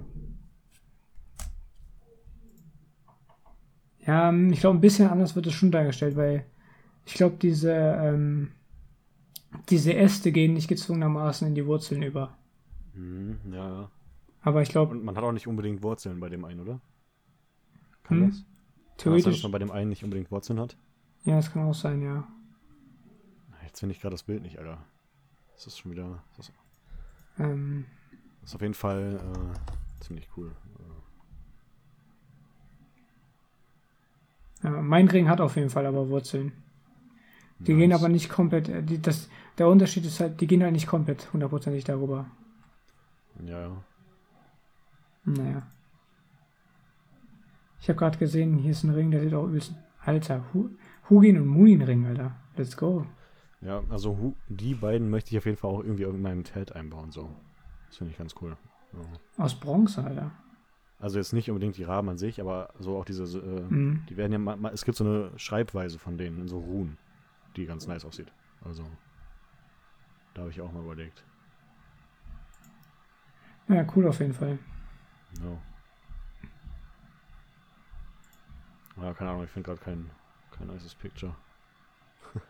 Ja, 4.06 4.30
hm, 4.30 4.52
ich 4.54 4.60
glaube, 4.60 4.78
ein 4.78 4.82
bisschen 4.82 5.10
anders 5.10 5.36
wird 5.36 5.48
es 5.48 5.54
schon 5.54 5.72
dargestellt, 5.72 6.16
weil 6.16 6.46
ich 7.06 7.16
glaube, 7.16 7.38
diese, 7.42 7.72
ähm, 7.74 8.52
diese 9.70 9.94
Äste 9.96 10.32
gehen 10.32 10.54
nicht 10.54 10.68
gezwungenermaßen 10.68 11.48
in 11.48 11.56
die 11.56 11.66
Wurzeln 11.66 12.04
über. 12.04 12.38
Mhm, 12.94 13.40
ja, 13.52 13.68
ja. 13.82 13.92
Aber 14.42 14.62
ich 14.62 14.70
glaube, 14.70 14.94
Und 14.94 15.04
man 15.04 15.16
hat 15.18 15.24
auch 15.24 15.32
nicht 15.32 15.48
unbedingt 15.48 15.84
Wurzeln 15.84 16.20
bei 16.20 16.30
dem 16.30 16.46
einen, 16.46 16.62
oder? 16.62 16.80
Kann 18.04 18.20
Hm, 18.20 18.28
das? 18.28 18.46
Kann 19.02 19.14
das 19.14 19.24
sein, 19.24 19.34
dass 19.34 19.42
theoretisch. 19.42 19.44
man 19.44 19.52
bei 19.52 19.60
dem 19.60 19.72
einen 19.72 19.90
nicht 19.90 20.04
unbedingt 20.04 20.32
Wurzeln 20.32 20.60
hat? 20.60 20.78
Ja, 21.26 21.36
das 21.38 21.52
kann 21.52 21.64
auch 21.68 21.74
sein, 21.74 22.02
ja. 22.02 22.28
Jetzt 23.66 23.80
finde 23.80 23.96
ich 23.96 24.02
gerade 24.02 24.14
das 24.14 24.24
Bild 24.24 24.44
nicht, 24.44 24.60
Alter. 24.60 24.78
Das 25.56 25.68
ist 25.68 25.80
schon 25.80 25.92
wieder. 25.92 26.24
Das 26.38 26.50
ist, 26.50 26.56
Ähm, 27.40 27.86
das 28.42 28.50
ist 28.52 28.56
auf 28.56 28.62
jeden 28.62 28.74
Fall 28.74 29.20
äh, 29.20 30.04
ziemlich 30.04 30.28
cool. 30.38 30.52
Ja, 34.64 34.72
mein 34.82 35.08
Ring 35.10 35.30
hat 35.30 35.42
auf 35.42 35.56
jeden 35.58 35.70
Fall 35.70 35.86
aber 35.86 36.10
Wurzeln. 36.10 36.54
Die 37.66 37.74
nice. 37.74 37.80
gehen 37.80 37.94
aber 37.94 38.10
nicht 38.10 38.30
komplett, 38.30 38.70
äh, 38.70 38.84
die, 38.84 39.02
das, 39.02 39.30
der 39.58 39.68
Unterschied 39.68 40.06
ist 40.06 40.20
halt, 40.20 40.40
die 40.42 40.48
gehen 40.48 40.62
halt 40.64 40.74
nicht 40.74 40.88
komplett 40.88 41.32
hundertprozentig 41.34 41.84
darüber. 41.84 42.26
Ja, 43.46 43.60
ja. 43.62 43.84
Naja. 45.26 45.64
Ich 47.80 47.90
habe 47.90 48.00
gerade 48.00 48.18
gesehen, 48.18 48.58
hier 48.58 48.72
ist 48.72 48.84
ein 48.84 48.92
Ring, 48.92 49.12
der 49.12 49.22
sieht 49.22 49.34
auch 49.34 49.46
übelst. 49.48 49.74
Alter, 50.06 50.44
Hu 50.54 50.70
Hugin 51.10 51.38
und 51.40 51.48
Muin 51.48 51.82
Ring, 51.82 52.06
Alter. 52.06 52.36
Let's 52.56 52.78
go. 52.78 53.06
Ja, 53.62 53.82
also 53.90 54.18
hu- 54.18 54.36
die 54.50 54.74
beiden 54.76 55.10
möchte 55.10 55.32
ich 55.32 55.38
auf 55.38 55.46
jeden 55.46 55.58
Fall 55.58 55.72
auch 55.72 55.80
irgendwie 55.84 56.04
in 56.04 56.22
meinem 56.22 56.44
Ted 56.44 56.74
einbauen, 56.76 57.12
so. 57.12 57.30
Das 57.88 57.98
finde 57.98 58.12
ich 58.12 58.18
ganz 58.18 58.36
cool. 58.42 58.56
Ja. 58.94 59.44
Aus 59.44 59.56
Bronze, 59.60 60.04
Alter. 60.04 60.32
Also 61.00 61.18
jetzt 61.18 61.34
nicht 61.34 61.50
unbedingt 61.50 61.78
die 61.78 61.84
Raben 61.84 62.10
an 62.10 62.18
sich, 62.18 62.40
aber 62.40 62.70
so 62.80 62.98
auch 62.98 63.06
diese, 63.06 63.24
äh, 63.40 63.62
Mhm. 63.74 64.04
die 64.10 64.16
werden 64.18 64.46
ja, 64.46 64.70
es 64.72 64.86
gibt 64.86 64.98
so 64.98 65.04
eine 65.04 65.32
Schreibweise 65.38 66.00
von 66.00 66.18
denen, 66.18 66.40
in 66.42 66.48
so 66.48 66.60
Runen, 66.60 66.98
die 67.56 67.66
ganz 67.66 67.88
nice 67.88 68.06
aussieht. 68.06 68.32
Also, 68.64 68.84
da 70.34 70.42
habe 70.42 70.52
ich 70.52 70.62
auch 70.62 70.72
mal 70.72 70.84
überlegt. 70.84 71.24
Ja, 73.68 73.86
cool 73.96 74.08
auf 74.08 74.20
jeden 74.20 74.34
Fall. 74.34 74.60
Ja. 75.42 75.58
Ja, 79.04 79.14
keine 79.14 79.32
Ahnung, 79.32 79.44
ich 79.44 79.50
finde 79.50 79.68
gerade 79.68 79.82
kein, 79.82 80.10
kein 80.52 80.68
nices 80.68 80.94
Picture. 80.94 81.36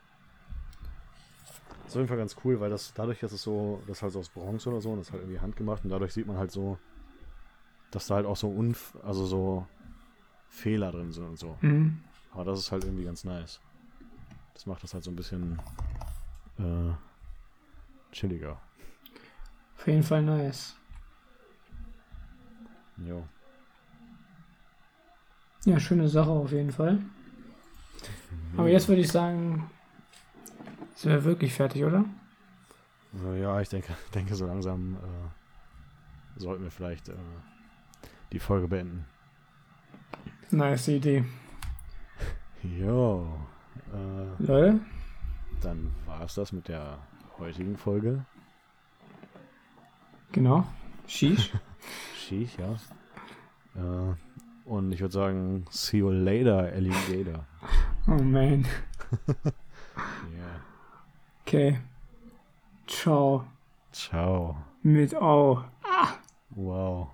ist 1.85 1.91
auf 1.91 1.95
jeden 1.95 2.07
Fall 2.07 2.17
ganz 2.17 2.35
cool, 2.43 2.59
weil 2.59 2.69
das 2.69 2.93
dadurch, 2.93 3.19
dass 3.19 3.31
es 3.31 3.41
so, 3.41 3.81
das 3.87 4.01
halt 4.01 4.11
so 4.11 4.19
aus 4.19 4.29
Bronze 4.29 4.69
oder 4.69 4.81
so 4.81 4.91
und 4.91 4.99
das 4.99 5.11
halt 5.11 5.21
irgendwie 5.21 5.39
handgemacht 5.39 5.83
und 5.83 5.89
dadurch 5.89 6.13
sieht 6.13 6.27
man 6.27 6.37
halt 6.37 6.51
so, 6.51 6.77
dass 7.91 8.07
da 8.07 8.15
halt 8.15 8.25
auch 8.25 8.35
so 8.35 8.49
Unf 8.49 8.97
also 9.03 9.25
so 9.25 9.67
Fehler 10.49 10.91
drin 10.91 11.11
sind 11.11 11.25
und 11.25 11.39
so. 11.39 11.57
Mhm. 11.61 12.01
Aber 12.31 12.43
das 12.43 12.59
ist 12.59 12.71
halt 12.71 12.83
irgendwie 12.83 13.05
ganz 13.05 13.23
nice. 13.23 13.61
Das 14.53 14.65
macht 14.65 14.83
das 14.83 14.93
halt 14.93 15.03
so 15.03 15.11
ein 15.11 15.15
bisschen 15.15 15.59
äh, 16.59 16.93
chilliger. 18.11 18.59
Auf 19.77 19.87
jeden 19.87 20.03
Fall 20.03 20.21
nice. 20.21 20.75
Jo. 22.97 23.27
Ja, 25.65 25.79
schöne 25.79 26.07
Sache 26.07 26.29
auf 26.29 26.51
jeden 26.51 26.71
Fall. 26.71 26.99
Aber 28.57 28.69
jetzt 28.69 28.87
würde 28.87 29.01
ich 29.01 29.11
sagen, 29.11 29.69
sind 30.95 31.11
wir 31.11 31.23
wirklich 31.23 31.53
fertig, 31.53 31.83
oder? 31.83 32.05
Äh, 33.25 33.41
Ja, 33.41 33.59
ich 33.59 33.69
denke, 33.69 33.93
denke 34.13 34.35
so 34.35 34.45
langsam 34.45 34.95
äh, 34.95 36.39
sollten 36.39 36.63
wir 36.63 36.71
vielleicht 36.71 37.09
äh, 37.09 37.15
die 38.31 38.39
Folge 38.39 38.67
beenden. 38.67 39.05
Nice 40.51 40.87
Idee. 40.89 41.25
Jo. 42.61 43.27
Äh, 43.93 44.43
Leute, 44.43 44.79
dann 45.61 45.91
war 46.05 46.21
es 46.21 46.35
das 46.35 46.51
mit 46.51 46.67
der 46.67 46.97
heutigen 47.39 47.77
Folge. 47.77 48.25
genau. 50.31 50.65
Sheesh. 51.07 51.51
Sheesh, 52.17 52.57
ja. 52.57 52.73
Äh, 53.75 54.15
und 54.65 54.91
ich 54.91 55.01
würde 55.01 55.13
sagen, 55.13 55.65
see 55.69 55.97
you 55.97 56.09
later, 56.09 56.59
Alligator. 56.73 57.45
Oh 58.07 58.21
man. 58.21 58.65
Yeah. 59.95 60.59
Okay. 61.45 61.79
Ciao. 62.87 63.45
Ciao. 63.91 64.57
Mit 64.81 65.13
Au. 65.13 65.63
Wow. 66.55 67.09